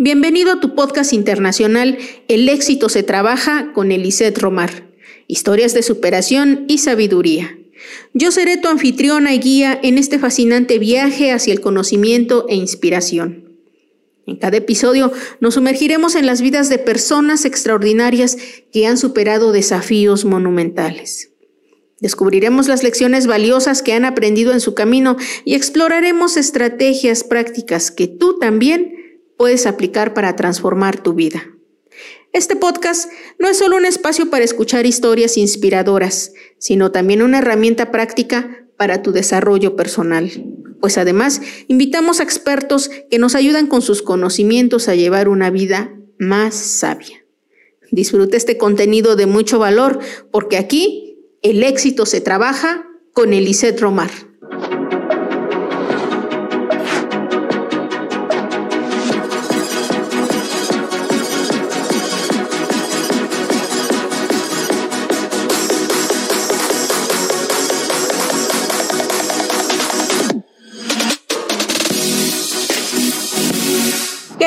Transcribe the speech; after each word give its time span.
Bienvenido 0.00 0.52
a 0.52 0.60
tu 0.60 0.76
podcast 0.76 1.12
internacional 1.12 1.98
El 2.28 2.48
éxito 2.48 2.88
se 2.88 3.02
trabaja 3.02 3.72
con 3.72 3.90
Elisette 3.90 4.38
Romar. 4.38 4.86
Historias 5.26 5.74
de 5.74 5.82
superación 5.82 6.66
y 6.68 6.78
sabiduría. 6.78 7.58
Yo 8.14 8.30
seré 8.30 8.58
tu 8.58 8.68
anfitriona 8.68 9.34
y 9.34 9.40
guía 9.40 9.76
en 9.82 9.98
este 9.98 10.20
fascinante 10.20 10.78
viaje 10.78 11.32
hacia 11.32 11.52
el 11.52 11.60
conocimiento 11.60 12.46
e 12.48 12.54
inspiración. 12.54 13.58
En 14.24 14.36
cada 14.36 14.58
episodio 14.58 15.10
nos 15.40 15.54
sumergiremos 15.54 16.14
en 16.14 16.26
las 16.26 16.42
vidas 16.42 16.68
de 16.68 16.78
personas 16.78 17.44
extraordinarias 17.44 18.38
que 18.72 18.86
han 18.86 18.98
superado 18.98 19.50
desafíos 19.50 20.24
monumentales. 20.24 21.32
Descubriremos 21.98 22.68
las 22.68 22.84
lecciones 22.84 23.26
valiosas 23.26 23.82
que 23.82 23.94
han 23.94 24.04
aprendido 24.04 24.52
en 24.52 24.60
su 24.60 24.74
camino 24.74 25.16
y 25.44 25.56
exploraremos 25.56 26.36
estrategias 26.36 27.24
prácticas 27.24 27.90
que 27.90 28.06
tú 28.06 28.38
también 28.38 28.97
puedes 29.38 29.66
aplicar 29.66 30.12
para 30.12 30.36
transformar 30.36 31.02
tu 31.02 31.14
vida. 31.14 31.48
Este 32.34 32.56
podcast 32.56 33.10
no 33.38 33.48
es 33.48 33.56
solo 33.56 33.76
un 33.76 33.86
espacio 33.86 34.28
para 34.28 34.44
escuchar 34.44 34.84
historias 34.84 35.38
inspiradoras, 35.38 36.32
sino 36.58 36.92
también 36.92 37.22
una 37.22 37.38
herramienta 37.38 37.90
práctica 37.90 38.66
para 38.76 39.02
tu 39.02 39.12
desarrollo 39.12 39.76
personal. 39.76 40.30
Pues 40.80 40.98
además, 40.98 41.40
invitamos 41.68 42.20
a 42.20 42.24
expertos 42.24 42.90
que 43.10 43.18
nos 43.18 43.34
ayudan 43.34 43.66
con 43.66 43.80
sus 43.80 44.02
conocimientos 44.02 44.88
a 44.88 44.94
llevar 44.94 45.28
una 45.28 45.50
vida 45.50 45.94
más 46.18 46.54
sabia. 46.54 47.24
Disfruta 47.90 48.36
este 48.36 48.58
contenido 48.58 49.16
de 49.16 49.26
mucho 49.26 49.58
valor, 49.58 50.00
porque 50.30 50.58
aquí 50.58 51.16
el 51.42 51.62
éxito 51.62 52.06
se 52.06 52.20
trabaja 52.20 52.86
con 53.14 53.32
Elisette 53.32 53.80
Romar. 53.80 54.10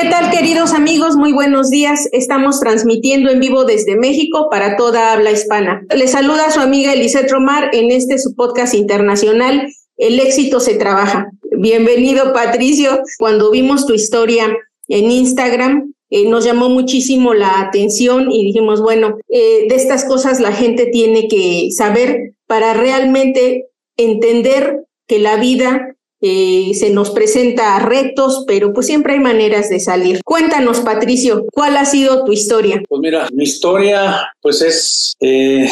¿Qué 0.02 0.10
tal 0.10 0.32
queridos 0.32 0.72
amigos? 0.72 1.14
Muy 1.14 1.32
buenos 1.32 1.70
días. 1.70 2.08
Estamos 2.10 2.58
transmitiendo 2.58 3.30
en 3.30 3.38
vivo 3.38 3.64
desde 3.64 3.94
México 3.94 4.48
para 4.50 4.76
toda 4.76 5.12
habla 5.12 5.30
hispana. 5.30 5.86
Les 5.94 6.10
saluda 6.10 6.50
su 6.50 6.58
amiga 6.58 6.92
Elisette 6.92 7.30
Romar 7.30 7.70
en 7.72 7.92
este 7.92 8.18
su 8.18 8.34
podcast 8.34 8.74
internacional 8.74 9.68
El 9.96 10.18
éxito 10.18 10.58
se 10.58 10.74
trabaja. 10.74 11.30
Bienvenido 11.56 12.32
Patricio. 12.32 12.98
Cuando 13.16 13.52
vimos 13.52 13.86
tu 13.86 13.94
historia 13.94 14.48
en 14.88 15.08
Instagram, 15.08 15.94
eh, 16.10 16.28
nos 16.28 16.44
llamó 16.44 16.68
muchísimo 16.68 17.32
la 17.32 17.60
atención 17.60 18.32
y 18.32 18.44
dijimos, 18.44 18.82
bueno, 18.82 19.18
eh, 19.28 19.66
de 19.68 19.74
estas 19.76 20.04
cosas 20.04 20.40
la 20.40 20.50
gente 20.50 20.86
tiene 20.86 21.28
que 21.28 21.68
saber 21.70 22.34
para 22.48 22.74
realmente 22.74 23.68
entender 23.96 24.84
que 25.06 25.20
la 25.20 25.36
vida 25.36 25.91
eh, 26.24 26.70
se 26.74 26.90
nos 26.90 27.10
presenta 27.10 27.80
retos, 27.80 28.44
pero 28.46 28.72
pues 28.72 28.86
siempre 28.86 29.14
hay 29.14 29.18
maneras 29.18 29.68
de 29.68 29.80
salir. 29.80 30.20
Cuéntanos, 30.24 30.78
Patricio, 30.78 31.46
¿cuál 31.52 31.76
ha 31.76 31.84
sido 31.84 32.24
tu 32.24 32.30
historia? 32.30 32.80
Pues 32.88 33.00
mira, 33.00 33.28
mi 33.32 33.42
historia 33.42 34.30
pues 34.40 34.62
es 34.62 35.16
eh, 35.20 35.66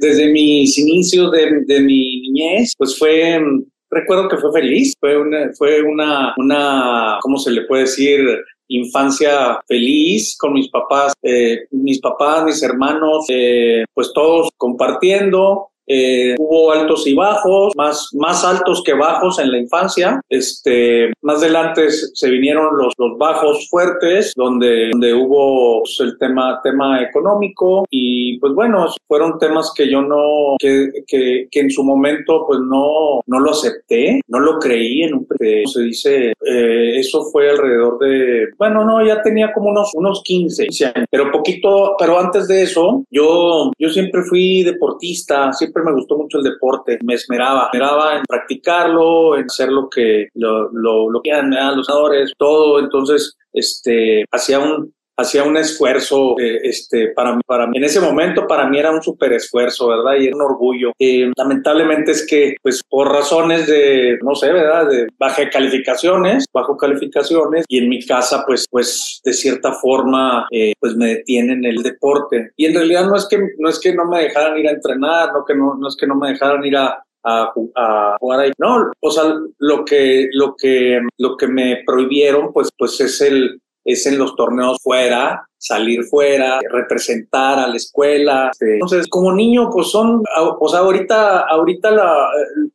desde, 0.00 0.30
mis 0.30 0.78
inicios 0.78 1.32
de, 1.32 1.80
mi 1.80 2.20
niñez, 2.20 2.74
pues 2.78 2.96
fue 2.96 3.40
recuerdo 3.90 4.28
que 4.28 4.36
fue 4.36 4.52
feliz, 4.52 4.94
fue 5.00 5.18
una, 5.20 5.50
fue 5.58 5.82
una, 5.82 6.32
una, 6.36 7.18
¿cómo 7.20 7.36
se 7.38 7.50
le 7.50 7.62
puede 7.62 7.82
decir? 7.82 8.20
infancia 8.70 9.58
feliz 9.66 10.36
con 10.38 10.52
mis 10.52 10.68
papás, 10.68 11.14
eh, 11.22 11.60
mis 11.70 12.00
papás, 12.00 12.44
mis 12.44 12.62
hermanos, 12.62 13.24
pues 13.94 14.12
todos 14.12 14.50
compartiendo, 14.58 15.70
eh, 15.88 16.34
hubo 16.38 16.72
altos 16.72 17.06
y 17.06 17.14
bajos, 17.14 17.72
más, 17.76 18.10
más 18.14 18.44
altos 18.44 18.82
que 18.84 18.94
bajos 18.94 19.38
en 19.38 19.50
la 19.50 19.58
infancia. 19.58 20.20
Este, 20.28 21.12
más 21.22 21.38
adelante 21.42 21.90
se 21.90 22.30
vinieron 22.30 22.76
los, 22.76 22.94
los 22.98 23.16
bajos 23.18 23.68
fuertes, 23.70 24.32
donde, 24.36 24.90
donde 24.90 25.14
hubo 25.14 25.80
pues, 25.80 25.98
el 26.00 26.18
tema, 26.18 26.60
tema 26.62 27.02
económico 27.02 27.86
y 27.90 28.38
pues 28.38 28.52
bueno, 28.54 28.86
fueron 29.06 29.38
temas 29.38 29.72
que 29.74 29.90
yo 29.90 30.02
no, 30.02 30.56
que, 30.58 30.90
que, 31.06 31.48
que 31.50 31.60
en 31.60 31.70
su 31.70 31.82
momento 31.82 32.44
pues 32.46 32.60
no, 32.60 33.20
no 33.26 33.40
lo 33.40 33.50
acepté, 33.50 34.20
no 34.28 34.40
lo 34.40 34.58
creí 34.58 35.02
en 35.02 35.14
un, 35.14 35.26
se 35.66 35.82
dice, 35.82 36.32
eh, 36.44 36.98
eso 36.98 37.24
fue 37.30 37.50
alrededor 37.50 37.98
de, 37.98 38.48
bueno, 38.58 38.84
no, 38.84 39.04
ya 39.04 39.22
tenía 39.22 39.52
como 39.52 39.70
unos, 39.70 39.92
unos 39.94 40.22
15 40.24 40.62
años, 40.86 41.06
pero 41.10 41.30
poquito, 41.30 41.94
pero 41.98 42.18
antes 42.18 42.48
de 42.48 42.62
eso, 42.62 43.04
yo, 43.10 43.70
yo 43.78 43.88
siempre 43.90 44.22
fui 44.22 44.62
deportista, 44.62 45.52
siempre 45.52 45.77
me 45.84 45.92
gustó 45.92 46.16
mucho 46.16 46.38
el 46.38 46.44
deporte, 46.44 46.98
me 47.04 47.14
esmeraba, 47.14 47.70
me 47.72 47.78
esmeraba 47.78 48.16
en 48.16 48.22
practicarlo, 48.28 49.36
en 49.36 49.44
hacer 49.44 49.70
lo 49.70 49.88
que, 49.88 50.28
lo, 50.34 50.70
lo, 50.72 51.20
que 51.22 51.30
eran 51.30 51.76
los 51.76 51.86
jugadores, 51.86 52.32
todo, 52.36 52.78
entonces, 52.78 53.36
este, 53.52 54.24
hacía 54.30 54.58
un, 54.58 54.92
hacía 55.18 55.42
un 55.42 55.56
esfuerzo, 55.56 56.38
eh, 56.38 56.60
este, 56.62 57.08
para, 57.08 57.38
para 57.44 57.66
mí, 57.66 57.76
en 57.76 57.84
ese 57.84 58.00
momento 58.00 58.46
para 58.46 58.68
mí 58.68 58.78
era 58.78 58.92
un 58.92 59.02
súper 59.02 59.32
esfuerzo, 59.32 59.88
¿verdad? 59.88 60.14
Y 60.18 60.28
era 60.28 60.36
un 60.36 60.42
orgullo. 60.42 60.92
Eh, 60.98 61.30
lamentablemente 61.36 62.12
es 62.12 62.24
que, 62.26 62.54
pues, 62.62 62.82
por 62.88 63.10
razones 63.10 63.66
de, 63.66 64.18
no 64.22 64.34
sé, 64.36 64.52
¿verdad? 64.52 64.88
De 64.88 65.08
baja 65.18 65.50
calificaciones, 65.50 66.46
bajo 66.52 66.76
calificaciones, 66.76 67.64
y 67.68 67.78
en 67.78 67.88
mi 67.88 68.04
casa, 68.06 68.44
pues, 68.46 68.66
pues, 68.70 69.20
de 69.24 69.32
cierta 69.32 69.72
forma, 69.72 70.46
eh, 70.52 70.72
pues 70.78 70.94
me 70.94 71.06
detienen 71.06 71.64
el 71.64 71.82
deporte. 71.82 72.52
Y 72.56 72.66
en 72.66 72.74
realidad 72.74 73.06
no 73.06 73.16
es 73.16 73.26
que, 73.28 73.38
no 73.58 73.68
es 73.68 73.80
que 73.80 73.94
no 73.94 74.04
me 74.04 74.22
dejaran 74.22 74.56
ir 74.56 74.68
a 74.68 74.72
entrenar, 74.72 75.32
no 75.32 75.44
que 75.44 75.54
no, 75.54 75.74
no 75.74 75.88
es 75.88 75.96
que 75.96 76.06
no 76.06 76.14
me 76.14 76.30
dejaran 76.30 76.64
ir 76.64 76.76
a, 76.76 77.02
a, 77.24 77.52
a, 77.74 78.16
jugar 78.20 78.40
ahí. 78.40 78.52
No, 78.58 78.90
o 79.00 79.10
sea, 79.10 79.24
lo 79.58 79.84
que, 79.84 80.28
lo 80.32 80.54
que, 80.56 81.00
lo 81.18 81.36
que 81.36 81.48
me 81.48 81.82
prohibieron, 81.84 82.52
pues, 82.52 82.68
pues 82.78 83.00
es 83.00 83.20
el, 83.20 83.60
es 83.88 84.04
en 84.06 84.18
los 84.18 84.36
torneos 84.36 84.78
fuera, 84.82 85.47
salir 85.58 86.04
fuera, 86.04 86.60
representar 86.70 87.58
a 87.58 87.66
la 87.66 87.76
escuela. 87.76 88.50
Este, 88.52 88.74
entonces, 88.74 89.08
como 89.08 89.32
niño, 89.32 89.70
pues 89.70 89.88
son, 89.90 90.22
o 90.60 90.68
sea, 90.68 90.80
ahorita, 90.80 91.40
ahorita 91.40 91.90
la, 91.90 92.28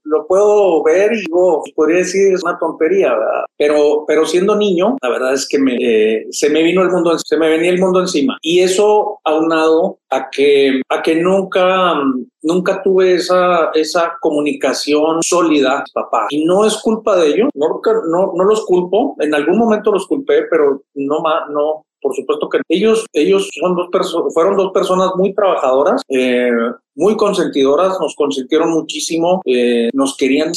lo 0.04 0.28
puedo 0.28 0.84
ver 0.84 1.14
y 1.14 1.22
digo, 1.22 1.64
podría 1.76 1.98
decir 1.98 2.34
es 2.34 2.44
una 2.44 2.58
tontería, 2.60 3.14
¿verdad? 3.14 3.46
Pero, 3.58 4.04
pero 4.08 4.26
siendo 4.26 4.56
niño, 4.56 4.98
la 5.02 5.10
verdad 5.10 5.34
es 5.34 5.48
que 5.48 5.60
me, 5.60 5.76
eh, 5.80 6.28
se 6.32 6.50
me 6.50 6.64
vino 6.64 6.82
el 6.82 6.90
mundo, 6.90 7.18
se 7.18 7.38
me 7.38 7.50
venía 7.50 7.72
el 7.72 7.80
mundo 7.80 8.02
encima. 8.02 8.38
Y 8.42 8.60
eso 8.60 9.20
aunado 9.24 10.00
a 10.10 10.30
que, 10.30 10.82
a 10.90 11.02
que 11.02 11.16
nunca, 11.16 11.96
nunca 12.42 12.82
tuve 12.84 13.16
esa, 13.16 13.72
esa 13.74 14.18
comunicación 14.22 15.22
sólida, 15.24 15.84
papá. 15.94 16.28
Y 16.30 16.46
no 16.46 16.66
es 16.66 16.78
culpa 16.78 17.16
de 17.18 17.28
ellos, 17.28 17.50
no, 17.56 17.82
no, 18.12 18.34
no 18.36 18.44
los 18.44 18.66
culpo, 18.66 19.16
en 19.20 19.34
algún 19.34 19.58
momento 19.58 19.92
los 19.92 20.08
culpé, 20.08 20.44
pero 20.50 20.84
no, 20.94 21.24
no, 21.50 21.86
por 22.04 22.16
supuesto 22.16 22.50
que 22.50 22.60
ellos, 22.70 23.06
ellos 23.14 23.50
son 23.60 23.76
dos 23.76 23.88
fueron 24.34 24.58
dos 24.58 24.72
personas 24.72 25.12
muy 25.16 25.34
trabajadoras, 25.34 26.02
eh, 26.10 26.52
muy 26.96 27.16
consentidoras, 27.16 27.98
nos 28.00 28.16
consintieron 28.16 28.70
muchísimo, 28.72 29.42
eh, 29.46 29.90
nos 29.94 30.16
querían 30.18 30.54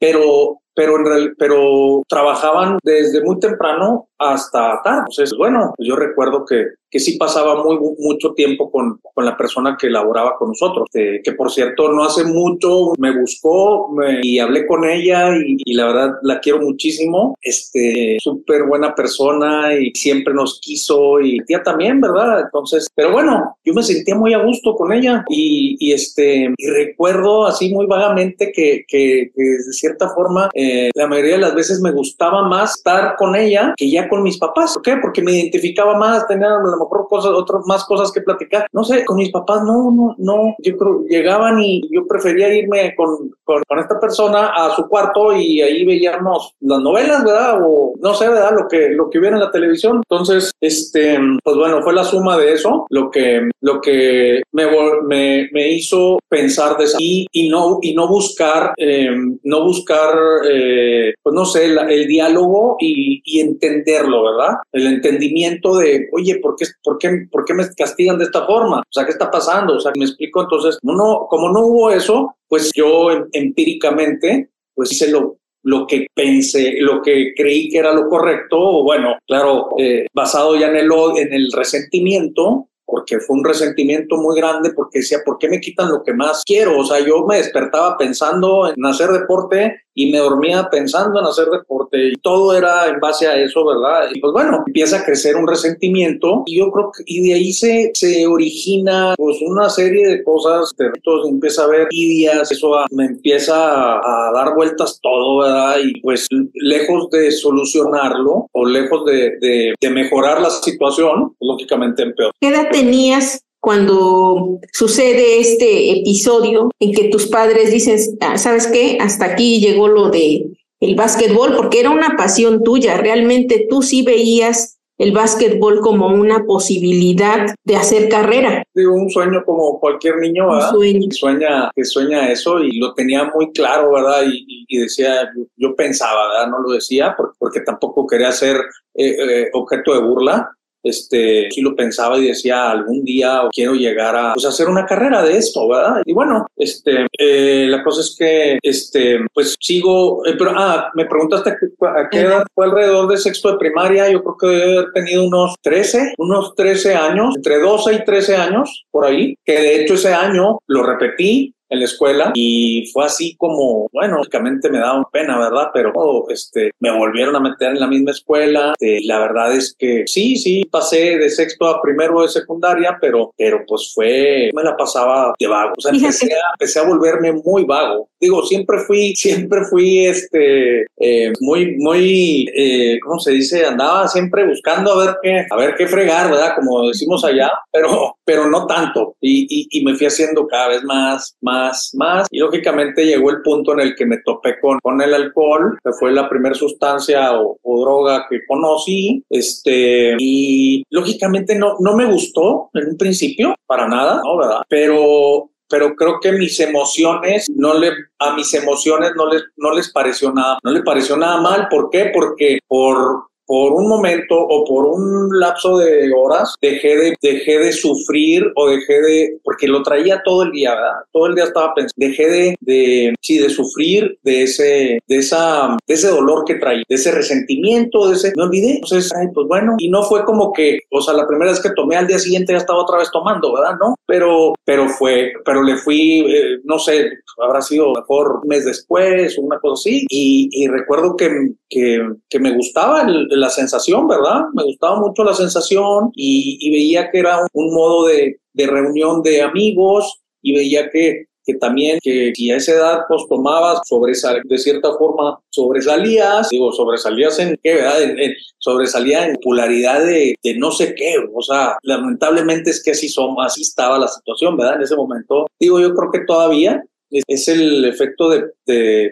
pero 0.00 0.60
pero, 0.74 0.96
en 0.96 1.34
pero 1.38 2.02
trabajaban 2.08 2.78
desde 2.82 3.22
muy 3.22 3.38
temprano 3.38 4.08
hasta 4.20 4.80
tarde. 4.84 5.04
Entonces, 5.10 5.36
bueno, 5.36 5.74
yo 5.78 5.96
recuerdo 5.96 6.44
que, 6.44 6.66
que 6.90 6.98
sí 7.00 7.16
pasaba 7.16 7.62
muy, 7.64 7.78
mucho 7.98 8.32
tiempo 8.34 8.70
con, 8.70 9.00
con 9.14 9.24
la 9.24 9.36
persona 9.36 9.76
que 9.80 9.86
elaboraba 9.86 10.36
con 10.36 10.48
nosotros, 10.48 10.88
que, 10.92 11.20
que 11.24 11.32
por 11.32 11.50
cierto 11.50 11.90
no 11.90 12.04
hace 12.04 12.24
mucho 12.24 12.92
me 12.98 13.18
buscó 13.18 13.94
y 14.22 14.38
hablé 14.38 14.66
con 14.66 14.84
ella 14.84 15.30
y, 15.36 15.56
la 15.74 15.86
verdad 15.86 16.10
la 16.22 16.40
quiero 16.40 16.60
muchísimo, 16.60 17.34
este, 17.40 18.18
súper 18.20 18.64
buena 18.64 18.94
persona 18.94 19.74
y 19.74 19.92
siempre 19.94 20.34
nos 20.34 20.60
quiso 20.60 21.20
y 21.20 21.38
tía 21.46 21.62
también, 21.62 22.00
¿verdad? 22.00 22.40
Entonces, 22.40 22.88
pero 22.94 23.12
bueno, 23.12 23.56
yo 23.64 23.72
me 23.72 23.82
sentía 23.82 24.14
muy 24.14 24.34
a 24.34 24.42
gusto 24.42 24.74
con 24.74 24.92
ella 24.92 25.24
y, 25.28 25.76
y 25.78 25.92
este, 25.92 26.52
y 26.56 26.66
recuerdo 26.66 27.46
así 27.46 27.72
muy 27.72 27.86
vagamente 27.86 28.52
que, 28.52 28.84
que, 28.86 29.30
que 29.34 29.42
de 29.42 29.72
cierta 29.72 30.10
forma 30.10 30.50
eh, 30.60 30.90
la 30.94 31.06
mayoría 31.06 31.36
de 31.36 31.40
las 31.40 31.54
veces 31.54 31.80
me 31.80 31.90
gustaba 31.92 32.46
más 32.48 32.76
estar 32.76 33.16
con 33.16 33.34
ella 33.34 33.74
que 33.76 33.90
ya 33.90 34.08
con 34.08 34.22
mis 34.22 34.38
papás. 34.38 34.74
¿Por 34.74 34.82
qué? 34.82 34.96
Porque 35.00 35.22
me 35.22 35.32
identificaba 35.32 35.96
más, 35.96 36.26
tenía 36.26 36.48
a 36.48 36.62
lo 36.62 36.76
mejor 36.78 37.06
cosas, 37.08 37.32
otras 37.32 37.62
más 37.66 37.84
cosas 37.84 38.12
que 38.12 38.20
platicar. 38.20 38.66
No 38.72 38.84
sé, 38.84 39.04
con 39.04 39.16
mis 39.16 39.30
papás 39.30 39.62
no, 39.64 39.90
no, 39.90 40.14
no. 40.18 40.54
Yo 40.58 40.76
creo, 40.76 41.04
llegaban 41.08 41.62
y 41.62 41.82
yo 41.90 42.06
prefería 42.06 42.54
irme 42.54 42.94
con, 42.94 43.30
con, 43.44 43.62
esta 43.78 43.98
persona 43.98 44.48
a 44.48 44.74
su 44.76 44.86
cuarto 44.88 45.32
y 45.32 45.62
ahí 45.62 45.84
veíamos 45.84 46.54
las 46.60 46.80
novelas, 46.80 47.24
¿verdad? 47.24 47.60
O 47.62 47.94
no 48.00 48.14
sé, 48.14 48.28
¿verdad? 48.28 48.52
Lo 48.56 48.68
que, 48.68 48.90
lo 48.90 49.08
que 49.08 49.18
hubiera 49.18 49.36
en 49.36 49.42
la 49.42 49.50
televisión. 49.50 50.02
Entonces, 50.08 50.52
este, 50.60 51.18
pues 51.42 51.56
bueno, 51.56 51.82
fue 51.82 51.94
la 51.94 52.04
suma 52.04 52.36
de 52.36 52.52
eso 52.52 52.86
lo 52.90 53.10
que, 53.10 53.48
lo 53.60 53.80
que 53.80 54.42
me, 54.52 54.66
me, 55.06 55.48
me 55.52 55.72
hizo 55.72 56.18
pensar 56.28 56.76
de 56.76 56.84
esa 56.84 56.98
y, 57.00 57.26
y 57.32 57.48
no, 57.48 57.78
y 57.82 57.94
no 57.94 58.08
buscar, 58.08 58.72
eh, 58.76 59.10
no 59.42 59.64
buscar 59.64 60.14
eh, 60.52 61.14
pues 61.22 61.34
no 61.34 61.44
sé, 61.44 61.66
el 61.66 62.06
diálogo 62.06 62.76
y, 62.80 63.22
y, 63.24 63.40
entenderlo, 63.40 64.24
¿verdad? 64.24 64.56
El 64.72 64.86
entendimiento 64.86 65.76
de, 65.76 66.08
oye, 66.12 66.38
¿por 66.40 66.56
qué, 66.56 66.66
por, 66.82 66.98
qué, 66.98 67.26
¿por 67.30 67.44
qué 67.44 67.54
me 67.54 67.64
castigan 67.76 68.18
de 68.18 68.24
esta 68.24 68.46
forma? 68.46 68.80
O 68.80 68.92
sea, 68.92 69.04
¿qué 69.04 69.12
está 69.12 69.30
pasando? 69.30 69.76
O 69.76 69.80
sea, 69.80 69.92
me 69.96 70.04
explico, 70.04 70.42
entonces, 70.42 70.78
no, 70.82 71.26
como 71.28 71.50
no 71.50 71.66
hubo 71.66 71.90
eso, 71.90 72.34
pues 72.48 72.70
yo 72.74 73.10
em, 73.10 73.28
empíricamente, 73.32 74.50
pues 74.74 74.92
hice 74.92 75.10
lo, 75.10 75.38
lo 75.62 75.86
que 75.86 76.06
pensé, 76.14 76.76
lo 76.80 77.02
que 77.02 77.32
creí 77.36 77.68
que 77.68 77.78
era 77.78 77.92
lo 77.92 78.08
correcto, 78.08 78.58
o 78.58 78.84
bueno, 78.84 79.16
claro, 79.26 79.70
eh, 79.78 80.06
basado 80.12 80.56
ya 80.56 80.68
en 80.68 80.76
el, 80.76 80.90
en 81.16 81.32
el 81.32 81.52
resentimiento, 81.52 82.68
porque 82.90 83.20
fue 83.20 83.36
un 83.36 83.44
resentimiento 83.44 84.16
muy 84.16 84.36
grande 84.36 84.72
porque 84.74 84.98
decía, 84.98 85.18
¿por 85.24 85.38
qué 85.38 85.48
me 85.48 85.60
quitan 85.60 85.90
lo 85.90 86.02
que 86.02 86.12
más 86.12 86.42
quiero? 86.44 86.78
O 86.78 86.84
sea, 86.84 86.98
yo 86.98 87.24
me 87.24 87.36
despertaba 87.36 87.96
pensando 87.96 88.68
en 88.68 88.84
hacer 88.84 89.10
deporte 89.10 89.82
y 90.00 90.10
me 90.10 90.18
dormía 90.18 90.66
pensando 90.70 91.20
en 91.20 91.26
hacer 91.26 91.48
deporte 91.48 92.08
y 92.08 92.16
todo 92.22 92.56
era 92.56 92.86
en 92.86 92.98
base 93.00 93.26
a 93.26 93.36
eso, 93.36 93.66
¿verdad? 93.66 94.08
Y 94.14 94.18
pues 94.18 94.32
bueno, 94.32 94.64
empieza 94.66 94.98
a 94.98 95.04
crecer 95.04 95.36
un 95.36 95.46
resentimiento 95.46 96.42
y 96.46 96.58
yo 96.58 96.70
creo 96.70 96.90
que 96.90 97.02
y 97.04 97.28
de 97.28 97.34
ahí 97.34 97.52
se, 97.52 97.90
se 97.92 98.26
origina 98.26 99.14
pues 99.18 99.36
una 99.42 99.68
serie 99.68 100.08
de 100.08 100.24
cosas, 100.24 100.74
de 100.78 100.86
entonces 100.86 101.30
empieza 101.30 101.62
a 101.62 101.64
haber 101.66 101.88
ideas, 101.90 102.50
eso 102.50 102.72
me 102.92 103.04
empieza 103.04 103.98
a, 103.98 104.32
dar 104.32 104.54
vueltas 104.54 104.98
todo, 105.02 105.40
¿verdad? 105.40 105.76
Y 105.84 106.00
pues 106.00 106.26
lejos 106.54 107.10
de 107.10 107.30
solucionarlo 107.30 108.46
o 108.52 108.66
lejos 108.66 109.04
de, 109.04 109.36
de, 109.38 109.74
de 109.78 109.90
mejorar 109.90 110.40
la 110.40 110.48
situación, 110.48 111.34
lógicamente 111.40 112.04
empeor. 112.04 112.32
¿Qué 112.40 112.48
edad 112.48 112.68
tenías 112.70 113.44
cuando 113.60 114.58
sucede 114.72 115.38
este 115.40 116.00
episodio 116.00 116.70
en 116.80 116.92
que 116.92 117.08
tus 117.08 117.26
padres 117.26 117.70
dicen, 117.70 117.98
ah, 118.20 118.38
¿sabes 118.38 118.66
qué? 118.66 118.98
Hasta 119.00 119.26
aquí 119.26 119.60
llegó 119.60 119.88
lo 119.88 120.08
de 120.08 120.46
el 120.80 120.94
básquetbol, 120.94 121.54
porque 121.56 121.80
era 121.80 121.90
una 121.90 122.16
pasión 122.16 122.62
tuya, 122.62 122.96
realmente 122.96 123.66
tú 123.68 123.82
sí 123.82 124.02
veías 124.02 124.78
el 124.96 125.12
básquetbol 125.12 125.80
como 125.80 126.08
una 126.08 126.44
posibilidad 126.44 127.46
de 127.64 127.76
hacer 127.76 128.10
carrera. 128.10 128.62
Digo, 128.74 128.92
un 128.92 129.08
sueño 129.08 129.42
como 129.46 129.80
cualquier 129.80 130.18
niño, 130.18 130.50
¿verdad? 130.50 130.70
sueño. 130.70 131.08
Que 131.08 131.14
sueña, 131.16 131.70
que 131.74 131.84
sueña 131.86 132.30
eso 132.30 132.60
y 132.60 132.78
lo 132.78 132.92
tenía 132.92 133.30
muy 133.34 133.50
claro, 133.52 133.92
¿verdad? 133.92 134.24
Y, 134.26 134.66
y 134.68 134.78
decía, 134.78 135.30
yo, 135.56 135.74
pensaba, 135.74 136.28
¿verdad? 136.28 136.50
No 136.50 136.58
lo 136.60 136.72
decía 136.72 137.14
porque, 137.16 137.34
porque 137.38 137.60
tampoco 137.60 138.06
quería 138.06 138.30
ser 138.30 138.56
eh, 138.94 139.16
eh, 139.18 139.50
objeto 139.54 139.94
de 139.94 140.06
burla, 140.06 140.50
este, 140.82 141.48
sí 141.50 141.60
lo 141.60 141.74
pensaba 141.74 142.18
y 142.18 142.28
decía, 142.28 142.70
algún 142.70 143.04
día 143.04 143.42
quiero 143.52 143.74
llegar 143.74 144.16
a 144.16 144.34
pues, 144.34 144.46
hacer 144.46 144.68
una 144.68 144.86
carrera 144.86 145.22
de 145.22 145.36
esto, 145.36 145.68
¿verdad? 145.68 146.02
Y 146.04 146.12
bueno, 146.12 146.46
este, 146.56 147.06
eh, 147.18 147.66
la 147.68 147.82
cosa 147.82 148.00
es 148.00 148.16
que, 148.18 148.58
este, 148.62 149.18
pues 149.32 149.56
sigo, 149.60 150.24
eh, 150.26 150.34
pero, 150.38 150.52
ah, 150.56 150.90
me 150.94 151.06
preguntaste 151.06 151.50
a 151.50 152.08
qué 152.10 152.20
edad 152.20 152.44
fue 152.54 152.66
alrededor 152.66 153.08
de 153.10 153.18
sexto 153.18 153.52
de 153.52 153.58
primaria, 153.58 154.10
yo 154.10 154.22
creo 154.22 154.36
que 154.36 154.46
debe 154.46 154.78
haber 154.78 154.92
tenido 154.92 155.24
unos 155.26 155.54
13, 155.62 156.14
unos 156.18 156.54
13 156.54 156.94
años, 156.94 157.36
entre 157.36 157.58
12 157.58 157.94
y 157.94 158.04
13 158.04 158.36
años, 158.36 158.84
por 158.90 159.04
ahí, 159.04 159.36
que 159.44 159.52
de 159.52 159.82
hecho 159.82 159.94
ese 159.94 160.12
año 160.12 160.58
lo 160.66 160.82
repetí, 160.82 161.54
en 161.70 161.78
la 161.78 161.84
escuela 161.84 162.32
y 162.34 162.90
fue 162.92 163.06
así 163.06 163.36
como, 163.36 163.88
bueno, 163.92 164.16
lógicamente 164.16 164.68
me 164.68 164.78
daba 164.78 165.08
pena, 165.10 165.38
¿verdad? 165.38 165.70
Pero 165.72 166.28
este, 166.28 166.72
me 166.80 166.96
volvieron 166.96 167.36
a 167.36 167.40
meter 167.40 167.70
en 167.70 167.80
la 167.80 167.86
misma 167.86 168.10
escuela. 168.10 168.74
Eh, 168.80 169.00
la 169.04 169.20
verdad 169.20 169.54
es 169.54 169.74
que 169.78 170.04
sí, 170.06 170.36
sí, 170.36 170.64
pasé 170.70 171.16
de 171.16 171.30
sexto 171.30 171.66
a 171.66 171.80
primero 171.80 172.22
de 172.22 172.28
secundaria, 172.28 172.98
pero, 173.00 173.32
pero 173.38 173.64
pues 173.66 173.92
fue, 173.94 174.50
me 174.52 174.62
la 174.62 174.76
pasaba 174.76 175.32
de 175.38 175.46
vago. 175.46 175.74
O 175.78 175.80
sea, 175.80 175.92
empecé 175.92 176.32
a, 176.34 176.52
empecé 176.54 176.80
a 176.80 176.86
volverme 176.86 177.32
muy 177.32 177.64
vago. 177.64 178.09
Digo, 178.20 178.44
siempre 178.44 178.78
fui, 178.78 179.12
siempre 179.16 179.64
fui, 179.64 180.06
este, 180.06 180.86
eh, 180.98 181.32
muy, 181.40 181.76
muy, 181.76 182.48
eh, 182.54 182.98
¿cómo 183.04 183.18
se 183.18 183.32
dice? 183.32 183.64
Andaba 183.64 184.08
siempre 184.08 184.46
buscando 184.46 184.92
a 184.92 185.06
ver 185.06 185.16
qué, 185.22 185.46
a 185.50 185.56
ver 185.56 185.74
qué 185.76 185.86
fregar, 185.86 186.30
¿verdad? 186.30 186.54
Como 186.56 186.88
decimos 186.88 187.24
allá, 187.24 187.50
pero, 187.72 188.16
pero 188.24 188.50
no 188.50 188.66
tanto. 188.66 189.16
Y, 189.20 189.46
y, 189.50 189.66
y 189.70 189.84
me 189.84 189.94
fui 189.94 190.06
haciendo 190.06 190.46
cada 190.46 190.68
vez 190.68 190.82
más, 190.84 191.36
más 191.40 191.90
más, 191.94 192.26
Y 192.30 192.38
lógicamente 192.38 193.04
llegó 193.04 193.30
el 193.30 193.42
punto 193.42 193.72
en 193.72 193.80
el 193.80 193.94
que 193.94 194.06
me 194.06 194.18
topé 194.24 194.58
con, 194.60 194.78
con 194.80 195.00
el 195.00 195.14
alcohol, 195.14 195.78
que 195.82 195.92
fue 195.92 196.12
la 196.12 196.28
primera 196.28 196.54
sustancia 196.54 197.32
o, 197.40 197.58
droga 197.62 198.26
que 198.28 198.40
conocí. 198.46 199.24
Este, 199.30 200.16
y 200.18 200.84
lógicamente 200.90 201.54
no, 201.54 201.76
no 201.80 201.96
me 201.96 202.04
gustó 202.04 202.70
en 202.74 202.90
un 202.90 202.96
principio, 202.96 203.54
para 203.66 203.88
nada, 203.88 204.20
¿no? 204.24 204.36
¿Verdad? 204.36 204.62
Pero 204.68 205.50
pero 205.70 205.94
creo 205.94 206.20
que 206.20 206.32
mis 206.32 206.58
emociones 206.60 207.48
no 207.54 207.74
le 207.74 207.92
a 208.18 208.34
mis 208.34 208.52
emociones 208.52 209.12
no 209.16 209.26
les 209.26 209.44
no 209.56 209.72
les 209.72 209.90
pareció 209.90 210.32
nada 210.32 210.58
no 210.62 210.70
le 210.72 210.82
pareció 210.82 211.16
nada 211.16 211.40
mal 211.40 211.68
¿por 211.68 211.88
qué? 211.88 212.10
porque 212.12 212.58
por 212.66 213.29
por 213.50 213.72
un 213.72 213.88
momento 213.88 214.36
o 214.38 214.64
por 214.64 214.86
un 214.86 215.28
lapso 215.40 215.78
de 215.78 216.08
horas 216.16 216.54
dejé 216.62 216.96
de, 216.96 217.16
dejé 217.20 217.58
de 217.58 217.72
sufrir 217.72 218.44
o 218.54 218.68
dejé 218.68 219.00
de, 219.02 219.38
porque 219.42 219.66
lo 219.66 219.82
traía 219.82 220.22
todo 220.24 220.44
el 220.44 220.52
día, 220.52 220.72
¿verdad? 220.72 221.00
Todo 221.12 221.26
el 221.26 221.34
día 221.34 221.44
estaba 221.46 221.74
pensando, 221.74 221.94
dejé 221.96 222.28
de, 222.28 222.56
de 222.60 223.14
sí, 223.20 223.38
de 223.38 223.50
sufrir 223.50 224.16
de 224.22 224.44
ese, 224.44 225.00
de 225.04 225.16
esa, 225.16 225.76
de 225.84 225.94
ese 225.94 226.06
dolor 226.10 226.44
que 226.46 226.54
traía, 226.54 226.84
de 226.88 226.94
ese 226.94 227.10
resentimiento, 227.10 228.08
de 228.08 228.14
ese, 228.14 228.32
me 228.36 228.44
olvidé. 228.44 228.74
Entonces, 228.74 229.10
ay, 229.16 229.26
pues 229.34 229.48
bueno, 229.48 229.74
y 229.78 229.90
no 229.90 230.04
fue 230.04 230.24
como 230.24 230.52
que, 230.52 230.78
o 230.92 231.02
sea, 231.02 231.14
la 231.14 231.26
primera 231.26 231.50
vez 231.50 231.60
que 231.60 231.70
tomé 231.74 231.96
al 231.96 232.06
día 232.06 232.20
siguiente 232.20 232.52
ya 232.52 232.58
estaba 232.58 232.82
otra 232.82 232.98
vez 232.98 233.10
tomando, 233.10 233.52
¿verdad? 233.52 233.74
No, 233.80 233.96
pero, 234.06 234.54
pero 234.64 234.88
fue, 234.90 235.32
pero 235.44 235.64
le 235.64 235.76
fui, 235.76 236.20
eh, 236.20 236.60
no 236.62 236.78
sé, 236.78 237.10
habrá 237.42 237.60
sido 237.62 237.94
mejor 237.94 238.42
un 238.44 238.48
mes 238.48 238.64
después, 238.64 239.36
una 239.38 239.58
cosa 239.58 239.80
así, 239.80 240.06
y, 240.08 240.48
y 240.52 240.68
recuerdo 240.68 241.16
que, 241.16 241.28
que, 241.68 241.98
que 242.28 242.38
me 242.38 242.54
gustaba 242.54 243.02
el 243.02 243.39
la 243.40 243.50
sensación, 243.50 244.06
¿verdad? 244.06 244.42
Me 244.54 244.64
gustaba 244.64 245.00
mucho 245.00 245.24
la 245.24 245.34
sensación 245.34 246.10
y, 246.14 246.70
veía 246.70 247.10
que 247.10 247.18
era 247.18 247.40
un, 247.52 247.74
modo 247.74 248.06
de, 248.06 248.38
reunión 248.54 249.22
de 249.22 249.42
amigos 249.42 250.20
y 250.42 250.54
veía 250.54 250.90
que, 250.90 251.26
que 251.44 251.54
también 251.54 251.98
que 252.02 252.32
si 252.34 252.50
a 252.50 252.56
esa 252.56 252.72
edad 252.72 252.98
pues 253.08 253.22
tomabas 253.28 253.80
sobresal, 253.86 254.42
de 254.44 254.58
cierta 254.58 254.92
forma 254.98 255.40
sobresalías, 255.50 256.50
digo, 256.50 256.72
sobresalías 256.72 257.38
en 257.38 257.58
qué, 257.62 257.74
¿verdad? 257.76 258.02
En, 258.02 258.34
sobresalía 258.58 259.26
en 259.26 259.34
popularidad 259.34 260.04
de, 260.04 260.34
de, 260.42 260.54
no 260.58 260.70
sé 260.70 260.94
qué, 260.94 261.14
o 261.34 261.42
sea, 261.42 261.78
lamentablemente 261.82 262.70
es 262.70 262.82
que 262.82 262.90
así, 262.90 263.08
son, 263.08 263.34
así 263.38 263.62
estaba 263.62 263.98
la 263.98 264.08
situación, 264.08 264.56
¿verdad? 264.56 264.76
En 264.76 264.82
ese 264.82 264.96
momento, 264.96 265.46
digo, 265.58 265.80
yo 265.80 265.94
creo 265.94 266.10
que 266.12 266.26
todavía, 266.26 266.84
es 267.10 267.48
el 267.48 267.84
efecto 267.84 268.28
de, 268.28 268.44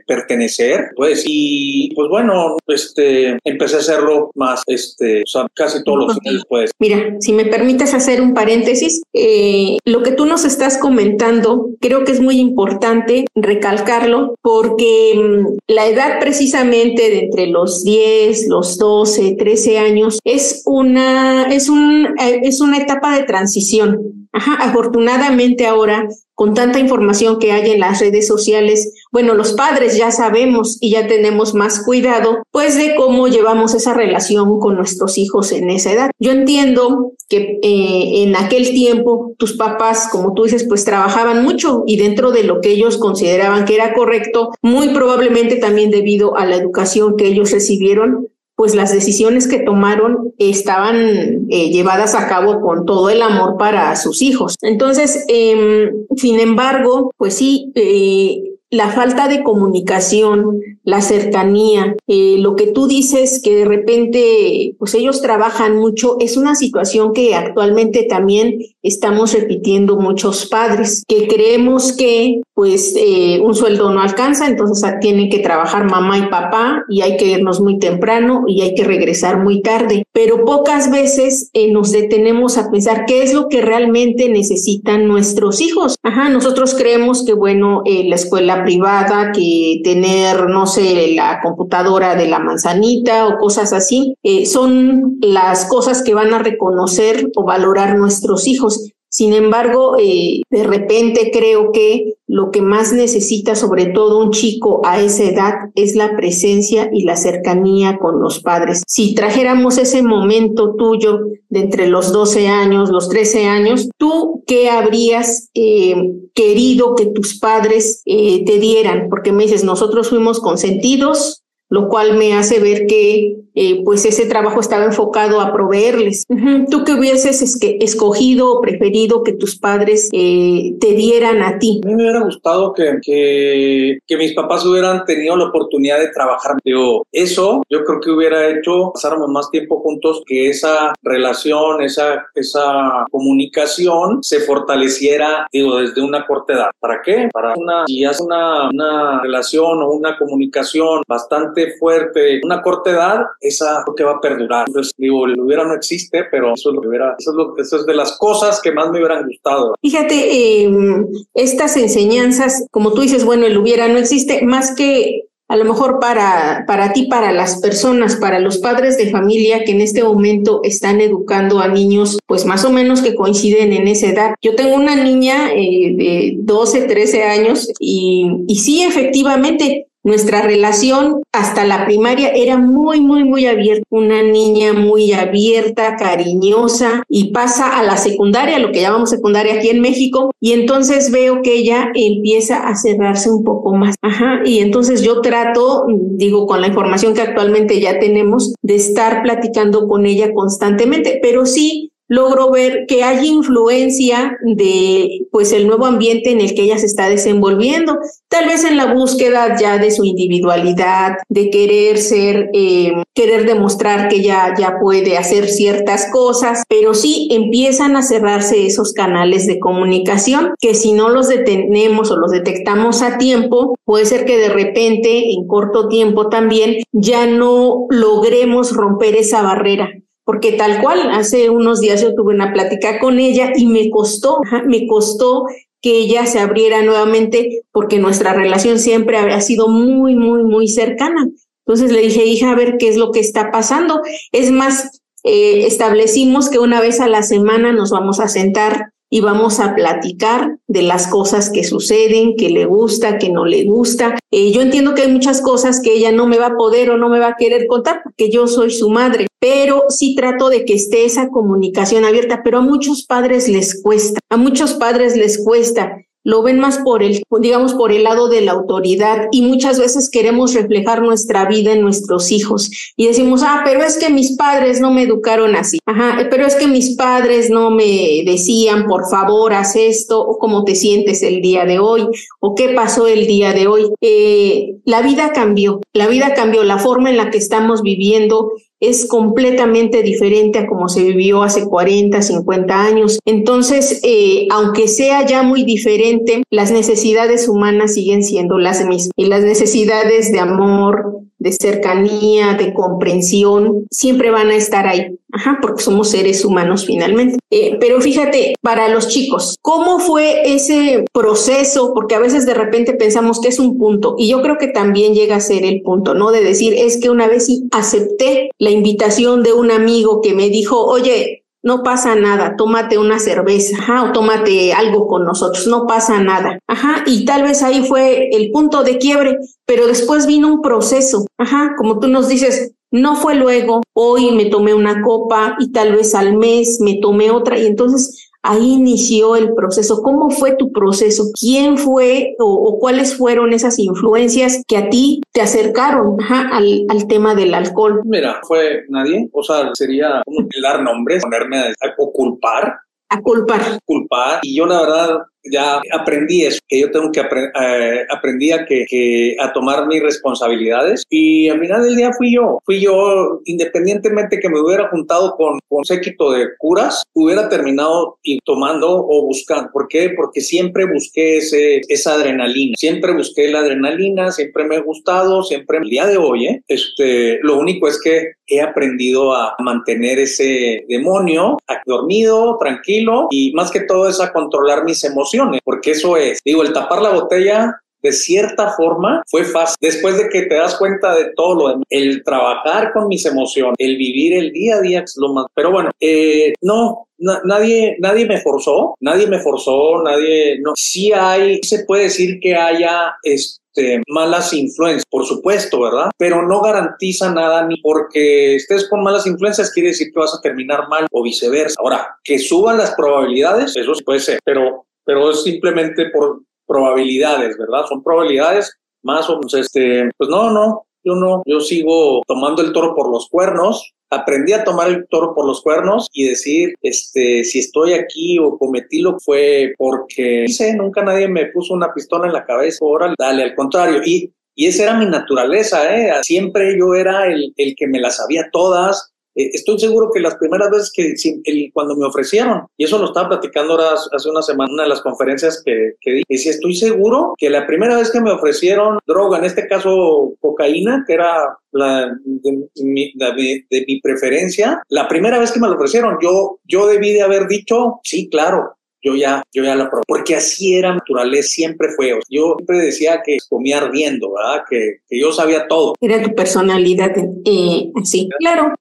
pertenecer, 0.07 0.91
pues, 0.95 1.25
y 1.27 1.93
pues 1.97 2.09
bueno, 2.09 2.57
este, 2.69 3.37
empecé 3.43 3.75
a 3.75 3.79
hacerlo 3.81 4.31
más, 4.37 4.63
este, 4.69 5.23
o 5.23 5.27
sea, 5.27 5.49
casi 5.53 5.83
todos 5.83 6.07
los 6.07 6.21
días 6.21 6.35
después. 6.35 6.71
Mira, 6.79 7.17
si 7.19 7.33
me 7.33 7.45
permites 7.45 7.93
hacer 7.93 8.21
un 8.21 8.35
paréntesis, 8.35 9.03
eh, 9.13 9.79
lo 9.85 10.05
que 10.05 10.13
tú 10.13 10.27
nos 10.27 10.45
estás 10.45 10.79
comentando, 10.79 11.71
creo 11.81 12.05
que 12.05 12.13
es 12.13 12.21
muy 12.21 12.39
importante 12.39 13.25
recalcarlo, 13.35 14.37
porque 14.43 15.15
mm, 15.17 15.57
la 15.67 15.89
edad 15.89 16.21
precisamente 16.21 17.11
de 17.11 17.19
entre 17.25 17.49
los 17.49 17.83
10, 17.83 18.47
los 18.47 18.79
12, 18.79 19.35
13 19.37 19.79
años, 19.79 20.21
es 20.25 20.63
una, 20.67 21.53
es 21.53 21.69
un, 21.69 22.15
eh, 22.21 22.41
es 22.45 22.61
una 22.61 22.79
etapa 22.79 23.17
de 23.17 23.25
transición. 23.25 24.28
Ajá, 24.33 24.55
afortunadamente 24.61 25.67
ahora 25.67 26.09
con 26.39 26.55
tanta 26.55 26.79
información 26.79 27.41
que 27.41 27.51
hay 27.51 27.73
en 27.73 27.81
las 27.81 27.99
redes 27.99 28.29
sociales, 28.29 28.95
bueno, 29.11 29.35
los 29.35 29.55
padres 29.55 29.97
ya 29.97 30.13
sabemos 30.13 30.79
y 30.81 30.91
ya 30.91 31.09
tenemos 31.09 31.53
más 31.53 31.83
cuidado, 31.83 32.45
pues 32.53 32.79
de 32.79 32.95
cómo 32.95 33.27
llevamos 33.27 33.75
esa 33.75 33.93
relación 33.93 34.61
con 34.61 34.77
nuestros 34.77 35.19
hijos 35.19 35.51
en 35.51 35.69
esa 35.69 35.93
edad. 35.93 36.11
Yo 36.21 36.31
entiendo 36.31 37.15
que 37.29 37.59
eh, 37.61 38.23
en 38.23 38.37
aquel 38.37 38.71
tiempo 38.71 39.33
tus 39.37 39.57
papás, 39.57 40.09
como 40.13 40.33
tú 40.33 40.45
dices, 40.45 40.65
pues 40.69 40.85
trabajaban 40.85 41.43
mucho 41.43 41.83
y 41.89 41.97
dentro 41.97 42.31
de 42.31 42.45
lo 42.45 42.61
que 42.61 42.71
ellos 42.71 42.99
consideraban 42.99 43.65
que 43.65 43.75
era 43.75 43.93
correcto, 43.93 44.51
muy 44.63 44.91
probablemente 44.91 45.57
también 45.57 45.91
debido 45.91 46.37
a 46.37 46.47
la 46.47 46.55
educación 46.55 47.17
que 47.17 47.27
ellos 47.27 47.51
recibieron, 47.51 48.29
pues 48.59 48.75
las 48.75 48.93
decisiones 48.93 49.47
que 49.47 49.61
tomaron 49.61 50.35
estaban 50.37 51.47
eh, 51.49 51.71
llevadas 51.71 52.17
a 52.17 52.27
cabo 52.27 52.61
con 52.61 52.87
todo 52.87 53.09
el 53.09 53.23
amor 53.23 53.57
para 53.57 53.95
sus 53.95 54.21
hijos. 54.21 54.57
Entonces, 54.63 55.25
em, 55.29 55.93
sin 56.17 56.41
embargo, 56.41 57.13
pues 57.17 57.35
sí, 57.35 57.71
eh, 57.77 58.43
la 58.71 58.89
falta 58.89 59.29
de 59.29 59.45
comunicación, 59.45 60.61
la 60.83 61.01
cercanía, 61.03 61.95
eh, 62.09 62.37
lo 62.39 62.57
que 62.57 62.67
tú 62.67 62.89
dices 62.89 63.41
que 63.43 63.55
de 63.55 63.65
repente, 63.65 64.75
pues 64.77 64.93
ellos 64.95 65.23
trabajan 65.23 65.77
mucho, 65.77 66.17
es 66.19 66.37
una 66.37 66.57
situación 66.57 67.13
que 67.13 67.37
actualmente 67.37 68.07
también 68.09 68.59
estamos 68.89 69.33
repitiendo 69.33 69.97
muchos 69.97 70.47
padres, 70.47 71.05
que 71.07 71.29
creemos 71.29 71.93
que 71.93 72.41
pues 72.59 72.93
eh, 72.97 73.41
un 73.41 73.55
sueldo 73.55 73.89
no 73.91 74.01
alcanza, 74.01 74.49
entonces 74.49 74.93
tienen 75.01 75.31
que 75.31 75.39
trabajar 75.39 75.89
mamá 75.89 76.19
y 76.19 76.23
papá 76.23 76.83
y 76.89 77.03
hay 77.03 77.17
que 77.17 77.27
irnos 77.27 77.61
muy 77.61 77.79
temprano 77.79 78.43
y 78.49 78.63
hay 78.63 78.75
que 78.75 78.83
regresar 78.83 79.45
muy 79.45 79.63
tarde. 79.63 80.03
Pero 80.13 80.45
pocas 80.45 80.91
veces 80.91 81.51
eh, 81.53 81.71
nos 81.71 81.93
detenemos 81.93 82.59
a 82.59 82.69
pensar 82.69 83.05
qué 83.07 83.23
es 83.23 83.33
lo 83.33 83.47
que 83.49 83.63
realmente 83.63 84.29
necesitan 84.29 85.07
nuestros 85.07 85.61
hijos. 85.61 85.95
Ajá, 86.03 86.31
nosotros 86.31 86.75
creemos 86.75 87.25
que 87.25 87.33
bueno, 87.33 87.83
eh, 87.85 88.09
la 88.09 88.17
escuela 88.17 88.65
privada, 88.65 89.31
que 89.31 89.81
tener, 89.85 90.49
no 90.49 90.67
sé, 90.67 91.13
la 91.15 91.39
computadora 91.41 92.17
de 92.17 92.27
la 92.27 92.41
manzanita 92.41 93.29
o 93.29 93.39
cosas 93.39 93.73
así, 93.73 94.17
son 94.47 95.19
las 95.21 95.67
cosas 95.67 96.03
que 96.03 96.13
van 96.13 96.35
a 96.35 96.41
reconocer 96.41 97.31
o 97.37 97.45
valorar 97.45 97.97
nuestros 97.97 98.49
hijos. 98.49 98.78
Sin 99.11 99.33
embargo, 99.33 99.97
eh, 99.99 100.43
de 100.51 100.65
repente 100.65 101.31
creo 101.33 101.73
que 101.73 102.15
lo 102.27 102.51
que 102.51 102.61
más 102.61 102.93
necesita 102.93 103.55
sobre 103.55 103.87
todo 103.87 104.23
un 104.23 104.33
chico 104.33 104.83
a 104.85 105.01
esa 105.01 105.25
edad 105.25 105.55
es 105.75 105.97
la 105.97 106.15
presencia 106.15 106.91
y 106.93 107.05
la 107.05 107.17
cercanía 107.17 107.99
con 107.99 108.21
los 108.21 108.41
padres. 108.41 108.83
Si 108.87 109.15
trajéramos 109.15 109.79
ese 109.79 110.03
momento 110.03 110.75
tuyo 110.77 111.21
de 111.49 111.61
entre 111.61 111.89
los 111.89 112.13
12 112.13 112.49
años, 112.49 112.91
los 112.91 113.09
13 113.09 113.47
años, 113.47 113.89
¿tú 113.97 114.45
qué 114.47 114.69
habrías 114.69 115.49
eh, 115.55 115.95
querido 116.35 116.95
que 116.95 117.07
tus 117.07 117.39
padres 117.39 118.03
eh, 118.05 118.45
te 118.45 118.59
dieran? 118.59 119.09
Porque 119.09 119.33
me 119.33 119.45
dices, 119.45 119.65
nosotros 119.65 120.11
fuimos 120.11 120.41
consentidos, 120.41 121.43
lo 121.71 121.89
cual 121.89 122.19
me 122.19 122.35
hace 122.35 122.61
ver 122.61 122.87
que 122.87 123.37
eh, 123.61 123.83
pues 123.85 124.05
ese 124.05 124.27
trabajo 124.27 124.61
estaba 124.61 124.85
enfocado 124.85 125.41
a 125.41 125.53
proveerles. 125.53 126.25
¿Tú 126.71 126.85
qué 126.85 126.93
hubieses 126.93 127.59
escogido 127.81 128.53
o 128.53 128.61
preferido 128.61 129.25
que 129.25 129.33
tus 129.33 129.59
padres 129.59 130.09
eh, 130.13 130.77
te 130.81 130.93
dieran 130.93 131.43
a 131.43 131.59
ti? 131.59 131.81
A 131.85 131.89
mí 131.89 131.97
me 131.97 132.05
hubiera 132.05 132.21
gustado 132.21 132.73
que, 132.73 133.99
mis 134.09 134.35
papás 134.35 134.65
hubieran 134.65 135.05
tenido 135.05 135.37
la 135.37 135.47
oportunidad 135.47 135.99
de 135.99 136.09
trabajar. 136.09 136.57
Digo, 136.65 137.05
eso 137.11 137.63
yo 137.69 137.83
creo 137.85 138.01
que 138.01 138.11
hubiera 138.11 138.49
hecho 138.49 138.93
pasáramos 138.95 139.29
más 139.29 139.51
tiempo 139.51 139.81
juntos, 139.81 140.23
que 140.25 140.49
esa 140.49 140.93
relación, 141.03 141.83
esa, 141.83 142.27
esa 142.37 143.07
comunicación 143.11 144.21
se 144.23 144.41
fortaleciera, 144.41 145.49
digo, 145.53 145.79
desde 145.79 146.01
una 146.01 146.27
corta 146.27 146.53
edad. 146.53 146.71
¿Para 146.79 147.01
qué? 147.03 147.29
Para 147.33 147.55
una, 147.57 147.87
si 147.87 148.05
hace 148.05 148.23
una, 148.23 148.71
una 148.71 149.21
relación 149.23 149.83
o 149.83 149.91
una 149.91 150.17
comunicación 150.17 151.03
bastante 151.09 151.75
fuerte, 151.79 152.41
una 152.45 152.63
corta 152.63 152.91
edad, 152.91 153.23
esa 153.49 153.85
que 153.97 154.05
va 154.05 154.13
a 154.13 154.21
perdurar. 154.21 154.65
Entonces, 154.69 154.93
digo, 154.97 155.27
el 155.27 155.41
hubiera 155.41 155.65
no 155.65 155.75
existe, 155.75 156.25
pero 156.31 156.55
eso 156.55 156.71
es 156.71 156.75
lo 156.77 156.89
hubiera, 156.89 157.17
eso 157.19 157.31
es, 157.31 157.73
lo, 157.73 157.85
de 157.85 157.95
las 157.95 158.17
cosas 158.19 158.61
que 158.63 158.73
más 158.73 158.91
me 158.91 158.99
hubieran 158.99 159.27
gustado. 159.27 159.75
Fíjate, 159.81 160.63
em, 160.63 161.07
estas 161.35 161.77
enseñanzas, 161.77 162.67
como 162.71 162.93
tú 162.93 163.03
dices, 163.03 163.25
bueno, 163.25 163.47
el 163.47 163.59
hubiera 163.59 163.89
no 163.89 163.99
existe, 163.99 164.43
más 164.45 164.75
que 164.75 165.29
a 165.49 165.57
lo 165.57 165.65
mejor 165.65 165.99
para, 165.99 166.65
para 166.67 166.93
ti, 166.93 167.07
para 167.07 167.33
las 167.33 167.61
personas, 167.61 168.17
para 168.17 168.39
los 168.39 168.59
padres 168.59 168.99
de 168.99 169.11
familia 169.11 169.65
que 169.65 169.73
en 169.73 169.81
este 169.81 170.05
momento 170.05 170.61
están 170.63 171.01
educando 171.01 171.61
a 171.61 171.69
niños, 171.69 172.19
pues 172.27 172.45
más 172.45 172.67
o 172.67 172.71
menos 172.71 173.01
que 173.01 173.15
coinciden 173.15 173.73
en 173.73 173.89
esa 173.89 174.09
edad. 174.09 174.35
Yo 174.43 174.55
tengo 174.55 174.77
una 174.77 174.95
niña 174.95 175.51
eh, 175.55 175.95
de 175.97 176.35
12, 176.37 176.83
13 176.83 177.23
años 177.25 177.71
y, 177.81 178.31
y 178.47 178.57
sí, 178.57 178.83
efectivamente, 178.83 179.88
nuestra 180.09 180.43
relación 180.43 181.23
hasta 181.33 181.65
la 181.65 181.85
primaria 181.85 182.31
era 182.31 182.57
muy, 182.57 183.01
muy, 183.01 183.25
muy 183.25 183.47
abierta. 183.47 183.85
Una 183.91 184.23
niña 184.23 184.73
muy 184.73 185.13
abierta, 185.13 185.97
cariñosa, 185.97 187.05
y 187.09 187.33
pasa 187.33 187.79
a 187.79 187.83
la 187.83 187.97
secundaria, 187.97 188.59
lo 188.59 188.73
que 188.73 188.81
llamamos 188.81 189.11
secundaria 189.11 189.55
aquí 189.55 189.69
en 189.69 189.81
México, 189.81 190.33
y 190.41 190.53
entonces 190.53 191.11
veo 191.11 191.43
que 191.43 191.55
ella 191.55 191.91
empieza 191.95 192.69
a 192.69 192.75
cerrarse 192.75 193.31
un 193.31 193.45
poco 193.45 193.75
más. 193.75 193.95
Ajá, 194.03 194.41
y 194.45 194.59
entonces 194.59 195.03
yo 195.03 195.21
trato, 195.21 195.87
digo, 195.89 196.47
con 196.47 196.61
la 196.61 196.69
información 196.69 197.15
que 197.15 197.23
actualmente 197.23 197.81
ya 197.81 197.99
tenemos, 197.99 198.55
de 198.63 198.75
estar 198.75 199.23
platicando 199.23 199.87
con 199.87 200.07
ella 200.07 200.33
constantemente, 200.33 201.19
pero 201.23 201.47
sí 201.47 201.93
logro 202.09 202.51
ver 202.51 202.87
que 202.89 203.05
hay 203.05 203.27
influencia 203.27 204.37
de 204.43 205.27
pues 205.31 205.53
el 205.53 205.67
nuevo 205.67 205.87
ambiente 205.87 206.31
en 206.33 206.41
el 206.41 206.55
que 206.55 206.63
ella 206.63 206.79
se 206.79 206.87
está 206.87 207.09
desenvolviendo, 207.09 207.99
tal 208.29 208.47
vez 208.47 208.65
en 208.65 208.77
la 208.77 208.93
búsqueda 208.93 209.57
ya 209.59 209.79
de 209.79 209.91
su 209.91 210.05
individualidad, 210.05 211.19
de 211.29 211.51
querer 211.51 211.99
ser, 211.99 212.51
eh, 212.55 212.93
querer 213.15 213.47
demostrar 213.47 214.09
que 214.09 214.17
ella 214.17 214.55
ya 214.59 214.79
puede 214.81 215.19
hacer 215.19 215.49
ciertas 215.49 216.11
cosas, 216.11 216.63
pero 216.69 216.95
sí 216.95 217.29
empiezan 217.31 217.95
a 217.97 218.03
cerrarse 218.03 218.67
esos 218.67 218.93
canales 218.95 219.47
de 219.47 219.59
comunicación 219.59 220.55
que 220.61 220.75
si 220.75 220.93
no 220.93 221.11
los 221.11 221.29
detenemos 221.29 222.11
o 222.11 222.17
los 222.17 222.31
detectamos 222.31 223.03
a 223.03 223.19
tiempo, 223.19 223.77
puede 223.85 224.07
ser 224.07 224.25
que 224.25 224.39
de 224.39 224.49
repente 224.49 225.31
en 225.33 225.47
corto 225.47 225.89
tiempo 225.89 226.29
también 226.29 226.77
ya 226.93 227.27
no 227.27 227.87
logremos 227.91 228.73
romper 228.73 229.17
esa 229.17 229.43
barrera 229.43 229.91
porque 230.29 230.53
tal 230.53 230.83
cual, 230.83 231.11
hace 231.11 231.49
unos 231.49 231.81
días 231.81 232.03
yo 232.03 232.15
tuve 232.15 232.35
una 232.35 232.53
plática 232.53 232.99
con 232.99 233.19
ella 233.19 233.51
y 233.57 233.65
me 233.65 233.89
costó, 233.89 234.41
me 234.67 234.87
costó 234.87 235.47
que 235.81 236.01
ella 236.01 236.27
se 236.27 236.39
abriera 236.39 236.83
nuevamente 236.83 237.63
porque 237.73 237.99
nuestra 237.99 238.35
relación 238.35 238.79
siempre 238.79 239.17
había 239.17 239.41
sido 239.41 239.69
muy, 239.69 240.17
muy, 240.17 240.43
muy 240.43 240.69
cercana. 240.69 241.31
Entonces 241.65 241.93
le 241.93 242.03
dije, 242.03 242.27
hija, 242.27 242.51
a 242.51 242.55
ver 242.55 242.77
qué 242.79 242.91
es 242.91 242.99
lo 242.99 243.11
que 243.11 243.21
está 243.21 243.51
pasando. 243.51 244.03
Es 244.31 244.51
más, 244.51 245.01
eh, 245.25 245.65
establecimos 245.67 246.51
que 246.51 246.59
una 246.59 246.83
vez 246.83 247.01
a 247.01 247.09
la 247.09 247.23
semana 247.23 247.73
nos 247.73 247.91
vamos 247.91 248.21
a 248.21 248.29
sentar 248.29 248.93
y 249.11 249.21
vamos 249.21 249.61
a 249.61 249.75
platicar 249.75 250.59
de 250.67 250.83
las 250.83 251.07
cosas 251.07 251.51
que 251.51 251.65
suceden, 251.65 252.37
que 252.37 252.51
le 252.51 252.67
gusta, 252.67 253.19
que 253.19 253.31
no 253.31 253.45
le 253.45 253.65
gusta. 253.65 254.19
Eh, 254.31 254.53
yo 254.53 254.61
entiendo 254.61 254.95
que 254.95 255.03
hay 255.03 255.13
muchas 255.13 255.41
cosas 255.41 255.81
que 255.81 255.95
ella 255.95 256.13
no 256.13 256.27
me 256.27 256.39
va 256.39 256.47
a 256.47 256.57
poder 256.57 256.91
o 256.91 256.99
no 256.99 257.09
me 257.09 257.19
va 257.19 257.29
a 257.29 257.37
querer 257.37 257.67
contar 257.67 258.01
porque 258.05 258.31
yo 258.31 258.47
soy 258.47 258.71
su 258.71 258.91
madre, 258.91 259.27
pero 259.41 259.85
sí 259.89 260.15
trato 260.15 260.51
de 260.51 260.65
que 260.65 260.75
esté 260.75 261.05
esa 261.05 261.29
comunicación 261.29 262.05
abierta, 262.05 262.43
pero 262.45 262.59
a 262.59 262.63
muchos 262.63 263.07
padres 263.07 263.49
les 263.49 263.83
cuesta, 263.83 264.21
a 264.29 264.37
muchos 264.37 264.75
padres 264.75 265.17
les 265.17 265.43
cuesta 265.43 265.97
lo 266.29 266.43
ven 266.43 266.59
más 266.59 266.81
por 266.81 267.03
el, 267.03 267.23
digamos, 267.41 267.73
por 267.73 267.91
el 267.91 268.05
lado 268.05 268.29
de 268.29 268.43
la 268.43 268.53
autoridad 268.53 269.29
y 269.33 269.41
muchas 269.41 269.81
veces 269.81 270.11
queremos 270.11 270.53
reflejar 270.53 271.01
nuestra 271.01 271.47
vida 271.47 271.73
en 271.73 271.81
nuestros 271.81 272.31
hijos 272.31 272.71
y 272.97 273.07
decimos, 273.07 273.43
ah, 273.43 273.63
pero 273.65 273.83
es 273.83 273.97
que 273.97 274.11
mis 274.11 274.37
padres 274.37 274.79
no 274.79 274.91
me 274.91 275.05
educaron 275.05 275.57
así, 275.57 275.79
ajá, 275.87 276.29
pero 276.31 276.45
es 276.45 276.57
que 276.57 276.67
mis 276.67 276.97
padres 276.97 277.49
no 277.49 277.71
me 277.71 278.25
decían, 278.27 278.85
por 278.85 279.09
favor, 279.09 279.55
haz 279.55 279.75
esto, 279.75 280.21
o 280.21 280.37
cómo 280.37 280.65
te 280.65 280.75
sientes 280.75 281.23
el 281.23 281.41
día 281.41 281.65
de 281.65 281.79
hoy, 281.79 282.07
o 282.41 282.55
qué 282.55 282.75
pasó 282.75 283.07
el 283.07 283.27
día 283.27 283.55
de 283.55 283.67
hoy. 283.67 283.91
Eh, 284.03 284.75
la 284.85 285.01
vida 285.01 285.33
cambió, 285.33 285.81
la 285.95 286.09
vida 286.09 286.35
cambió, 286.35 286.63
la 286.63 286.77
forma 286.77 287.09
en 287.09 287.17
la 287.17 287.31
que 287.31 287.39
estamos 287.39 287.81
viviendo 287.81 288.53
es 288.81 289.07
completamente 289.07 290.03
diferente 290.03 290.59
a 290.59 290.67
como 290.67 290.89
se 290.89 291.03
vivió 291.03 291.43
hace 291.43 291.65
40, 291.65 292.23
50 292.23 292.83
años. 292.83 293.19
Entonces, 293.25 294.01
eh, 294.05 294.47
aunque 294.51 294.89
sea 294.89 295.27
ya 295.27 295.43
muy 295.43 295.65
diferente, 295.65 296.43
las 296.51 296.71
necesidades 296.71 297.49
humanas 297.49 297.95
siguen 297.95 298.23
siendo 298.23 298.59
las 298.59 298.85
mismas 298.85 299.11
y 299.17 299.27
las 299.27 299.43
necesidades 299.43 300.33
de 300.33 300.41
amor, 300.41 301.28
de 301.39 301.53
cercanía, 301.53 302.55
de 302.55 302.73
comprensión, 302.75 303.87
siempre 303.91 304.31
van 304.31 304.49
a 304.49 304.57
estar 304.57 304.87
ahí. 304.87 305.19
Ajá, 305.31 305.59
porque 305.61 305.83
somos 305.83 306.09
seres 306.11 306.45
humanos 306.45 306.87
finalmente. 306.87 307.39
Eh, 307.51 307.77
pero 307.79 308.01
fíjate, 308.01 308.55
para 308.63 308.89
los 308.89 309.09
chicos, 309.09 309.57
¿cómo 309.61 309.99
fue 309.99 310.55
ese 310.55 311.05
proceso? 311.13 311.93
Porque 311.95 312.15
a 312.15 312.19
veces 312.19 312.47
de 312.47 312.55
repente 312.55 312.95
pensamos 312.95 313.41
que 313.41 313.49
es 313.49 313.59
un 313.59 313.79
punto 313.79 314.15
y 314.17 314.29
yo 314.29 314.41
creo 314.41 314.57
que 314.59 314.69
también 314.69 315.15
llega 315.15 315.37
a 315.37 315.41
ser 315.41 315.65
el 315.65 315.83
punto, 315.83 316.15
¿no? 316.15 316.31
De 316.31 316.43
decir, 316.43 316.75
es 316.75 316.99
que 316.99 317.11
una 317.11 317.29
vez 317.29 317.49
acepté 317.73 318.51
la 318.59 318.71
invitación 318.71 319.43
de 319.43 319.53
un 319.53 319.71
amigo 319.71 320.23
que 320.23 320.35
me 320.35 320.49
dijo, 320.49 320.85
oye, 320.87 321.45
no 321.69 321.83
pasa 321.83 322.15
nada, 322.15 322.57
tómate 322.57 322.97
una 322.97 323.19
cerveza, 323.19 323.77
ajá, 323.79 324.05
o 324.05 324.13
tómate 324.13 324.73
algo 324.73 325.07
con 325.07 325.27
nosotros, 325.27 325.67
no 325.67 325.87
pasa 325.87 326.19
nada, 326.19 326.59
ajá, 326.67 327.05
y 327.05 327.27
tal 327.27 327.43
vez 327.43 327.63
ahí 327.63 327.85
fue 327.87 328.31
el 328.33 328.51
punto 328.53 328.85
de 328.85 328.97
quiebre, 328.97 329.37
pero 329.67 329.87
después 329.87 330.27
vino 330.27 330.49
un 330.49 330.63
proceso, 330.63 331.27
ajá, 331.37 331.75
como 331.77 331.99
tú 331.99 332.09
nos 332.09 332.27
dices, 332.27 332.73
no 332.91 333.17
fue 333.17 333.35
luego, 333.35 333.83
hoy 333.93 334.31
me 334.33 334.47
tomé 334.47 334.73
una 334.73 335.03
copa 335.03 335.57
y 335.59 335.71
tal 335.71 335.95
vez 335.95 336.15
al 336.15 336.39
mes 336.39 336.79
me 336.81 337.01
tomé 337.03 337.31
otra 337.31 337.59
y 337.59 337.67
entonces 337.67 338.28
ahí 338.49 338.75
inició 338.75 339.37
el 339.37 339.55
proceso. 339.55 340.03
¿Cómo 340.03 340.31
fue 340.31 340.57
tu 340.57 340.73
proceso? 340.73 341.25
¿Quién 341.39 341.77
fue 341.77 342.35
o, 342.39 342.79
cuáles 342.81 343.17
fueron 343.17 343.53
esas 343.53 343.79
influencias 343.79 344.63
que 344.67 344.77
a 344.77 344.89
ti 344.89 345.21
te 345.33 345.43
acercaron 345.43 346.17
al, 346.23 346.87
al, 346.89 347.07
tema 347.07 347.35
del 347.35 347.55
alcohol? 347.55 348.01
Mira, 348.05 348.41
fue 348.47 348.85
nadie. 348.89 349.29
O 349.33 349.43
sea, 349.43 349.71
sería 349.75 350.23
como 350.25 350.49
dar 350.63 350.83
nombres, 350.83 351.23
ponerme 351.23 351.59
a, 351.59 351.65
a 351.65 351.95
culpar 352.13 352.79
a 353.11 353.23
culpar. 353.23 353.81
Culpar. 353.85 354.41
Y 354.43 354.57
yo 354.57 354.67
la 354.67 354.83
verdad 354.83 355.19
ya 355.45 355.81
aprendí 355.93 356.45
eso, 356.45 356.61
que 356.69 356.81
yo 356.81 356.91
tengo 356.91 357.11
que 357.13 357.21
aprender, 357.21 357.53
eh, 357.61 358.07
aprendí 358.11 358.51
a 358.53 358.65
que, 358.67 359.37
a 359.41 359.53
tomar 359.53 359.87
mis 359.87 360.03
responsabilidades 360.03 361.05
y 361.09 361.49
al 361.49 361.61
final 361.61 361.85
del 361.85 361.97
día 361.97 362.11
fui 362.17 362.35
yo, 362.35 362.59
fui 362.65 362.81
yo, 362.81 363.41
independientemente 363.45 364.39
que 364.41 364.49
me 364.49 364.61
hubiera 364.61 364.89
juntado 364.89 365.37
con, 365.37 365.59
con 365.69 365.85
séquito 365.85 366.33
de 366.33 366.49
curas, 366.59 367.05
hubiera 367.15 367.49
terminado 367.49 368.19
y 368.23 368.39
tomando 368.41 368.91
o 368.91 369.27
buscando. 369.27 369.71
¿Por 369.73 369.89
qué? 369.89 370.11
Porque 370.17 370.41
siempre 370.41 370.87
busqué 370.87 371.39
ese, 371.39 371.81
esa 371.89 372.15
adrenalina, 372.15 372.75
siempre 372.77 373.13
busqué 373.13 373.49
la 373.49 373.61
adrenalina, 373.61 374.31
siempre 374.33 374.65
me 374.65 374.77
ha 374.77 374.81
gustado, 374.81 375.43
siempre 375.43 375.79
el 375.79 375.89
día 375.89 376.07
de 376.07 376.17
hoy, 376.17 376.47
¿eh? 376.47 376.63
este, 376.69 377.39
lo 377.43 377.59
único 377.59 377.89
es 377.89 378.01
que 378.03 378.33
he 378.47 378.61
aprendido 378.61 379.35
a 379.35 379.55
mantener 379.59 380.19
ese 380.19 380.85
demonio 380.89 381.59
dormido, 381.87 382.57
tranquilo 382.59 383.29
y 383.31 383.53
más 383.53 383.71
que 383.71 383.81
todo 383.81 384.09
es 384.09 384.21
a 384.21 384.33
controlar 384.33 384.85
mis 384.85 385.05
emociones, 385.05 385.28
porque 385.65 385.93
eso 385.93 386.17
es, 386.17 386.41
digo, 386.45 386.63
el 386.63 386.73
tapar 386.73 387.03
la 387.03 387.11
botella 387.11 387.81
de 388.03 388.13
cierta 388.13 388.73
forma 388.73 389.23
fue 389.27 389.45
fácil. 389.45 389.77
Después 389.81 390.17
de 390.19 390.29
que 390.29 390.43
te 390.43 390.55
das 390.55 390.77
cuenta 390.77 391.15
de 391.15 391.33
todo 391.35 391.55
lo 391.55 391.69
demás, 391.69 391.85
el 391.91 392.23
trabajar 392.23 392.93
con 392.93 393.09
mis 393.09 393.25
emociones, 393.27 393.75
el 393.79 393.97
vivir 393.97 394.35
el 394.35 394.53
día 394.53 394.77
a 394.77 394.81
día 394.81 395.01
es 395.01 395.17
lo 395.17 395.33
más. 395.33 395.47
Pero 395.55 395.73
bueno, 395.73 395.91
eh, 396.01 396.55
no, 396.63 397.09
nadie, 397.19 397.97
nadie 398.01 398.27
me 398.27 398.41
forzó, 398.41 398.95
nadie 399.01 399.27
me 399.27 399.41
forzó, 399.41 400.03
nadie, 400.03 400.59
no. 400.61 400.73
Sí 400.77 401.13
hay, 401.13 401.61
se 401.63 401.85
puede 401.85 402.05
decir 402.05 402.39
que 402.41 402.55
haya 402.55 403.17
este, 403.23 404.03
malas 404.09 404.53
influencias, 404.53 405.05
por 405.11 405.25
supuesto, 405.25 405.81
¿verdad? 405.81 406.11
Pero 406.17 406.47
no 406.47 406.61
garantiza 406.61 407.33
nada 407.33 407.67
ni 407.67 407.81
porque 407.81 408.57
estés 408.57 408.89
con 408.89 409.03
malas 409.03 409.27
influencias 409.27 409.73
quiere 409.73 409.91
decir 409.91 410.13
que 410.13 410.21
vas 410.21 410.35
a 410.35 410.41
terminar 410.41 410.89
mal 410.89 411.07
o 411.11 411.23
viceversa. 411.23 411.77
Ahora, 411.81 412.17
que 412.23 412.39
suban 412.39 412.79
las 412.79 412.95
probabilidades, 412.95 413.77
eso 413.77 413.95
sí 413.95 414.05
puede 414.05 414.21
ser, 414.21 414.39
pero, 414.45 414.87
pero 415.09 415.31
es 415.31 415.43
simplemente 415.43 416.11
por 416.11 416.43
probabilidades, 416.67 417.57
¿verdad? 417.57 417.87
Son 417.89 418.03
probabilidades 418.03 418.71
más 419.03 419.31
o 419.31 419.37
menos, 419.37 419.55
este, 419.55 420.11
pues 420.19 420.29
no, 420.29 420.51
no, 420.51 420.83
yo 421.03 421.15
no, 421.15 421.43
yo 421.47 421.61
sigo 421.61 422.21
tomando 422.27 422.61
el 422.61 422.75
toro 422.75 422.95
por 422.95 423.11
los 423.11 423.27
cuernos, 423.31 423.95
aprendí 424.11 424.53
a 424.53 424.65
tomar 424.65 424.89
el 424.89 425.07
toro 425.09 425.35
por 425.35 425.47
los 425.47 425.63
cuernos 425.63 426.09
y 426.13 426.29
decir, 426.29 426.75
este, 426.83 427.43
si 427.43 427.61
estoy 427.61 427.95
aquí 427.95 428.39
o 428.39 428.59
cometí 428.59 429.01
lo 429.01 429.19
fue 429.19 429.73
porque 429.79 430.45
hice, 430.47 430.75
nunca 430.77 431.03
nadie 431.03 431.27
me 431.27 431.47
puso 431.47 431.73
una 431.73 431.95
pistola 431.95 432.27
en 432.27 432.35
la 432.35 432.45
cabeza, 432.45 432.81
ahora 432.83 433.15
dale, 433.19 433.45
al 433.45 433.55
contrario, 433.55 434.03
y, 434.05 434.31
y 434.55 434.67
esa 434.67 434.83
era 434.83 434.99
mi 434.99 435.07
naturaleza, 435.07 435.97
¿eh? 435.97 436.13
Siempre 436.21 436.79
yo 436.79 436.95
era 436.95 437.27
el, 437.29 437.51
el 437.57 437.75
que 437.75 437.87
me 437.87 437.99
las 437.99 438.17
sabía 438.17 438.51
todas, 438.53 439.11
eh, 439.39 439.51
estoy 439.53 439.79
seguro 439.79 440.11
que 440.13 440.21
las 440.21 440.35
primeras 440.35 440.69
veces 440.71 440.93
que 440.93 441.71
cuando 441.73 441.97
me 441.97 442.07
ofrecieron, 442.07 442.67
y 442.77 442.85
eso 442.85 442.99
lo 442.99 443.07
estaba 443.07 443.29
platicando 443.29 443.75
ahora 443.75 443.95
hace 444.13 444.29
una 444.29 444.43
semana, 444.43 444.73
una 444.73 444.83
de 444.83 444.89
las 444.89 445.01
conferencias 445.01 445.63
que, 445.65 445.93
que 446.01 446.13
di, 446.13 446.23
decía, 446.29 446.51
estoy 446.51 446.75
seguro 446.75 447.35
que 447.39 447.49
la 447.49 447.67
primera 447.67 447.97
vez 447.97 448.11
que 448.11 448.21
me 448.21 448.33
ofrecieron 448.33 448.99
droga, 449.07 449.39
en 449.39 449.45
este 449.45 449.69
caso 449.69 450.35
cocaína, 450.41 451.05
que 451.07 451.15
era 451.15 451.57
la, 451.71 452.13
de, 452.25 452.69
mi, 452.83 453.13
de, 453.15 453.85
mi 453.87 454.01
preferencia, 454.01 454.83
la 454.89 455.07
primera 455.07 455.39
vez 455.39 455.53
que 455.53 455.61
me 455.61 455.69
lo 455.69 455.75
ofrecieron, 455.75 456.19
yo, 456.21 456.59
yo 456.65 456.87
debí 456.89 457.13
de 457.13 457.23
haber 457.23 457.47
dicho, 457.47 458.01
sí, 458.03 458.29
claro, 458.29 458.78
yo 459.03 459.15
ya, 459.15 459.43
yo 459.53 459.65
ya 459.65 459.75
la 459.75 459.89
probé, 459.89 460.03
porque 460.07 460.37
así 460.37 460.75
era 460.75 460.95
naturaleza, 460.95 461.49
siempre 461.49 461.89
fue. 461.97 462.19
Yo 462.31 462.55
siempre 462.57 462.79
decía 462.79 463.23
que 463.25 463.39
comía 463.49 463.79
ardiendo, 463.79 464.33
¿verdad? 464.33 464.65
Que, 464.69 464.99
que 465.09 465.21
yo 465.21 465.33
sabía 465.33 465.67
todo. 465.69 465.95
Era 466.01 466.23
tu 466.23 466.35
personalidad, 466.35 467.13
eh, 467.45 467.91
sí, 468.05 468.29
claro. 468.39 468.73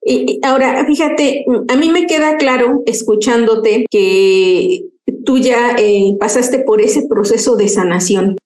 ahora, 0.43 0.85
fíjate, 0.85 1.45
a 1.67 1.75
mí 1.75 1.89
me 1.89 2.07
queda 2.07 2.37
claro, 2.37 2.83
escuchándote, 2.85 3.85
que 3.89 4.83
tú 5.25 5.37
ya 5.37 5.75
eh, 5.77 6.15
pasaste 6.19 6.59
por 6.59 6.81
ese 6.81 7.07
proceso 7.07 7.55
de 7.55 7.69
sanación, 7.69 8.37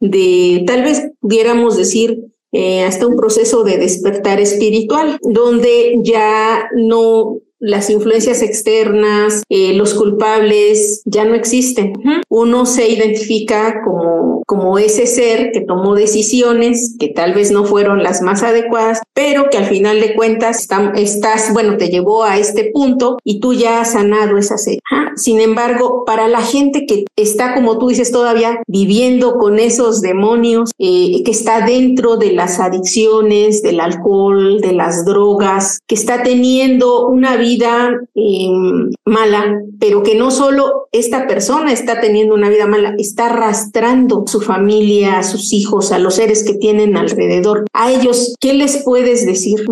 de 0.00 0.64
tal 0.66 0.82
vez 0.82 1.10
pudiéramos 1.20 1.76
decir 1.76 2.24
eh, 2.52 2.84
hasta 2.84 3.06
un 3.06 3.16
proceso 3.16 3.64
de 3.64 3.78
despertar 3.78 4.40
espiritual, 4.40 5.18
donde 5.22 5.98
ya 6.02 6.68
no 6.74 7.38
las 7.64 7.88
influencias 7.88 8.42
externas, 8.42 9.42
eh, 9.48 9.72
los 9.72 9.94
culpables 9.94 11.00
ya 11.06 11.24
no 11.24 11.34
existen. 11.34 11.94
Uno 12.28 12.66
se 12.66 12.90
identifica 12.90 13.80
como, 13.82 14.42
como 14.46 14.78
ese 14.78 15.06
ser 15.06 15.50
que 15.50 15.62
tomó 15.62 15.94
decisiones 15.94 16.94
que 16.98 17.08
tal 17.08 17.32
vez 17.32 17.50
no 17.50 17.64
fueron 17.64 18.02
las 18.02 18.20
más 18.20 18.42
adecuadas, 18.42 19.00
pero 19.14 19.48
que 19.48 19.56
al 19.56 19.64
final 19.64 19.98
de 20.00 20.14
cuentas 20.14 20.68
estás, 20.94 21.54
bueno, 21.54 21.78
te 21.78 21.88
llevó 21.88 22.24
a 22.24 22.36
este 22.36 22.70
punto 22.70 23.16
y 23.24 23.40
tú 23.40 23.54
ya 23.54 23.80
has 23.80 23.92
sanado 23.92 24.36
esa 24.36 24.58
sed. 24.58 24.76
Sin 25.16 25.40
embargo, 25.40 26.04
para 26.04 26.28
la 26.28 26.42
gente 26.42 26.84
que 26.84 27.04
está, 27.16 27.54
como 27.54 27.78
tú 27.78 27.88
dices, 27.88 28.12
todavía 28.12 28.58
viviendo 28.66 29.38
con 29.38 29.58
esos 29.58 30.02
demonios, 30.02 30.72
eh, 30.78 31.22
que 31.24 31.30
está 31.30 31.64
dentro 31.64 32.18
de 32.18 32.32
las 32.32 32.60
adicciones, 32.60 33.62
del 33.62 33.80
alcohol, 33.80 34.60
de 34.60 34.72
las 34.72 35.06
drogas, 35.06 35.78
que 35.86 35.94
está 35.94 36.22
teniendo 36.22 37.06
una 37.06 37.36
vida 37.36 37.53
vida 37.54 38.00
em, 38.14 38.90
mala, 39.04 39.60
pero 39.78 40.02
que 40.02 40.14
no 40.14 40.30
solo 40.30 40.88
esta 40.92 41.26
persona 41.26 41.72
está 41.72 42.00
teniendo 42.00 42.34
una 42.34 42.48
vida 42.48 42.66
mala, 42.66 42.94
está 42.98 43.26
arrastrando 43.26 44.24
su 44.26 44.40
familia, 44.40 45.18
a 45.18 45.22
sus 45.22 45.52
hijos, 45.52 45.92
a 45.92 45.98
los 45.98 46.14
seres 46.14 46.44
que 46.44 46.54
tienen 46.54 46.96
alrededor. 46.96 47.64
A 47.72 47.92
ellos, 47.92 48.34
¿qué 48.40 48.54
les 48.54 48.82
puedes 48.84 49.26
decir? 49.26 49.64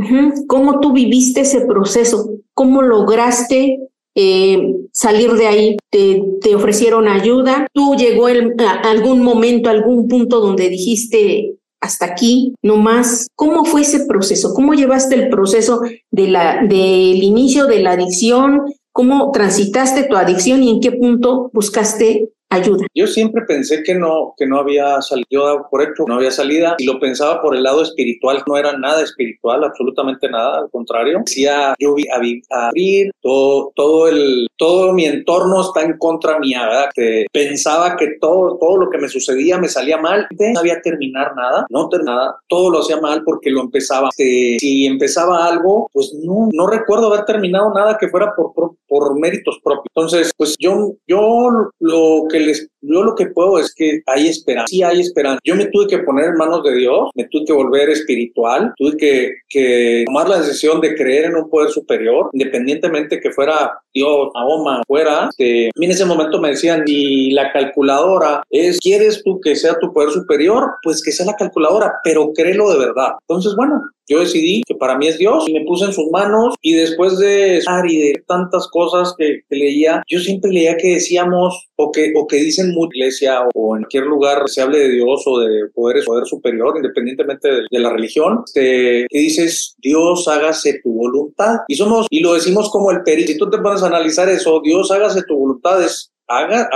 ¿Cómo 0.47 0.81
tú 0.81 0.93
viviste 0.93 1.43
ese 1.43 1.63
proceso? 1.63 2.31
¿Cómo 2.55 2.83
lograste 2.83 3.79
eh, 4.15 4.75
salir 4.93 5.33
de 5.33 5.47
ahí, 5.47 5.77
te, 5.91 6.55
ofrecieron 6.55 7.09
ayuda, 7.09 7.67
tú 7.73 7.95
llegó 7.95 8.29
el, 8.29 8.55
algún 8.85 9.23
momento, 9.23 9.71
algún 9.71 10.07
punto 10.07 10.41
donde 10.41 10.69
dijiste, 10.69 11.55
hasta 11.83 12.07
aquí, 12.07 12.55
no 12.63 12.77
más. 12.77 13.27
¿Cómo 13.35 13.65
fue 13.65 13.83
ese 13.83 14.07
proceso? 14.07 14.55
¿Cómo 14.55 14.73
llevaste 14.73 15.17
el 15.17 15.29
proceso 15.29 15.83
del 16.11 17.23
inicio 17.23 17.67
de 17.67 17.81
la 17.81 17.93
adicción? 17.93 18.63
¿Cómo 18.93 19.31
transitaste 19.33 20.05
tu 20.05 20.17
adicción 20.17 20.63
y 20.63 20.71
en 20.71 20.81
qué 20.81 20.93
punto 20.93 21.51
buscaste 21.53 22.31
ayuda. 22.57 22.87
Yo 22.95 23.07
siempre 23.07 23.43
pensé 23.47 23.83
que 23.83 23.95
no, 23.95 24.35
que 24.37 24.47
no 24.47 24.59
había 24.59 25.01
salido, 25.03 25.67
por 25.71 25.83
hecho, 25.83 26.05
no 26.07 26.17
había 26.17 26.31
salida 26.31 26.75
y 26.79 26.87
lo 26.87 27.01
pensaba 27.01 27.41
por 27.41 27.55
el 27.57 27.63
lado 27.63 27.83
espiritual, 27.83 28.43
no 28.47 28.57
era 28.57 28.77
nada 28.77 29.03
espiritual, 29.03 29.65
absolutamente 29.65 30.29
nada, 30.29 30.61
al 30.61 30.71
contrario. 30.71 31.23
Decía, 31.25 31.75
yo 31.79 31.95
vi 31.95 32.07
a, 32.51 32.69
abrir 32.69 33.11
todo, 33.21 33.73
todo 33.75 34.09
el, 34.09 34.47
todo 34.57 34.93
mi 34.93 35.07
entorno 35.07 35.63
está 35.63 35.83
en 35.83 35.97
contra 35.99 36.39
mía, 36.39 36.67
¿verdad? 36.67 36.91
Que 36.95 37.27
pensaba 37.33 37.97
que 37.97 38.17
todo, 38.21 38.59
todo 38.59 38.77
lo 38.77 38.91
que 38.91 38.99
me 38.99 39.09
sucedía 39.09 39.59
me 39.59 39.69
salía 39.69 39.99
mal, 39.99 40.27
no 40.31 40.55
sabía 40.55 40.81
terminar 40.83 41.35
nada, 41.37 41.67
no 41.71 41.89
terminar 41.89 42.17
nada, 42.17 42.37
todo 42.49 42.71
lo 42.71 42.81
hacía 42.81 43.01
mal 43.01 43.23
porque 43.25 43.51
lo 43.51 43.61
empezaba. 43.61 44.09
Este, 44.11 44.57
si 44.61 44.87
empezaba 44.87 45.47
algo, 45.47 45.89
pues 45.93 46.13
no, 46.23 46.49
no 46.53 46.67
recuerdo 46.67 47.07
haber 47.07 47.25
terminado 47.25 47.73
nada 47.75 47.97
que 47.99 48.09
fuera 48.09 48.35
por, 48.37 48.53
por, 48.53 48.77
por 48.87 49.19
méritos 49.19 49.59
propios. 49.63 49.87
Entonces, 49.95 50.33
pues 50.37 50.57
yo, 50.59 50.93
yo 51.07 51.71
lo 51.81 52.25
que 52.31 52.41
yo 52.83 53.03
lo 53.03 53.15
que 53.15 53.27
puedo 53.27 53.59
es 53.59 53.75
que 53.75 54.03
hay 54.07 54.29
esperanza, 54.29 54.67
sí 54.69 54.83
hay 54.83 55.01
esperanza. 55.01 55.41
Yo 55.45 55.55
me 55.55 55.67
tuve 55.67 55.87
que 55.87 55.99
poner 55.99 56.27
en 56.27 56.35
manos 56.35 56.63
de 56.65 56.75
Dios, 56.75 57.11
me 57.15 57.25
tuve 57.25 57.45
que 57.47 57.53
volver 57.53 57.91
espiritual, 57.91 58.73
tuve 58.77 58.97
que, 58.97 59.33
que 59.49 60.05
tomar 60.07 60.29
la 60.29 60.41
decisión 60.41 60.81
de 60.81 60.95
creer 60.95 61.27
en 61.27 61.37
un 61.37 61.49
poder 61.49 61.71
superior, 61.71 62.31
independientemente 62.33 63.21
que 63.21 63.31
fuera 63.31 63.73
Dios, 63.95 64.29
Mahoma, 64.35 64.83
fuera. 64.87 65.31
Que, 65.37 65.69
a 65.69 65.79
mí 65.79 65.87
en 65.87 65.93
ese 65.93 66.05
momento 66.05 66.41
me 66.41 66.51
decían, 66.51 66.85
y 66.87 67.33
la 67.33 67.53
calculadora 67.53 68.43
es, 68.51 68.79
¿quieres 68.81 69.23
tú 69.23 69.41
que 69.41 69.57
sea 69.57 69.79
tu 69.79 69.93
poder 69.93 70.11
superior? 70.11 70.73
Pues 70.83 71.03
que 71.03 71.13
sea 71.13 71.27
la 71.27 71.37
calculadora, 71.37 71.93
pero 72.03 72.33
créelo 72.35 72.71
de 72.71 72.79
verdad. 72.79 73.13
Entonces, 73.29 73.55
bueno, 73.57 73.81
yo 74.13 74.21
decidí 74.21 74.63
que 74.67 74.75
para 74.75 74.97
mí 74.97 75.09
es 75.09 75.19
Dios 75.19 75.49
y 75.49 75.53
me 75.53 75.65
puse 75.65 75.85
en 75.85 75.93
sus 75.93 76.11
manos 76.11 76.55
y 76.61 76.75
después 76.75 77.19
de 77.19 77.59
estar 77.59 77.85
y 77.89 77.99
de 77.99 78.23
tantas 78.27 78.69
cosas 78.69 79.15
que, 79.17 79.43
leía, 79.51 80.03
yo 80.09 80.19
siempre 80.19 80.51
leía 80.51 80.77
que 80.77 80.95
decíamos 80.95 81.69
o 81.77 81.93
que, 81.93 82.13
o 82.17 82.27
que 82.27 82.37
dicen 82.37 82.73
mucha 82.73 82.97
iglesia 82.97 83.41
o 83.55 83.77
en 83.77 83.83
cualquier 83.93 84.05
lugar 84.05 84.49
se 84.49 84.63
hable 84.63 84.79
de 84.79 84.91
Dios 84.91 85.23
o 85.27 85.41
de 85.41 85.69
poderes, 85.75 86.05
poder 86.05 86.27
superior, 86.27 86.75
independientemente 86.77 87.49
de, 87.71 87.81
la 87.81 87.91
religión, 87.91 88.43
este, 88.47 89.07
que 89.09 89.19
dices, 89.19 89.75
Dios 89.79 90.29
hágase 90.29 90.81
tu 90.83 90.93
voluntad. 90.93 91.57
Y 91.69 91.75
somos, 91.75 92.07
y 92.11 92.21
lo 92.21 92.35
decimos 92.35 92.71
como 92.71 92.91
el 92.91 93.03
peri. 93.03 93.27
Si 93.27 93.37
tú 93.37 93.51
te 93.51 93.59
pones 93.59 93.83
a 93.83 93.87
analizar 93.87 94.29
eso, 94.29 94.61
Dios 94.63 94.91
hágase 94.91 95.23
tu 95.25 95.37
voluntad, 95.37 95.83
es 95.83 96.12
haga, 96.39 96.69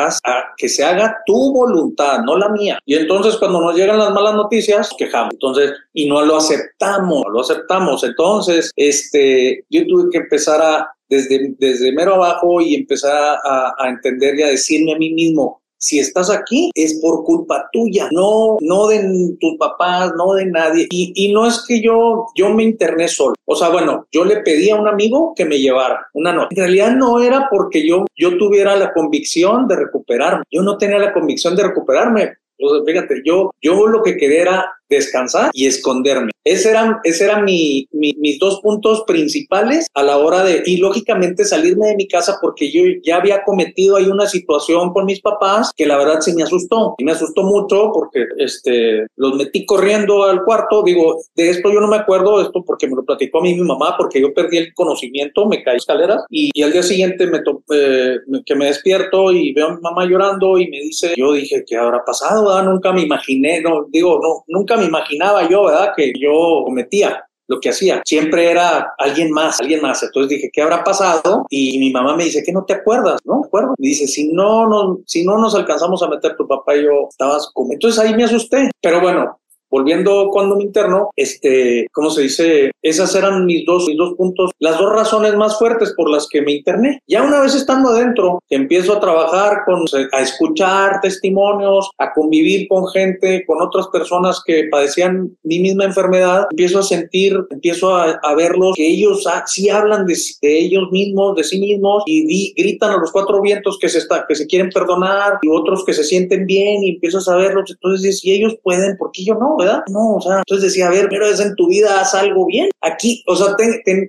que 0.57 0.69
se 0.69 0.85
haga 0.85 1.17
tu 1.27 1.53
voluntad, 1.53 2.21
no 2.25 2.37
la 2.37 2.49
mía. 2.49 2.79
Y 2.85 2.95
entonces 2.95 3.37
cuando 3.37 3.61
nos 3.61 3.75
llegan 3.75 3.99
las 3.99 4.13
malas 4.13 4.35
noticias, 4.35 4.91
quejamos. 4.97 5.35
Entonces, 5.35 5.73
y 5.93 6.09
no 6.09 6.25
lo 6.25 6.37
aceptamos, 6.37 7.25
lo 7.33 7.41
aceptamos. 7.41 8.05
Entonces, 8.05 8.71
este, 8.77 9.65
yo 9.71 9.87
tuve 9.87 10.11
que 10.11 10.19
empezar 10.19 10.61
a, 10.63 10.89
desde, 11.09 11.55
desde 11.59 11.93
mero 11.93 12.15
abajo 12.15 12.61
y 12.61 12.75
empezar 12.75 13.39
a, 13.45 13.75
a 13.79 13.89
entender 13.89 14.39
y 14.39 14.43
a 14.43 14.49
decirme 14.49 14.95
a 14.95 14.99
mí 14.99 15.13
mismo, 15.13 15.63
si 15.87 16.01
estás 16.01 16.31
aquí 16.31 16.71
es 16.75 16.99
por 17.01 17.23
culpa 17.23 17.69
tuya, 17.73 18.09
no, 18.11 18.57
no 18.61 18.89
de 18.89 19.37
tus 19.41 19.57
papás, 19.57 20.13
no 20.17 20.35
de 20.35 20.47
nadie. 20.47 20.89
Y, 20.91 21.13
y 21.15 21.33
no 21.33 21.47
es 21.47 21.65
que 21.67 21.81
yo, 21.81 22.27
yo 22.35 22.51
me 22.51 22.65
interné 22.65 23.07
solo. 23.07 23.35
O 23.45 23.55
sea, 23.55 23.69
bueno, 23.69 24.05
yo 24.11 24.25
le 24.25 24.39
pedí 24.39 24.71
a 24.71 24.81
un 24.81 24.89
amigo 24.89 25.33
que 25.37 25.45
me 25.45 25.61
llevara 25.61 26.09
una 26.15 26.33
nota. 26.33 26.49
En 26.51 26.57
realidad 26.57 26.97
no 26.97 27.21
era 27.21 27.47
porque 27.49 27.87
yo, 27.87 28.05
yo 28.17 28.37
tuviera 28.37 28.75
la 28.75 28.93
convicción 28.93 29.69
de 29.69 29.77
recuperarme. 29.77 30.43
Yo 30.51 30.63
no 30.63 30.77
tenía 30.77 30.99
la 30.99 31.13
convicción 31.13 31.55
de 31.55 31.63
recuperarme. 31.63 32.33
O 32.59 32.85
fíjate, 32.85 33.23
yo, 33.25 33.53
yo 33.63 33.87
lo 33.87 34.03
que 34.03 34.17
quería 34.17 34.43
era 34.43 34.73
descansar 34.89 35.51
y 35.53 35.67
esconderme. 35.67 36.31
Ese 36.45 36.71
eran, 36.71 36.99
ese 37.03 37.25
eran 37.25 37.45
mi, 37.45 37.89
mis 37.93 38.39
dos 38.39 38.61
puntos 38.61 39.03
principales 39.07 39.89
a 39.95 40.03
la 40.03 40.19
hora 40.19 40.45
de, 40.45 40.63
y 40.65 40.77
lógicamente 40.77 41.45
salirme 41.45 41.89
de 41.89 41.97
mi 41.97 42.07
casa 42.07 42.39
porque 42.41 42.71
yo 42.71 42.83
ya 43.03 43.17
había 43.17 43.43
cometido 43.43 43.97
ahí 43.97 44.07
una 44.07 44.27
situación 44.27 44.93
con 44.93 45.07
mis 45.07 45.21
papás 45.21 45.73
que 45.77 45.87
la 45.87 45.97
verdad 45.97 46.21
sí 46.21 46.33
me 46.35 46.45
asustó. 46.45 46.95
Y 46.99 47.05
me 47.05 47.13
asustó 47.13 47.43
mucho 47.43 47.91
porque 47.93 48.27
este, 48.39 49.07
los 49.17 49.35
metí 49.35 49.67
corriendo 49.67 50.25
al 50.25 50.45
cuarto. 50.45 50.85
Digo, 50.85 51.21
de 51.35 51.51
esto 51.51 51.73
yo 51.73 51.81
no 51.81 51.89
me 51.89 51.97
acuerdo, 51.97 52.41
esto 52.41 52.63
porque 52.65 52.87
me 52.87 52.95
lo 52.95 53.05
platicó 53.05 53.41
a 53.41 53.43
mí 53.43 53.55
mi 53.55 53.63
mamá, 53.63 53.97
porque 53.99 54.21
yo 54.21 54.33
perdí 54.33 54.59
el 54.59 54.75
conocimiento, 54.75 55.47
me 55.47 55.63
caí 55.65 55.79
escaleras 55.79 56.25
y, 56.31 56.51
y 56.55 56.63
al 56.63 56.73
día 56.73 56.83
siguiente 56.83 57.27
me 57.27 57.41
eh, 57.73 58.19
que 58.45 58.55
me 58.55 58.67
despierto 58.67 59.33
y 59.33 59.53
veo 59.53 59.69
a 59.69 59.75
mi 59.75 59.81
mamá 59.81 60.05
llorando 60.05 60.59
y 60.59 60.69
me 60.69 60.79
dice, 60.79 61.15
yo 61.17 61.33
dije, 61.33 61.65
¿qué 61.67 61.77
habrá 61.77 62.05
pasado? 62.05 62.63
Nunca 62.63 62.93
me 62.93 63.03
imaginé, 63.03 63.61
no, 63.61 63.87
digo, 63.91 64.21
no, 64.23 64.45
me 64.77 64.85
imaginaba 64.85 65.49
yo, 65.49 65.65
¿verdad? 65.65 65.93
Que 65.97 66.13
yo 66.19 66.63
cometía 66.65 67.25
lo 67.49 67.61
que 67.61 67.71
hacía. 67.71 68.03
Siempre 68.05 68.51
era 68.51 68.95
alguien 68.99 69.31
más, 69.31 69.61
alguien 69.61 69.81
más. 69.81 70.03
Entonces 70.03 70.31
dije, 70.31 70.51
¿qué 70.53 70.63
habrá 70.63 70.83
pasado? 70.85 71.47
Y 71.51 71.79
mi 71.79 71.91
mamá 71.91 72.17
me 72.17 72.25
dice, 72.25 72.43
¿qué 72.45 72.53
no 72.53 72.65
te 72.65 72.75
acuerdas? 72.75 73.21
No 73.25 73.41
me 73.41 73.47
acuerdo. 73.47 73.75
Me 73.79 73.89
dice, 73.89 74.07
si 74.07 74.33
no, 74.33 74.67
no, 74.69 74.99
si 75.07 75.25
no 75.25 75.39
nos 75.39 75.55
alcanzamos 75.55 76.03
a 76.03 76.09
meter 76.09 76.37
tu 76.37 76.47
papá 76.47 76.77
y 76.77 76.85
yo, 76.85 77.09
estabas 77.09 77.51
como. 77.55 77.73
Entonces 77.73 78.01
ahí 78.01 78.15
me 78.15 78.25
asusté. 78.25 78.71
Pero 78.81 79.01
bueno, 79.01 79.39
Volviendo 79.77 80.31
cuando 80.31 80.57
me 80.57 80.65
interno, 80.65 81.11
este, 81.17 81.87
¿cómo 81.93 82.09
se 82.09 82.23
dice? 82.23 82.71
Esas 82.81 83.15
eran 83.15 83.45
mis 83.45 83.67
dos, 83.67 83.85
mis 83.87 83.99
dos 83.99 84.15
puntos, 84.15 84.51
las 84.59 84.79
dos 84.79 84.91
razones 84.91 85.37
más 85.37 85.59
fuertes 85.59 85.93
por 85.95 86.09
las 86.09 86.27
que 86.31 86.41
me 86.41 86.53
interné. 86.53 87.03
Ya 87.07 87.23
una 87.23 87.43
vez 87.43 87.55
estando 87.55 87.91
adentro, 87.91 88.43
empiezo 88.49 88.95
a 88.95 89.01
trabajar 89.01 89.59
con, 89.67 89.85
a 90.13 90.23
escuchar 90.23 91.03
testimonios, 91.03 91.91
a 91.99 92.11
convivir 92.15 92.69
con 92.69 92.89
gente, 92.89 93.45
con 93.47 93.61
otras 93.61 93.89
personas 93.89 94.41
que 94.47 94.65
padecían 94.71 95.37
mi 95.43 95.61
misma 95.61 95.85
enfermedad, 95.85 96.47
empiezo 96.53 96.79
a 96.79 96.83
sentir, 96.83 97.39
empiezo 97.51 97.95
a, 97.95 98.19
verlos, 98.35 98.77
que 98.77 98.89
ellos 98.89 99.25
sí 99.45 99.69
hablan 99.69 100.07
de, 100.07 100.17
ellos 100.41 100.89
mismos, 100.91 101.37
de 101.37 101.45
sí 101.45 101.61
mismos, 101.61 102.03
y 102.07 102.55
gritan 102.57 102.93
a 102.93 102.97
los 102.97 103.13
cuatro 103.13 103.43
vientos 103.43 103.77
que 103.79 103.91
se, 103.91 103.99
está, 103.99 104.25
que 104.27 104.37
se 104.37 104.47
quieren 104.47 104.71
perdonar, 104.71 105.35
y 105.43 105.49
otros 105.49 105.85
que 105.85 105.93
se 105.93 106.03
sienten 106.03 106.47
bien, 106.47 106.83
y 106.83 106.95
empiezo 106.95 107.19
a 107.19 107.21
saberlos. 107.21 107.71
Entonces, 107.71 108.21
si 108.21 108.33
ellos 108.33 108.57
pueden, 108.63 108.97
¿por 108.97 109.11
qué 109.13 109.23
yo 109.23 109.35
no? 109.35 109.66
No, 109.89 110.17
o 110.17 110.21
sea, 110.21 110.39
entonces 110.39 110.73
decía, 110.73 110.89
a 110.89 110.91
ver, 110.91 111.09
pero 111.09 111.27
es 111.27 111.41
en 111.41 111.55
tu 111.55 111.69
vida 111.69 112.01
haz 112.01 112.15
algo 112.15 112.47
bien. 112.47 112.69
Aquí, 112.81 113.23
o 113.27 113.37
sea, 113.37 113.55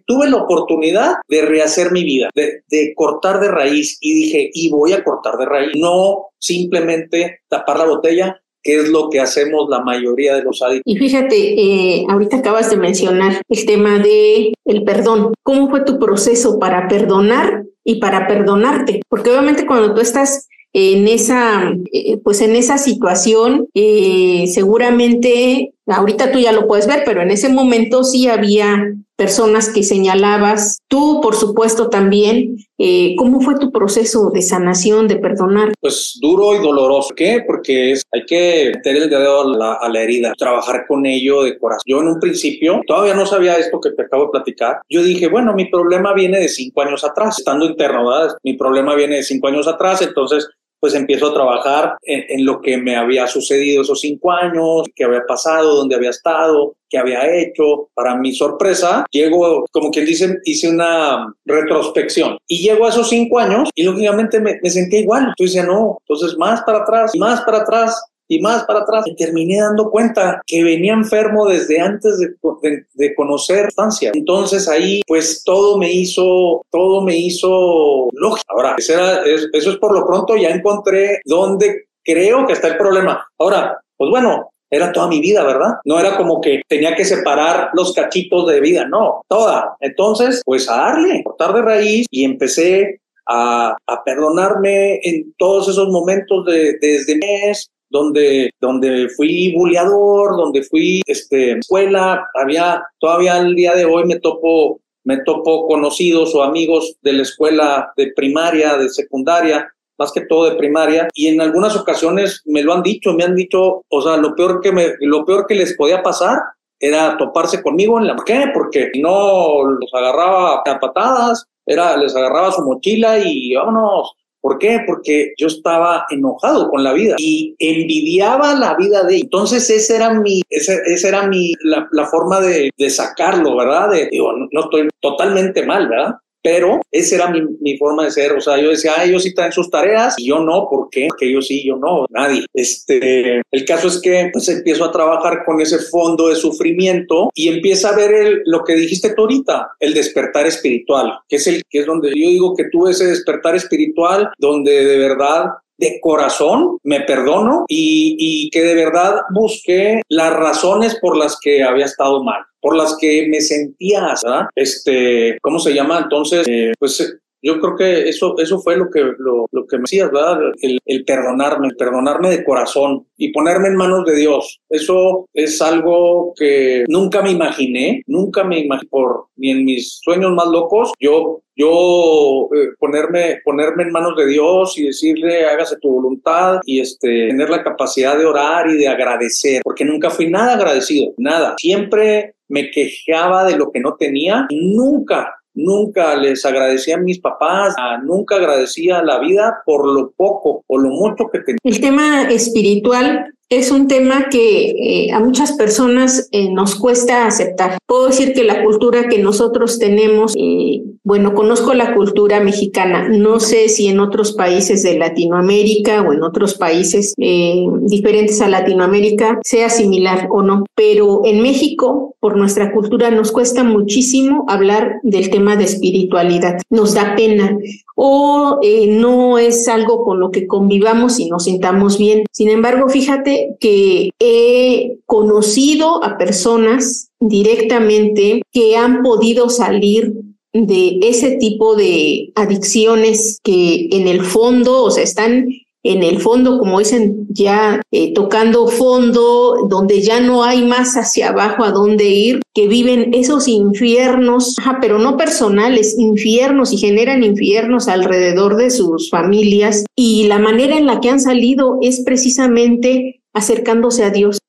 tuve 0.05 0.29
la 0.29 0.37
oportunidad 0.37 1.15
de 1.27 1.41
rehacer 1.41 1.91
mi 1.91 2.03
vida, 2.03 2.29
de, 2.35 2.63
de 2.69 2.93
cortar 2.95 3.39
de 3.39 3.49
raíz 3.49 3.97
y 4.01 4.13
dije, 4.13 4.49
y 4.53 4.69
voy 4.69 4.93
a 4.93 5.03
cortar 5.03 5.37
de 5.37 5.45
raíz, 5.45 5.71
no 5.75 6.27
simplemente 6.39 7.41
tapar 7.49 7.79
la 7.79 7.85
botella, 7.85 8.41
que 8.67 8.75
es 8.81 8.89
lo 8.89 9.09
que 9.09 9.21
hacemos 9.21 9.69
la 9.69 9.81
mayoría 9.81 10.35
de 10.35 10.43
los 10.43 10.61
adictos. 10.61 10.83
Y 10.85 10.97
fíjate, 10.97 11.35
eh, 11.35 12.05
ahorita 12.09 12.37
acabas 12.37 12.69
de 12.69 12.77
mencionar 12.77 13.41
el 13.47 13.65
tema 13.65 13.99
de 13.99 14.53
el 14.65 14.83
perdón. 14.83 15.33
¿Cómo 15.41 15.69
fue 15.69 15.85
tu 15.85 15.97
proceso 15.99 16.59
para 16.59 16.87
perdonar 16.89 17.63
y 17.85 17.99
para 17.99 18.27
perdonarte? 18.27 19.01
Porque 19.07 19.29
obviamente 19.29 19.65
cuando 19.65 19.93
tú 19.93 20.01
estás 20.01 20.47
en 20.79 21.07
esa, 21.07 21.73
eh, 21.91 22.17
pues 22.23 22.39
en 22.41 22.55
esa 22.55 22.77
situación, 22.77 23.67
eh, 23.73 24.45
seguramente, 24.45 25.73
ahorita 25.87 26.31
tú 26.31 26.37
ya 26.37 26.51
lo 26.51 26.67
puedes 26.67 26.85
ver, 26.85 27.01
pero 27.03 27.23
en 27.23 27.31
ese 27.31 27.49
momento 27.49 28.03
sí 28.03 28.27
había 28.27 28.93
personas 29.15 29.69
que 29.69 29.81
señalabas, 29.81 30.77
tú 30.87 31.19
por 31.19 31.33
supuesto 31.33 31.89
también, 31.89 32.57
eh, 32.77 33.15
¿cómo 33.17 33.41
fue 33.41 33.57
tu 33.57 33.71
proceso 33.71 34.29
de 34.31 34.43
sanación, 34.43 35.07
de 35.07 35.15
perdonar? 35.15 35.73
Pues 35.81 36.19
duro 36.21 36.55
y 36.55 36.59
doloroso. 36.59 37.15
¿Qué? 37.15 37.43
Porque 37.47 37.93
es, 37.93 38.03
hay 38.13 38.23
que 38.27 38.71
meter 38.75 38.97
el 38.97 39.09
dedo 39.09 39.41
a 39.41 39.57
la, 39.57 39.73
a 39.73 39.89
la, 39.89 40.03
herida, 40.03 40.33
trabajar 40.37 40.85
con 40.87 41.07
ello 41.07 41.41
de 41.41 41.57
corazón. 41.57 41.81
Yo 41.87 42.01
en 42.01 42.09
un 42.09 42.19
principio 42.19 42.81
todavía 42.85 43.15
no 43.15 43.25
sabía 43.25 43.57
esto 43.57 43.81
que 43.81 43.89
te 43.93 44.03
acabo 44.03 44.25
de 44.25 44.31
platicar. 44.33 44.81
Yo 44.87 45.01
dije, 45.01 45.27
bueno, 45.27 45.55
mi 45.55 45.65
problema 45.65 46.13
viene 46.13 46.39
de 46.39 46.49
cinco 46.49 46.83
años 46.83 47.03
atrás, 47.03 47.39
estando 47.39 47.65
interno, 47.65 48.07
¿verdad? 48.07 48.37
Mi 48.43 48.53
problema 48.53 48.93
viene 48.93 49.15
de 49.15 49.23
cinco 49.23 49.47
años 49.47 49.67
atrás, 49.67 50.03
entonces 50.03 50.47
pues 50.79 50.93
empiezo 50.93 51.27
a 51.27 51.33
trabajar 51.33 51.97
en, 52.03 52.45
lo 52.45 52.61
que 52.61 52.77
me 52.77 52.95
había 52.95 53.27
sucedido 53.27 53.81
esos 53.81 53.99
cinco 53.99 54.31
años, 54.31 54.83
qué 54.95 55.03
había 55.03 55.25
pasado, 55.27 55.75
dónde 55.75 55.95
había 55.95 56.11
estado, 56.11 56.75
qué 56.89 56.97
había 56.97 57.35
hecho. 57.35 57.89
Para 57.93 58.15
mi 58.15 58.33
sorpresa, 58.33 59.05
llego, 59.11 59.65
como 59.71 59.91
quien 59.91 60.05
dice, 60.05 60.37
hice 60.45 60.69
una 60.69 61.33
retrospección 61.45 62.37
y 62.47 62.59
llego 62.59 62.85
a 62.85 62.89
esos 62.89 63.09
cinco 63.09 63.39
años 63.39 63.69
y 63.75 63.83
lógicamente 63.83 64.39
me, 64.39 64.59
me 64.61 64.69
sentía 64.69 64.99
igual. 64.99 65.27
Entonces 65.29 65.55
decía, 65.55 65.63
no, 65.63 65.97
entonces 66.01 66.37
más 66.37 66.61
para 66.63 66.79
atrás, 66.79 67.11
más 67.17 67.41
para 67.41 67.59
atrás 67.59 67.99
y 68.27 68.39
más 68.41 68.65
para 68.65 68.79
atrás, 68.79 69.05
me 69.07 69.15
terminé 69.15 69.59
dando 69.59 69.89
cuenta 69.89 70.41
que 70.45 70.63
venía 70.63 70.93
enfermo 70.93 71.45
desde 71.47 71.79
antes 71.79 72.19
de, 72.19 72.85
de, 72.93 73.15
conocer 73.15 73.65
sustancia. 73.65 74.11
Entonces 74.13 74.67
ahí, 74.67 75.01
pues 75.07 75.43
todo 75.43 75.77
me 75.77 75.91
hizo, 75.91 76.65
todo 76.69 77.01
me 77.01 77.17
hizo 77.17 78.09
lógico. 78.13 78.45
Ahora, 78.49 78.75
eso, 78.77 78.93
era, 78.93 79.21
eso 79.23 79.71
es 79.71 79.77
por 79.77 79.93
lo 79.93 80.05
pronto, 80.05 80.35
ya 80.35 80.49
encontré 80.49 81.21
dónde 81.25 81.87
creo 82.03 82.45
que 82.45 82.53
está 82.53 82.67
el 82.69 82.77
problema. 82.77 83.25
Ahora, 83.37 83.79
pues 83.95 84.09
bueno, 84.09 84.49
era 84.69 84.91
toda 84.91 85.07
mi 85.07 85.21
vida, 85.21 85.43
¿verdad? 85.43 85.75
No 85.85 85.99
era 85.99 86.17
como 86.17 86.41
que 86.41 86.61
tenía 86.67 86.95
que 86.95 87.05
separar 87.05 87.69
los 87.73 87.93
cachitos 87.93 88.47
de 88.47 88.59
vida, 88.59 88.87
no, 88.87 89.21
toda. 89.27 89.75
Entonces, 89.79 90.41
pues 90.45 90.69
a 90.69 90.77
darle, 90.77 91.23
cortar 91.23 91.53
de 91.53 91.61
raíz 91.61 92.05
y 92.09 92.25
empecé 92.25 92.99
a, 93.27 93.75
a 93.87 94.03
perdonarme 94.03 94.99
en 95.03 95.33
todos 95.37 95.69
esos 95.69 95.89
momentos 95.89 96.45
de, 96.45 96.77
desde 96.81 97.17
mes, 97.17 97.69
donde, 97.89 98.51
donde 98.59 99.09
fui 99.15 99.53
buleador, 99.53 100.35
donde 100.37 100.63
fui 100.63 101.01
este, 101.05 101.59
escuela, 101.59 102.27
había, 102.33 102.83
todavía 102.99 103.35
al 103.35 103.55
día 103.55 103.75
de 103.75 103.85
hoy 103.85 104.05
me 104.05 104.19
topo, 104.19 104.81
me 105.03 105.17
topo 105.23 105.67
conocidos 105.67 106.35
o 106.35 106.43
amigos 106.43 106.97
de 107.01 107.13
la 107.13 107.21
escuela 107.21 107.91
de 107.95 108.11
primaria, 108.15 108.77
de 108.77 108.89
secundaria, 108.89 109.67
más 109.97 110.11
que 110.11 110.21
todo 110.21 110.49
de 110.49 110.55
primaria, 110.55 111.07
y 111.13 111.27
en 111.27 111.41
algunas 111.41 111.75
ocasiones 111.75 112.41
me 112.45 112.61
lo 112.61 112.73
han 112.73 112.83
dicho, 112.83 113.13
me 113.13 113.23
han 113.23 113.35
dicho, 113.35 113.83
o 113.87 114.01
sea, 114.01 114.17
lo 114.17 114.35
peor 114.35 114.61
que 114.61 114.71
me, 114.71 114.93
lo 114.99 115.25
peor 115.25 115.47
que 115.47 115.55
les 115.55 115.75
podía 115.75 116.03
pasar 116.03 116.39
era 116.79 117.17
toparse 117.17 117.63
conmigo 117.63 117.97
en 117.99 118.07
la, 118.07 118.15
¿por 118.15 118.25
qué? 118.25 118.45
Porque 118.53 118.91
no 118.99 119.63
los 119.63 119.91
agarraba 119.93 120.61
a 120.65 120.79
patadas, 120.79 121.45
era, 121.65 121.97
les 121.97 122.15
agarraba 122.15 122.51
su 122.51 122.63
mochila 122.63 123.17
y 123.19 123.55
vámonos, 123.55 124.13
¿Por 124.41 124.59
qué? 124.59 124.79
Porque 124.85 125.33
yo 125.37 125.47
estaba 125.47 126.05
enojado 126.09 126.69
con 126.69 126.83
la 126.83 126.93
vida 126.93 127.15
y 127.17 127.55
envidiaba 127.59 128.53
la 128.53 128.75
vida 128.75 129.03
de 129.03 129.17
Entonces 129.17 129.69
esa 129.69 129.95
era 129.95 130.13
mi, 130.13 130.41
esa, 130.49 130.73
era 131.07 131.27
mi, 131.27 131.53
la, 131.63 131.87
la 131.91 132.05
forma 132.05 132.39
de, 132.39 132.69
de, 132.77 132.89
sacarlo, 132.89 133.57
¿verdad? 133.57 133.89
De, 133.89 134.07
digo, 134.11 134.31
no 134.51 134.61
estoy 134.61 134.87
totalmente 135.01 135.65
mal, 135.65 135.89
¿verdad? 135.89 136.15
Pero 136.47 136.79
esa 136.93 137.15
era 137.15 137.29
mi, 137.29 137.77
forma 137.77 138.05
de 138.05 138.11
ser. 138.11 138.31
O 138.31 138.39
sea, 138.39 138.57
yo 138.57 138.69
decía, 138.69 138.93
ah, 138.97 139.03
ellos 139.03 139.23
sí 139.23 139.33
traen 139.33 139.51
sus 139.51 139.69
tareas 139.69 140.15
y 140.17 140.29
yo 140.29 140.39
no, 140.39 140.69
¿por 140.69 140.87
qué? 140.89 141.07
Porque 141.09 141.27
ellos 141.27 141.45
sí, 141.45 141.61
yo 141.67 141.75
no, 141.75 142.05
nadie. 142.09 142.45
Este, 142.53 143.41
el 143.51 143.65
caso 143.65 143.89
es 143.89 143.99
que 143.99 144.29
pues 144.31 144.47
empiezo 144.47 144.85
a 144.85 144.91
trabajar 144.93 145.43
con 145.45 145.59
ese 145.59 145.77
fondo 145.77 146.29
de 146.29 146.37
sufrimiento 146.37 147.31
y 147.35 147.49
empieza 147.49 147.89
a 147.89 147.97
ver 147.97 148.13
el, 148.13 148.41
lo 148.45 148.63
que 148.63 148.75
dijiste 148.75 149.13
tú 149.13 149.23
ahorita, 149.23 149.71
el 149.81 149.93
despertar 149.93 150.47
espiritual, 150.47 151.19
que 151.27 151.35
es 151.35 151.47
el 151.47 151.63
que 151.69 151.79
es 151.79 151.85
donde 151.85 152.11
yo 152.11 152.29
digo 152.29 152.55
que 152.55 152.69
tuve 152.71 152.91
ese 152.91 153.07
despertar 153.07 153.53
espiritual 153.57 154.29
donde 154.37 154.85
de 154.85 154.97
verdad 154.99 155.47
de 155.77 155.99
corazón 156.01 156.77
me 156.83 157.01
perdono 157.01 157.65
y, 157.67 158.15
y, 158.19 158.49
que 158.49 158.63
de 158.63 158.75
verdad 158.75 159.21
busqué 159.31 160.01
las 160.09 160.33
razones 160.33 160.97
por 161.01 161.17
las 161.17 161.39
que 161.39 161.63
había 161.63 161.85
estado 161.85 162.23
mal 162.23 162.43
por 162.59 162.75
las 162.75 162.97
que 162.99 163.27
me 163.29 163.39
sentía, 163.39 164.01
¿verdad? 164.01 164.47
Este, 164.55 165.37
¿cómo 165.41 165.57
se 165.57 165.73
llama? 165.73 165.99
Entonces, 165.99 166.45
eh, 166.49 166.73
pues 166.77 167.17
yo 167.41 167.59
creo 167.59 167.75
que 167.75 168.09
eso, 168.09 168.35
eso 168.37 168.59
fue 168.59 168.77
lo 168.77 168.89
que, 168.89 169.01
lo, 169.17 169.45
lo 169.51 169.67
que 169.67 169.77
me 169.77 169.83
decías, 169.83 170.11
¿verdad? 170.11 170.39
El, 170.61 171.05
perdonarme, 171.05 171.67
el 171.67 171.75
perdonarme 171.75 172.29
de 172.29 172.43
corazón 172.43 173.05
y 173.17 173.31
ponerme 173.31 173.69
en 173.69 173.75
manos 173.75 174.05
de 174.05 174.15
Dios. 174.15 174.59
Eso 174.69 175.27
es 175.33 175.61
algo 175.61 176.33
que 176.35 176.85
nunca 176.87 177.21
me 177.21 177.31
imaginé, 177.31 178.01
nunca 178.07 178.43
me 178.43 178.59
imaginé, 178.59 178.89
por, 178.89 179.27
ni 179.35 179.51
en 179.51 179.65
mis 179.65 179.99
sueños 180.03 180.31
más 180.33 180.47
locos, 180.47 180.93
yo 180.99 181.41
yo 181.57 182.49
eh, 182.55 182.69
ponerme, 182.77 183.41
ponerme 183.43 183.83
en 183.83 183.91
manos 183.91 184.15
de 184.15 184.27
Dios 184.27 184.77
y 184.77 184.83
decirle 184.83 185.45
hágase 185.45 185.77
tu 185.81 185.89
voluntad 185.89 186.59
y 186.63 186.79
este, 186.79 187.29
tener 187.29 187.49
la 187.49 187.63
capacidad 187.63 188.15
de 188.15 188.25
orar 188.25 188.69
y 188.69 188.77
de 188.77 188.87
agradecer, 188.87 189.61
porque 189.63 189.83
nunca 189.83 190.11
fui 190.11 190.29
nada 190.29 190.53
agradecido, 190.53 191.13
nada. 191.17 191.55
Siempre 191.57 192.35
me 192.47 192.69
quejaba 192.69 193.43
de 193.45 193.57
lo 193.57 193.71
que 193.71 193.79
no 193.79 193.95
tenía 193.95 194.47
nunca 194.51 195.33
nunca 195.57 196.15
les 196.15 196.45
agradecía 196.45 196.95
a 196.95 196.99
mis 196.99 197.19
papás, 197.19 197.75
nunca 198.03 198.35
agradecía 198.35 199.01
la 199.01 199.19
vida 199.19 199.61
por 199.65 199.85
lo 199.85 200.11
poco 200.11 200.63
o 200.67 200.77
lo 200.77 200.89
mucho 200.89 201.27
que 201.31 201.39
tenía. 201.39 201.59
El 201.63 201.81
tema 201.81 202.29
espiritual 202.29 203.33
es 203.49 203.71
un 203.71 203.87
tema 203.87 204.27
que 204.29 204.71
eh, 204.71 205.11
a 205.13 205.21
muchas 205.21 205.53
personas 205.53 206.27
eh, 206.31 206.51
nos 206.51 206.75
cuesta 206.75 207.25
aceptar. 207.25 207.77
Puedo 207.85 208.07
decir 208.07 208.33
que 208.33 208.43
la 208.43 208.61
cultura 208.63 209.07
que 209.07 209.19
nosotros 209.19 209.79
tenemos, 209.79 210.33
eh, 210.37 210.81
bueno, 211.03 211.33
conozco 211.33 211.73
la 211.73 211.95
cultura 211.95 212.41
mexicana, 212.41 213.07
no 213.07 213.39
sé 213.39 213.69
si 213.69 213.87
en 213.87 214.01
otros 214.01 214.33
países 214.33 214.83
de 214.83 214.97
Latinoamérica 214.97 216.01
o 216.01 216.11
en 216.11 216.23
otros 216.23 216.55
países 216.55 217.13
diferentes 217.17 218.41
a 218.41 218.49
Latinoamérica 218.49 219.39
sea 219.43 219.69
similar 219.69 220.27
o 220.29 220.41
no, 220.41 220.65
pero 220.75 221.21
en 221.23 221.41
México, 221.41 222.15
por 222.19 222.35
nuestra 222.35 222.73
cultura, 222.73 223.09
nos 223.11 223.31
cuesta 223.31 223.63
muchísimo 223.63 224.43
hablar 224.49 224.99
del 225.03 225.29
tema 225.29 225.55
de 225.55 225.63
espiritualidad. 225.63 226.57
Nos 226.69 226.93
da 226.93 227.15
pena 227.15 227.57
o 227.95 228.59
no 228.89 229.37
es 229.37 229.67
algo 229.67 230.03
con 230.03 230.19
lo 230.19 230.31
que 230.31 230.45
convivamos 230.45 231.19
y 231.19 231.29
nos 231.29 231.45
sintamos 231.45 231.97
bien. 231.97 232.23
Sin 232.31 232.49
embargo, 232.49 232.89
fíjate 232.89 233.36
que 233.59 234.11
he 234.19 234.97
conocido 235.05 236.03
a 236.03 236.17
personas 236.17 237.09
directamente 237.19 238.41
que 238.51 238.75
han 238.75 239.01
podido 239.01 239.49
salir 239.49 240.13
de 240.53 240.99
ese 241.03 241.31
tipo 241.37 241.75
de 241.75 242.31
adicciones 242.35 243.39
que 243.43 243.89
en 243.91 244.07
el 244.07 244.21
fondo, 244.21 244.83
o 244.83 244.91
sea, 244.91 245.03
están 245.03 245.47
en 245.83 246.03
el 246.03 246.19
fondo, 246.19 246.59
como 246.59 246.79
dicen, 246.79 247.27
ya 247.29 247.81
eh, 247.91 248.13
tocando 248.13 248.67
fondo, 248.67 249.67
donde 249.69 250.01
ya 250.01 250.19
no 250.19 250.43
hay 250.43 250.65
más 250.65 250.95
hacia 250.95 251.29
abajo 251.29 251.63
a 251.63 251.71
dónde 251.71 252.09
ir, 252.09 252.41
que 252.53 252.67
viven 252.67 253.13
esos 253.13 253.47
infiernos, 253.47 254.55
pero 254.81 254.99
no 254.99 255.15
personales, 255.15 255.97
infiernos 255.97 256.73
y 256.73 256.77
generan 256.77 257.23
infiernos 257.23 257.87
alrededor 257.87 258.57
de 258.57 258.69
sus 258.69 259.09
familias. 259.09 259.85
Y 259.95 260.27
la 260.27 260.39
manera 260.39 260.77
en 260.77 260.87
la 260.87 260.99
que 260.99 261.09
han 261.09 261.21
salido 261.21 261.77
es 261.81 262.01
precisamente 262.01 263.21
acercándose 263.33 264.03
a 264.03 264.09
Dios. 264.09 264.39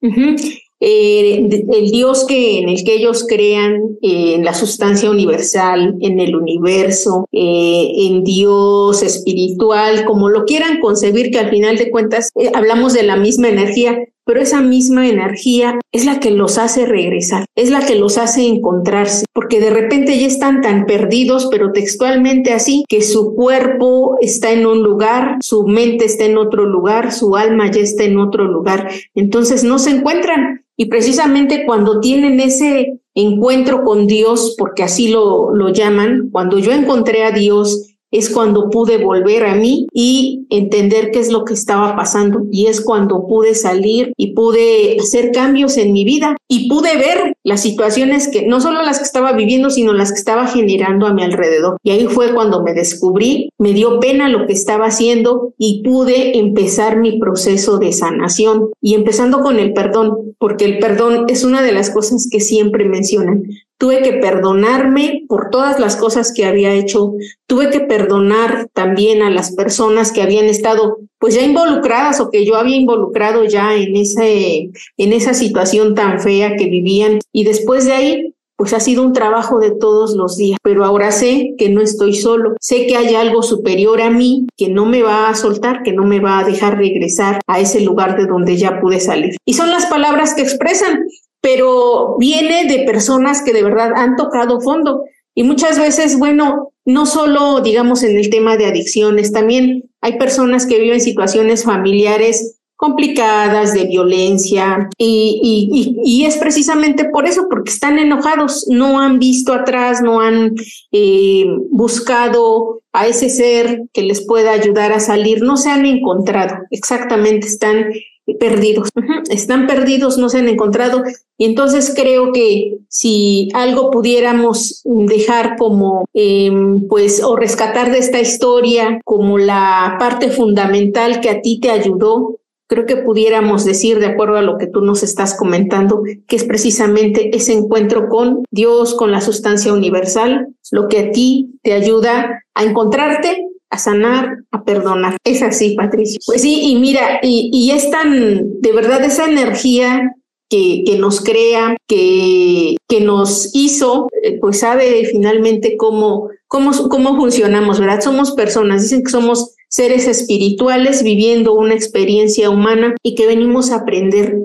Eh, 0.81 1.49
el 1.73 1.91
Dios 1.91 2.25
que, 2.25 2.61
en 2.61 2.69
el 2.69 2.85
que 2.85 2.95
ellos 2.95 3.27
crean, 3.29 3.97
eh, 4.01 4.35
en 4.35 4.45
la 4.45 4.55
sustancia 4.55 5.11
universal, 5.11 5.97
en 6.01 6.21
el 6.21 6.37
universo, 6.37 7.27
eh, 7.33 7.91
en 7.97 8.23
Dios 8.23 9.03
espiritual, 9.03 10.05
como 10.05 10.29
lo 10.29 10.45
quieran 10.45 10.79
concebir, 10.81 11.31
que 11.31 11.41
al 11.41 11.51
final 11.51 11.79
de 11.79 11.91
cuentas 11.91 12.31
hablamos 12.55 12.93
de 12.95 13.03
la 13.03 13.17
misma 13.17 13.49
energía, 13.49 13.99
pero 14.29 14.43
esa 14.43 14.61
misma 14.61 15.09
energía 15.09 15.81
es 15.91 16.05
la 16.05 16.21
que 16.21 16.31
los 16.31 16.59
hace 16.59 16.85
regresar, 16.85 17.47
es 17.57 17.71
la 17.71 17.81
que 17.87 17.95
los 17.95 18.19
hace 18.19 18.47
encontrarse, 18.47 19.25
porque 19.33 19.59
de 19.59 19.71
repente 19.71 20.19
ya 20.19 20.27
están 20.27 20.61
tan 20.61 20.85
perdidos, 20.85 21.49
pero 21.51 21.73
textualmente 21.73 22.53
así, 22.53 22.85
que 22.91 23.01
su 23.01 23.35
cuerpo 23.35 24.19
está 24.21 24.53
en 24.53 24.67
un 24.67 24.83
lugar, 24.83 25.39
su 25.41 25.67
mente 25.67 26.05
está 26.05 26.27
en 26.27 26.37
otro 26.37 26.67
lugar, 26.67 27.11
su 27.11 27.37
alma 27.37 27.71
ya 27.71 27.81
está 27.81 28.05
en 28.05 28.19
otro 28.19 28.45
lugar, 28.45 28.91
entonces 29.15 29.65
no 29.65 29.79
se 29.79 29.93
encuentran. 29.93 30.63
Y 30.77 30.91
precisamente 30.91 31.65
cuando 31.65 31.99
tienen 31.99 32.39
ese 32.39 33.01
encuentro 33.15 33.83
con 33.83 34.07
Dios, 34.07 34.57
porque 34.59 34.83
así 34.83 35.09
lo, 35.09 35.55
lo 35.55 35.71
llaman, 35.71 36.29
cuando 36.31 36.59
yo 36.59 36.73
encontré 36.73 37.25
a 37.25 37.31
Dios, 37.31 37.97
es 38.11 38.29
cuando 38.29 38.69
pude 38.71 38.99
volver 38.99 39.45
a 39.47 39.55
mí 39.55 39.87
y 39.93 40.38
entender 40.51 41.11
qué 41.11 41.21
es 41.21 41.31
lo 41.31 41.45
que 41.45 41.55
estaba 41.55 41.97
pasando. 41.97 42.43
Y 42.51 42.67
es 42.67 42.81
cuando 42.81 43.27
pude 43.27 43.55
salir 43.55 44.13
y 44.17 44.35
pude 44.35 44.97
hacer 45.01 45.33
cambios 45.33 45.77
en 45.77 45.93
mi 45.93 46.05
vida 46.05 46.37
y 46.49 46.69
pude 46.69 46.97
ver 46.97 47.35
las 47.45 47.63
situaciones 47.63 48.29
que 48.29 48.47
no 48.47 48.61
solo 48.61 48.83
las 48.83 48.99
que 48.99 49.05
estaba 49.05 49.33
viviendo, 49.33 49.71
sino 49.71 49.93
las 49.93 50.13
que 50.13 50.19
estaba 50.19 50.47
generando 50.47 51.07
a 51.07 51.15
mi 51.15 51.23
alrededor. 51.23 51.79
Y 51.83 51.91
ahí 51.91 52.07
fue 52.07 52.33
cuando 52.35 52.63
me 52.63 52.75
descubrí, 52.75 53.51
me 53.59 53.73
dio 53.73 54.01
pena 54.01 54.29
lo 54.29 54.47
que 54.47 54.53
estaba 54.53 54.87
haciendo 54.87 55.55
y 55.59 55.83
pude 55.83 56.39
empezar 56.39 56.99
mi 56.99 57.19
proceso 57.19 57.79
de 57.79 57.93
sanación. 57.93 58.71
Y 58.81 58.95
empezando 58.95 59.41
con 59.41 59.59
el 59.59 59.73
perdón, 59.73 60.35
porque 60.39 60.65
el 60.65 60.79
perdón 60.79 61.27
es 61.29 61.45
una 61.45 61.63
de 61.63 61.73
las 61.73 61.91
cosas 61.91 62.29
que 62.31 62.41
siempre 62.41 62.85
mencionan. 62.85 63.45
Tuve 63.79 64.03
que 64.03 64.15
perdonarme 64.15 65.25
por 65.29 65.51
todas 65.51 65.79
las 65.79 65.95
cosas 65.95 66.33
que 66.33 66.45
había 66.45 66.75
hecho. 66.75 67.13
Tuve 67.47 67.71
que 67.71 67.81
perdonar 67.81 68.69
también 68.73 69.23
a 69.23 69.31
las 69.31 69.55
personas 69.55 70.11
que 70.11 70.23
habían 70.23 70.38
estado 70.47 70.99
pues 71.19 71.35
ya 71.35 71.43
involucradas 71.43 72.21
o 72.21 72.31
que 72.31 72.45
yo 72.45 72.57
había 72.57 72.77
involucrado 72.77 73.45
ya 73.45 73.75
en 73.75 73.97
ese 73.97 74.71
en 74.97 75.13
esa 75.13 75.35
situación 75.35 75.95
tan 75.95 76.21
fea 76.21 76.57
que 76.57 76.67
vivían 76.67 77.19
y 77.33 77.45
después 77.45 77.87
de 77.87 77.93
ahí 77.93 78.35
pues 78.57 78.73
ha 78.73 78.81
sido 78.81 79.05
un 79.05 79.13
trabajo 79.13 79.61
de 79.61 79.71
todos 79.71 80.17
los 80.17 80.37
días, 80.37 80.59
pero 80.65 80.85
ahora 80.85 81.13
sé 81.13 81.55
que 81.59 81.69
no 81.69 81.81
estoy 81.81 82.15
solo, 82.17 82.57
sé 82.61 82.89
que 82.89 82.97
hay 82.97 83.15
algo 83.15 83.45
superior 83.45 84.01
a 84.01 84.11
mí 84.11 84.49
que 84.57 84.69
no 84.69 84.85
me 84.85 85.03
va 85.03 85.29
a 85.29 85.35
soltar, 85.37 85.85
que 85.85 85.93
no 85.93 86.03
me 86.03 86.19
va 86.19 86.41
a 86.41 86.45
dejar 86.45 86.77
regresar 86.77 87.41
a 87.47 87.61
ese 87.61 87.81
lugar 87.83 88.17
de 88.17 88.27
donde 88.27 88.57
ya 88.57 88.81
pude 88.81 88.99
salir. 88.99 89.37
Y 89.45 89.55
son 89.55 89.71
las 89.71 89.87
palabras 89.87 90.35
que 90.35 90.43
expresan 90.43 91.05
pero 91.41 92.17
viene 92.19 92.67
de 92.67 92.85
personas 92.85 93.43
que 93.43 93.53
de 93.53 93.63
verdad 93.63 93.93
han 93.95 94.17
tocado 94.17 94.61
fondo. 94.61 95.05
Y 95.35 95.45
muchas 95.45 95.79
veces, 95.79 96.19
bueno, 96.19 96.73
no 96.85 97.07
solo, 97.07 97.61
digamos, 97.61 98.03
en 98.03 98.17
el 98.19 98.29
tema 98.29 98.57
de 98.57 98.67
adicciones, 98.67 99.33
también 99.33 99.88
hay 100.01 100.19
personas 100.19 100.67
que 100.67 100.79
viven 100.79 101.01
situaciones 101.01 101.65
familiares 101.65 102.59
complicadas, 102.79 103.75
de 103.75 103.87
violencia, 103.87 104.89
y, 104.97 105.97
y, 106.05 106.25
es 106.25 106.37
precisamente 106.37 107.07
por 107.07 107.27
eso, 107.27 107.49
porque 107.51 107.73
están 107.73 107.99
enojados, 107.99 108.67
no 108.69 109.01
han 109.01 109.19
visto 109.19 109.53
atrás, 109.53 110.01
no 110.01 110.21
han 110.21 110.55
eh, 110.93 111.45
buscado 111.73 112.83
a 112.93 113.09
ese 113.09 113.31
ser 113.31 113.83
que 113.93 114.03
les 114.03 114.25
pueda 114.25 114.53
ayudar 114.53 114.93
a 114.93 115.01
salir, 115.01 115.43
no 115.43 115.57
se 115.57 115.71
han 115.71 115.87
encontrado, 115.87 116.55
exactamente, 116.71 117.49
están 117.49 117.87
perdidos, 118.35 118.91
están 119.31 119.67
perdidos, 119.67 120.19
no 120.19 120.29
se 120.29 120.39
han 120.39 120.49
encontrado. 120.49 121.03
Y 121.37 121.45
entonces 121.45 121.93
creo 121.95 122.33
que 122.33 122.79
si 122.89 123.49
algo 123.55 123.91
pudiéramos 123.91 124.83
dejar 124.85 125.57
como, 125.57 126.07
em, 126.15 126.87
pues, 126.89 127.23
o 127.23 127.37
rescatar 127.37 127.91
de 127.91 127.99
esta 127.99 128.21
historia 128.21 129.01
como 129.05 129.39
la 129.39 129.97
parte 129.99 130.31
fundamental 130.31 131.21
que 131.21 131.31
a 131.31 131.41
ti 131.41 131.61
te 131.61 131.71
ayudó, 131.71 132.39
creo 132.69 132.87
que 132.87 132.97
pudiéramos 132.97 133.65
decir, 133.65 133.99
de 133.99 134.07
acuerdo 134.07 134.37
a 134.37 134.43
lo 134.43 134.59
que 134.59 134.67
tú 134.67 134.83
nos 134.83 135.03
estás 135.03 135.35
comentando, 135.35 136.03
que 136.27 136.37
es 136.37 136.45
precisamente 136.45 137.35
ese 137.35 137.55
encuentro 137.55 138.09
con 138.09 138.45
Dios, 138.51 138.95
con 138.95 139.11
la 139.11 139.23
sustancia 139.23 139.73
universal, 139.73 140.49
lo 140.71 140.87
que 140.87 140.99
a 140.99 141.11
ti 141.11 141.59
te 141.63 141.73
ayuda 141.73 142.45
a 142.55 142.65
encontrarte 142.65 143.49
a 143.71 143.79
sanar, 143.79 144.39
a 144.51 144.65
perdonar. 144.65 145.17
Es 145.25 145.43
así, 145.43 145.75
Patricio. 145.75 146.19
Pues 146.27 146.43
sí, 146.43 146.63
y 146.71 146.77
mira, 146.77 147.21
y, 147.23 147.51
y 147.53 147.71
es 147.71 147.91
tan, 147.91 148.61
de 148.61 148.73
verdad, 148.73 149.05
esa 149.05 149.27
energía 149.27 150.15
que, 150.49 150.83
que, 150.87 150.99
nos 150.99 151.21
crea, 151.21 151.77
que, 151.87 152.77
que 152.89 153.01
nos 153.01 153.51
hizo, 153.55 154.09
eh, 154.23 154.39
pues 154.41 154.61
sabe 154.61 155.05
finalmente 155.05 155.77
cómo, 155.77 156.29
cómo, 156.47 156.73
cómo 156.89 157.17
funcionamos, 157.17 157.79
¿verdad? 157.79 158.01
Somos 158.01 158.33
personas, 158.33 158.83
dicen 158.83 159.05
que 159.05 159.11
somos 159.11 159.55
seres 159.69 160.09
espirituales 160.09 161.03
viviendo 161.03 161.53
una 161.53 161.75
experiencia 161.75 162.49
humana 162.49 162.95
y 163.03 163.15
que 163.15 163.27
venimos 163.27 163.71
a 163.71 163.77
aprender, 163.77 164.43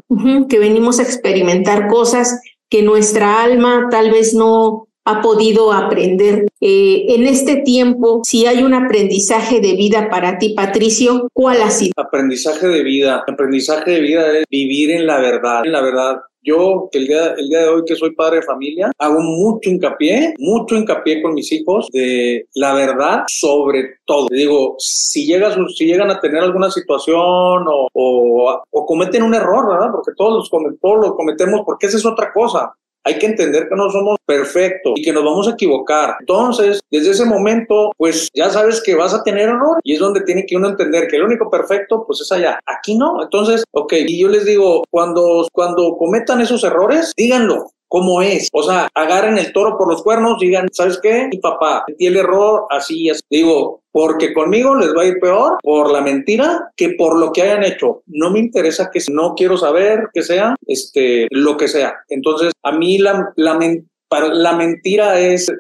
que 0.50 0.60
venimos 0.60 1.00
a 1.00 1.04
experimentar 1.04 1.88
cosas 1.88 2.42
que 2.70 2.82
nuestra 2.82 3.42
alma 3.42 3.88
tal 3.90 4.12
vez 4.12 4.34
no 4.34 4.88
ha 5.06 5.22
podido 5.22 5.74
aprender 5.74 6.48
eh, 6.62 7.06
en 7.10 7.28
este 7.28 7.58
tiempo, 7.58 8.22
si 8.24 8.46
hay 8.46 8.64
un 8.64 8.74
aprendizaje 8.74 9.60
de 9.60 9.74
vida 9.74 10.10
para 10.10 10.38
ti, 10.38 10.54
Patricio, 10.56 11.28
¿cuál 11.34 11.62
ha 11.62 11.70
sido? 11.70 11.94
Aprendizaje 11.98 12.68
de 12.68 12.84
vida. 12.84 13.24
Aprendizaje 13.28 13.92
de 13.92 14.00
vida 14.00 14.40
es 14.40 14.46
vivir 14.50 14.92
en 14.92 15.06
la 15.06 15.20
verdad, 15.20 15.66
en 15.66 15.72
la 15.72 15.82
verdad. 15.82 16.18
Yo, 16.46 16.90
el 16.92 17.08
día, 17.08 17.34
el 17.38 17.48
día 17.48 17.62
de 17.62 17.68
hoy 17.70 17.84
que 17.86 17.96
soy 17.96 18.14
padre 18.16 18.38
de 18.38 18.42
familia, 18.42 18.92
hago 19.00 19.22
mucho 19.22 19.70
hincapié, 19.70 20.34
mucho 20.40 20.76
hincapié 20.76 21.22
con 21.22 21.34
mis 21.34 21.50
hijos 21.54 21.88
de 21.94 22.48
la 22.56 22.74
verdad 22.74 23.24
sobre 23.28 23.96
todo. 24.06 24.28
Digo, 24.30 24.76
si, 24.78 25.26
llegas, 25.26 25.56
si 25.78 25.86
llegan 25.86 26.12
a 26.12 26.20
tener 26.20 26.44
alguna 26.44 26.70
situación 26.70 27.66
o, 27.66 27.88
o, 27.94 28.62
o 28.70 28.86
cometen 28.86 29.24
un 29.24 29.34
error, 29.34 29.70
¿verdad? 29.70 29.92
Porque 29.94 30.12
todos 30.18 30.50
los, 30.52 30.80
todos 30.82 30.98
los 31.00 31.16
cometemos, 31.16 31.62
porque 31.66 31.88
esa 31.88 31.96
es 31.96 32.06
otra 32.06 32.34
cosa 32.34 32.74
hay 33.04 33.20
que 33.20 33.26
entender 33.26 33.68
que 33.70 33.76
no 33.76 33.90
somos 33.90 34.18
perfectos 34.26 34.94
y 34.96 35.02
que 35.02 35.14
nos 35.14 35.24
vamos 35.24 35.48
a 35.48 35.52
equivocar. 35.52 36.16
Entonces, 36.20 36.82
desde 36.90 37.12
ese 37.12 37.26
momento, 37.26 37.92
pues 37.98 38.30
ya 38.34 38.50
sabes 38.50 38.82
que 38.82 38.96
vas 38.96 39.14
a 39.14 39.24
tener 39.24 39.50
error 39.50 39.80
y 39.84 39.94
es 39.94 40.00
donde 40.00 40.22
tiene 40.22 40.46
que 40.46 40.56
uno 40.56 40.70
entender 40.70 41.08
que 41.08 41.18
el 41.18 41.24
único 41.24 41.50
perfecto, 41.50 42.06
pues 42.06 42.22
es 42.22 42.32
allá. 42.32 42.60
Aquí 42.66 42.98
no. 42.98 43.22
Entonces, 43.22 43.64
ok, 43.72 43.94
y 44.08 44.22
yo 44.22 44.28
les 44.30 44.46
digo, 44.46 44.84
cuando, 44.90 45.48
cuando 45.52 45.96
cometan 45.98 46.42
esos 46.42 46.64
errores, 46.64 47.12
díganlo 47.18 47.68
cómo 47.94 48.24
es. 48.24 48.50
O 48.52 48.64
sea, 48.64 48.90
agarren 48.96 49.38
el 49.38 49.54
toro 49.54 49.78
por 49.78 49.88
los 49.88 50.02
cuernos, 50.02 50.40
digan, 50.40 50.68
¿sabes 50.72 51.00
qué? 51.00 51.28
Mi 51.32 51.38
papá 51.38 51.86
tiene 51.96 52.16
el 52.16 52.26
error, 52.26 52.66
así 52.72 53.08
es. 53.08 53.22
Digo, 53.30 53.84
porque 53.92 54.34
conmigo 54.34 54.74
les 54.74 54.90
va 54.98 55.04
a 55.04 55.06
ir 55.06 55.20
peor 55.20 55.60
por 55.62 55.92
la 55.92 56.02
mentira 56.02 56.72
que 56.76 56.96
por 56.98 57.20
lo 57.20 57.32
que 57.32 57.44
hayan 57.44 57.64
hecho. 57.64 58.02
No 58.08 58.32
me 58.32 58.40
interesa 58.40 58.90
que 58.92 59.00
no 59.12 59.36
quiero 59.36 59.58
saber 59.58 60.08
que 60.12 60.24
sea, 60.24 60.56
este, 60.66 61.28
lo 61.30 61.56
que 61.56 61.68
sea. 61.68 61.94
Entonces, 62.10 62.52
a 62.64 62.72
mí 62.72 62.98
la, 62.98 63.32
la, 63.36 63.60
para 64.08 64.34
la 64.34 64.54
mentira 64.54 65.20
es, 65.20 65.52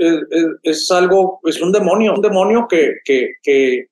es, 0.63 0.89
algo, 0.89 1.39
es 1.43 1.61
un 1.61 1.71
demonio, 1.71 2.15
un 2.15 2.21
demonio 2.21 2.65
que, 2.67 2.93
que, 3.05 3.35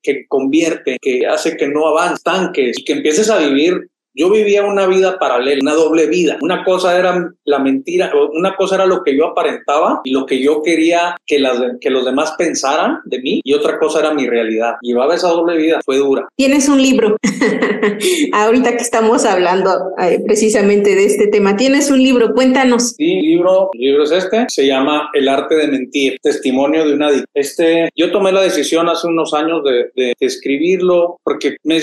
que, 0.02 0.26
convierte, 0.26 0.96
que 1.00 1.28
hace 1.28 1.56
que 1.56 1.68
no 1.68 1.86
avances, 1.86 2.24
tanques 2.24 2.76
y 2.80 2.84
que 2.84 2.94
empieces 2.94 3.30
a 3.30 3.38
vivir 3.38 3.88
yo 4.14 4.30
vivía 4.30 4.64
una 4.64 4.86
vida 4.86 5.18
paralela, 5.18 5.60
una 5.62 5.74
doble 5.74 6.06
vida. 6.06 6.38
Una 6.40 6.64
cosa 6.64 6.98
era 6.98 7.32
la 7.44 7.58
mentira, 7.58 8.12
una 8.34 8.54
cosa 8.56 8.76
era 8.76 8.86
lo 8.86 9.02
que 9.02 9.16
yo 9.16 9.26
aparentaba 9.26 10.00
y 10.04 10.12
lo 10.12 10.26
que 10.26 10.40
yo 10.40 10.62
quería 10.62 11.16
que, 11.26 11.38
las, 11.38 11.60
que 11.80 11.90
los 11.90 12.04
demás 12.04 12.34
pensaran 12.36 12.98
de 13.04 13.20
mí 13.20 13.40
y 13.44 13.54
otra 13.54 13.78
cosa 13.78 14.00
era 14.00 14.14
mi 14.14 14.28
realidad. 14.28 14.74
Llevaba 14.82 15.14
esa 15.14 15.28
doble 15.28 15.56
vida, 15.56 15.80
fue 15.84 15.98
dura. 15.98 16.28
Tienes 16.36 16.68
un 16.68 16.82
libro, 16.82 17.16
ahorita 18.32 18.76
que 18.76 18.82
estamos 18.82 19.24
hablando 19.24 19.70
eh, 19.98 20.20
precisamente 20.24 20.94
de 20.94 21.06
este 21.06 21.28
tema, 21.28 21.56
tienes 21.56 21.90
un 21.90 22.02
libro, 22.02 22.34
cuéntanos. 22.34 22.94
Sí, 22.96 23.18
el 23.18 23.22
libro, 23.22 23.70
el 23.72 23.80
libro 23.80 24.04
es 24.04 24.12
este, 24.12 24.46
se 24.48 24.66
llama 24.66 25.10
El 25.14 25.28
arte 25.28 25.54
de 25.54 25.68
mentir, 25.68 26.18
testimonio 26.22 26.86
de 26.86 26.94
una 26.94 27.10
Este, 27.34 27.88
yo 27.96 28.10
tomé 28.10 28.32
la 28.32 28.42
decisión 28.42 28.88
hace 28.88 29.06
unos 29.06 29.32
años 29.34 29.62
de, 29.64 29.90
de, 29.94 30.14
escribirlo 30.20 31.18
porque 31.24 31.56
me, 31.64 31.80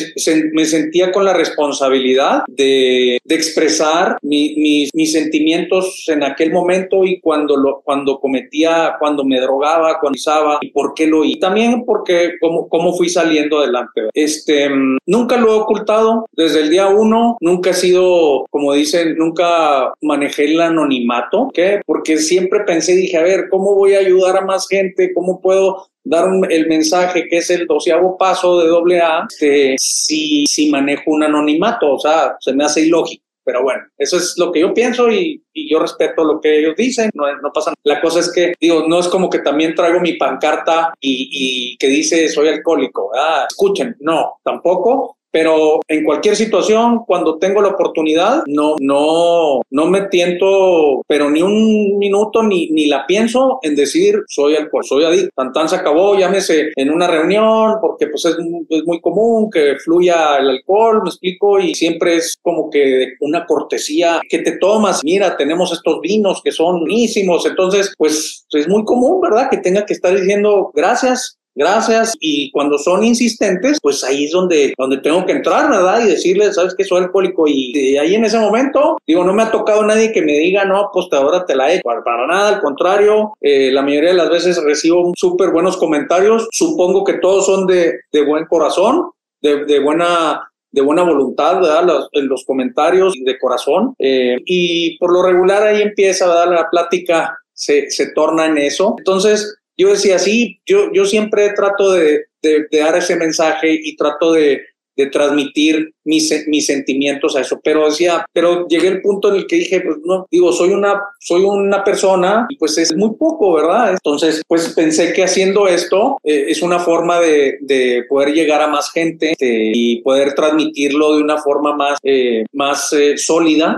me 0.53 0.65
sentía 0.65 1.11
con 1.11 1.25
la 1.25 1.33
responsabilidad 1.33 2.18
de, 2.47 3.19
expresar 3.29 4.17
mis, 4.21 4.89
sentimientos 5.11 6.05
en 6.07 6.23
aquel 6.23 6.51
momento 6.51 7.03
y 7.05 7.19
cuando, 7.19 7.81
cuando 7.83 8.19
cometía, 8.19 8.95
cuando 8.99 9.23
me 9.23 9.39
drogaba, 9.39 9.99
cuando 9.99 10.17
usaba 10.17 10.57
y 10.61 10.71
por 10.71 10.93
qué 10.93 11.07
lo 11.07 11.23
hice. 11.23 11.39
También 11.39 11.83
porque 11.85 12.33
cómo, 12.39 12.67
cómo 12.67 12.93
fui 12.93 13.09
saliendo 13.09 13.59
adelante. 13.59 14.09
Este, 14.13 14.69
nunca 15.05 15.37
lo 15.37 15.53
he 15.53 15.55
ocultado 15.55 16.25
desde 16.33 16.61
el 16.61 16.69
día 16.69 16.87
uno, 16.87 17.37
nunca 17.41 17.71
he 17.71 17.73
sido, 17.73 18.45
como 18.49 18.73
dicen, 18.73 19.15
nunca 19.17 19.93
manejé 20.01 20.45
el 20.45 20.59
anonimato, 20.61 21.49
¿qué? 21.53 21.81
Porque 21.85 22.17
siempre 22.17 22.61
pensé, 22.65 22.95
dije, 22.95 23.17
a 23.17 23.23
ver, 23.23 23.49
¿cómo 23.49 23.75
voy 23.75 23.95
a 23.95 23.99
ayudar 23.99 24.37
a 24.37 24.45
más 24.45 24.67
gente? 24.67 25.13
¿Cómo 25.13 25.41
puedo 25.41 25.87
dar 26.03 26.29
el 26.49 26.67
mensaje 26.67 27.27
que 27.27 27.37
es 27.37 27.49
el 27.49 27.67
doceavo 27.67 28.17
paso 28.17 28.59
de 28.59 28.67
doble 28.67 28.99
A 28.99 29.27
este, 29.29 29.75
si, 29.79 30.45
si 30.47 30.69
manejo 30.69 31.11
un 31.11 31.23
anonimato, 31.23 31.93
o 31.93 31.99
sea, 31.99 32.35
se 32.39 32.53
me 32.53 32.63
hace 32.63 32.81
ilógico. 32.81 33.23
Pero 33.43 33.63
bueno, 33.63 33.81
eso 33.97 34.17
es 34.17 34.35
lo 34.37 34.51
que 34.51 34.59
yo 34.59 34.73
pienso 34.75 35.09
y, 35.09 35.43
y 35.53 35.71
yo 35.71 35.79
respeto 35.79 36.23
lo 36.23 36.39
que 36.39 36.59
ellos 36.59 36.75
dicen, 36.77 37.09
no, 37.15 37.25
no, 37.41 37.51
pasa 37.51 37.71
nada. 37.71 37.81
La 37.83 38.01
cosa 38.01 38.19
es 38.19 38.31
que, 38.31 38.53
digo, 38.59 38.85
no 38.87 38.99
es 38.99 39.07
como 39.07 39.27
que 39.27 39.39
también 39.39 39.73
traigo 39.73 39.99
mi 39.99 40.13
pancarta 40.13 40.93
y, 40.99 41.29
y 41.31 41.77
que 41.77 41.87
dice 41.87 42.29
soy 42.29 42.49
alcohólico. 42.49 43.09
Ah, 43.15 43.47
escuchen, 43.49 43.95
no, 44.01 44.39
tampoco 44.43 45.18
pero 45.31 45.79
en 45.87 46.03
cualquier 46.03 46.35
situación, 46.35 47.03
cuando 47.05 47.37
tengo 47.37 47.61
la 47.61 47.69
oportunidad, 47.69 48.43
no, 48.47 48.75
no, 48.79 49.61
no 49.69 49.85
me 49.87 50.01
tiento, 50.07 51.03
pero 51.07 51.29
ni 51.29 51.41
un 51.41 51.97
minuto 51.97 52.43
ni, 52.43 52.69
ni 52.71 52.87
la 52.87 53.05
pienso 53.05 53.59
en 53.61 53.75
decir 53.75 54.23
soy 54.27 54.55
alcohol, 54.55 54.83
soy 54.83 55.03
adicto. 55.03 55.29
Tan 55.35 55.53
tan 55.53 55.69
se 55.69 55.75
acabó, 55.75 56.17
llámese 56.17 56.71
en 56.75 56.91
una 56.91 57.07
reunión, 57.07 57.75
porque 57.81 58.07
pues 58.07 58.25
es, 58.25 58.35
es, 58.69 58.83
muy 58.85 58.99
común 59.01 59.49
que 59.49 59.75
fluya 59.77 60.37
el 60.37 60.49
alcohol, 60.49 61.01
me 61.03 61.09
explico, 61.09 61.59
y 61.59 61.73
siempre 61.75 62.15
es 62.15 62.37
como 62.41 62.69
que 62.69 63.13
una 63.21 63.45
cortesía 63.45 64.21
que 64.29 64.39
te 64.39 64.57
tomas. 64.57 65.01
Mira, 65.03 65.37
tenemos 65.37 65.71
estos 65.71 66.01
vinos 66.01 66.41
que 66.43 66.51
son 66.51 66.79
buenísimos, 66.79 67.45
entonces 67.45 67.93
pues 67.97 68.45
es 68.51 68.67
muy 68.67 68.83
común, 68.83 69.21
¿verdad? 69.21 69.49
Que 69.49 69.57
tenga 69.57 69.85
que 69.85 69.93
estar 69.93 70.15
diciendo 70.15 70.71
gracias, 70.73 71.38
gracias. 71.55 72.15
Y 72.19 72.51
cuando 72.51 72.77
son 72.77 73.03
insistentes, 73.03 73.77
pues 73.81 74.03
ahí 74.03 74.25
es 74.25 74.31
donde, 74.31 74.73
donde 74.77 74.97
tengo 74.97 75.25
que 75.25 75.33
entrar, 75.33 75.69
¿verdad? 75.69 76.03
Y 76.03 76.09
decirles, 76.09 76.55
¿sabes 76.55 76.75
que 76.75 76.83
Soy 76.83 77.03
alcohólico. 77.03 77.45
Y 77.47 77.97
ahí 77.97 78.15
en 78.15 78.25
ese 78.25 78.39
momento, 78.39 78.97
digo, 79.05 79.23
no 79.23 79.33
me 79.33 79.43
ha 79.43 79.51
tocado 79.51 79.83
nadie 79.83 80.11
que 80.11 80.21
me 80.21 80.33
diga, 80.33 80.65
no, 80.65 80.89
pues 80.91 81.07
ahora 81.11 81.45
te 81.45 81.55
la 81.55 81.73
he 81.73 81.81
para, 81.81 82.27
nada, 82.27 82.55
al 82.55 82.61
contrario, 82.61 83.33
eh, 83.41 83.71
la 83.71 83.81
mayoría 83.81 84.09
de 84.09 84.17
las 84.17 84.29
veces 84.29 84.63
recibo 84.63 85.11
súper 85.15 85.51
buenos 85.51 85.77
comentarios. 85.77 86.47
Supongo 86.51 87.03
que 87.03 87.13
todos 87.13 87.45
son 87.45 87.67
de, 87.67 87.99
de 88.11 88.25
buen 88.25 88.45
corazón, 88.45 89.11
de, 89.41 89.65
de 89.65 89.79
buena 89.79 90.49
de 90.71 90.81
buena 90.81 91.03
voluntad, 91.03 91.55
¿verdad? 91.55 92.07
Los 92.13 92.45
comentarios 92.45 93.13
de 93.23 93.39
corazón. 93.39 93.95
Eh, 93.97 94.37
y 94.45 94.97
por 94.97 95.11
lo 95.11 95.23
regular 95.23 95.63
ahí 95.63 95.81
empieza, 95.81 96.27
¿verdad? 96.27 96.51
La 96.51 96.69
plática 96.69 97.37
se, 97.53 97.89
se 97.89 98.11
torna 98.13 98.45
en 98.45 98.57
eso. 98.57 98.95
Entonces, 98.97 99.58
yo 99.79 99.89
decía, 99.89 100.19
sí, 100.19 100.59
yo, 100.65 100.91
yo 100.93 101.05
siempre 101.05 101.53
trato 101.55 101.93
de, 101.93 102.25
de, 102.41 102.67
dar 102.71 102.97
ese 102.97 103.15
mensaje 103.15 103.79
y 103.81 103.95
trato 103.95 104.33
de, 104.33 104.61
de 104.99 105.07
transmitir 105.07 105.93
mis, 106.03 106.29
mis, 106.47 106.65
sentimientos 106.65 107.33
a 107.37 107.41
eso. 107.41 107.61
Pero 107.63 107.85
decía, 107.85 108.25
pero 108.33 108.67
llegué 108.67 108.89
al 108.89 109.01
punto 109.01 109.29
en 109.29 109.35
el 109.35 109.47
que 109.47 109.55
dije, 109.55 109.79
pues 109.79 109.97
no, 110.03 110.27
digo, 110.29 110.51
soy 110.51 110.71
una, 110.71 111.01
soy 111.19 111.43
una 111.43 111.85
persona 111.85 112.45
y 112.49 112.57
pues 112.57 112.77
es 112.77 112.93
muy 112.93 113.11
poco, 113.17 113.53
¿verdad? 113.53 113.91
Entonces, 113.91 114.41
pues 114.45 114.73
pensé 114.75 115.13
que 115.13 115.23
haciendo 115.23 115.69
esto 115.69 116.17
eh, 116.25 116.47
es 116.49 116.61
una 116.61 116.79
forma 116.79 117.21
de, 117.21 117.59
de, 117.61 118.03
poder 118.09 118.33
llegar 118.33 118.61
a 118.61 118.67
más 118.67 118.91
gente 118.91 119.31
este, 119.31 119.71
y 119.73 120.01
poder 120.01 120.33
transmitirlo 120.33 121.15
de 121.15 121.23
una 121.23 121.37
forma 121.37 121.73
más, 121.73 121.97
eh, 122.03 122.43
más 122.51 122.91
eh, 122.91 123.17
sólida. 123.17 123.77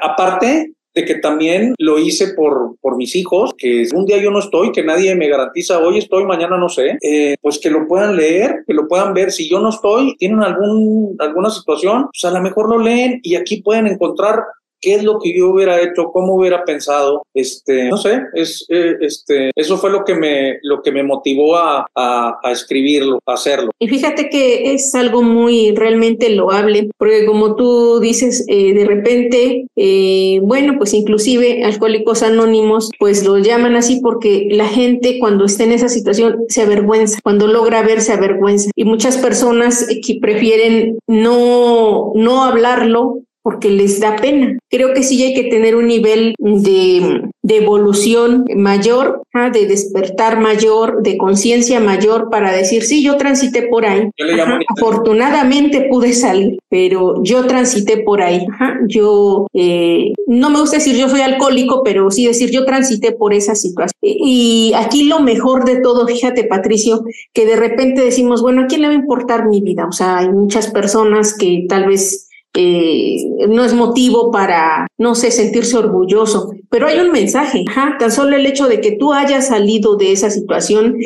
Aparte, 0.00 0.72
de 0.96 1.04
que 1.04 1.16
también 1.16 1.74
lo 1.78 1.98
hice 1.98 2.28
por, 2.28 2.76
por 2.80 2.96
mis 2.96 3.14
hijos, 3.14 3.54
que 3.56 3.86
un 3.94 4.06
día 4.06 4.16
yo 4.16 4.30
no 4.30 4.38
estoy, 4.38 4.72
que 4.72 4.82
nadie 4.82 5.14
me 5.14 5.28
garantiza 5.28 5.78
hoy 5.78 5.98
estoy, 5.98 6.24
mañana 6.24 6.56
no 6.56 6.70
sé, 6.70 6.96
eh, 7.02 7.36
pues 7.42 7.58
que 7.58 7.68
lo 7.70 7.86
puedan 7.86 8.16
leer, 8.16 8.64
que 8.66 8.72
lo 8.72 8.88
puedan 8.88 9.12
ver. 9.12 9.30
Si 9.30 9.46
yo 9.48 9.60
no 9.60 9.68
estoy, 9.68 10.16
tienen 10.16 10.42
algún, 10.42 11.14
alguna 11.18 11.50
situación, 11.50 12.08
pues 12.10 12.24
a 12.24 12.34
lo 12.34 12.42
mejor 12.42 12.70
lo 12.70 12.78
leen 12.78 13.20
y 13.22 13.36
aquí 13.36 13.60
pueden 13.60 13.86
encontrar 13.86 14.42
qué 14.80 14.94
es 14.94 15.04
lo 15.04 15.18
que 15.18 15.36
yo 15.36 15.50
hubiera 15.50 15.80
hecho, 15.80 16.10
cómo 16.12 16.34
hubiera 16.34 16.64
pensado, 16.64 17.22
este, 17.34 17.88
no 17.88 17.96
sé, 17.96 18.20
es, 18.34 18.64
eh, 18.68 18.94
este, 19.00 19.50
eso 19.54 19.76
fue 19.78 19.90
lo 19.90 20.04
que 20.04 20.14
me, 20.14 20.58
lo 20.62 20.82
que 20.82 20.92
me 20.92 21.02
motivó 21.02 21.56
a, 21.56 21.86
a, 21.94 22.38
a, 22.42 22.52
escribirlo, 22.52 23.20
a 23.26 23.34
hacerlo. 23.34 23.70
Y 23.78 23.88
fíjate 23.88 24.28
que 24.28 24.74
es 24.74 24.94
algo 24.94 25.22
muy 25.22 25.74
realmente 25.74 26.30
loable, 26.30 26.90
porque 26.98 27.26
como 27.26 27.56
tú 27.56 28.00
dices, 28.00 28.44
eh, 28.48 28.72
de 28.74 28.84
repente, 28.84 29.66
eh, 29.76 30.40
bueno, 30.42 30.74
pues 30.78 30.94
inclusive 30.94 31.64
alcohólicos 31.64 32.22
anónimos, 32.22 32.90
pues 32.98 33.24
lo 33.24 33.38
llaman 33.38 33.76
así 33.76 34.00
porque 34.00 34.48
la 34.50 34.66
gente 34.66 35.18
cuando 35.18 35.44
está 35.44 35.64
en 35.64 35.72
esa 35.72 35.88
situación 35.88 36.44
se 36.48 36.62
avergüenza, 36.62 37.18
cuando 37.22 37.46
logra 37.46 37.82
verse 37.82 38.12
avergüenza. 38.12 38.70
Y 38.74 38.84
muchas 38.84 39.18
personas 39.18 39.86
que 40.04 40.18
prefieren 40.20 40.98
no, 41.06 42.12
no 42.14 42.44
hablarlo 42.44 43.20
porque 43.46 43.70
les 43.70 44.00
da 44.00 44.16
pena. 44.16 44.58
Creo 44.68 44.92
que 44.92 45.04
sí 45.04 45.22
hay 45.22 45.32
que 45.32 45.44
tener 45.44 45.76
un 45.76 45.86
nivel 45.86 46.34
de, 46.36 47.22
de 47.42 47.56
evolución 47.58 48.44
mayor, 48.56 49.22
¿ah? 49.34 49.50
de 49.50 49.68
despertar 49.68 50.40
mayor, 50.40 51.00
de 51.04 51.16
conciencia 51.16 51.78
mayor 51.78 52.28
para 52.28 52.50
decir, 52.50 52.82
sí, 52.82 53.04
yo 53.04 53.16
transité 53.16 53.68
por 53.68 53.86
ahí. 53.86 54.10
Ajá. 54.42 54.58
Afortunadamente 54.76 55.86
pude 55.88 56.12
salir, 56.12 56.58
pero 56.68 57.22
yo 57.22 57.46
transité 57.46 57.98
por 57.98 58.20
ahí. 58.20 58.44
Ajá. 58.52 58.80
Yo, 58.88 59.46
eh, 59.54 60.12
no 60.26 60.50
me 60.50 60.58
gusta 60.58 60.78
decir 60.78 60.96
yo 60.96 61.08
soy 61.08 61.20
alcohólico, 61.20 61.84
pero 61.84 62.10
sí 62.10 62.26
decir 62.26 62.50
yo 62.50 62.64
transité 62.64 63.12
por 63.12 63.32
esa 63.32 63.54
situación. 63.54 63.92
Y 64.02 64.72
aquí 64.74 65.04
lo 65.04 65.20
mejor 65.20 65.64
de 65.64 65.76
todo, 65.76 66.04
fíjate 66.08 66.42
Patricio, 66.42 67.04
que 67.32 67.46
de 67.46 67.54
repente 67.54 68.00
decimos, 68.00 68.42
bueno, 68.42 68.62
¿a 68.62 68.66
quién 68.66 68.82
le 68.82 68.88
va 68.88 68.94
a 68.94 68.96
importar 68.96 69.46
mi 69.46 69.60
vida? 69.60 69.86
O 69.86 69.92
sea, 69.92 70.18
hay 70.18 70.30
muchas 70.30 70.66
personas 70.72 71.32
que 71.38 71.64
tal 71.68 71.86
vez 71.86 72.25
eh, 72.56 73.16
no 73.48 73.64
es 73.64 73.74
motivo 73.74 74.30
para, 74.30 74.86
no 74.98 75.14
sé, 75.14 75.30
sentirse 75.30 75.76
orgulloso, 75.76 76.50
pero 76.70 76.86
hay 76.86 76.98
un 76.98 77.12
mensaje, 77.12 77.64
tan 77.98 78.10
solo 78.10 78.36
el 78.36 78.46
hecho 78.46 78.66
de 78.66 78.80
que 78.80 78.92
tú 78.92 79.12
hayas 79.12 79.48
salido 79.48 79.96
de 79.96 80.12
esa 80.12 80.30
situación, 80.30 80.96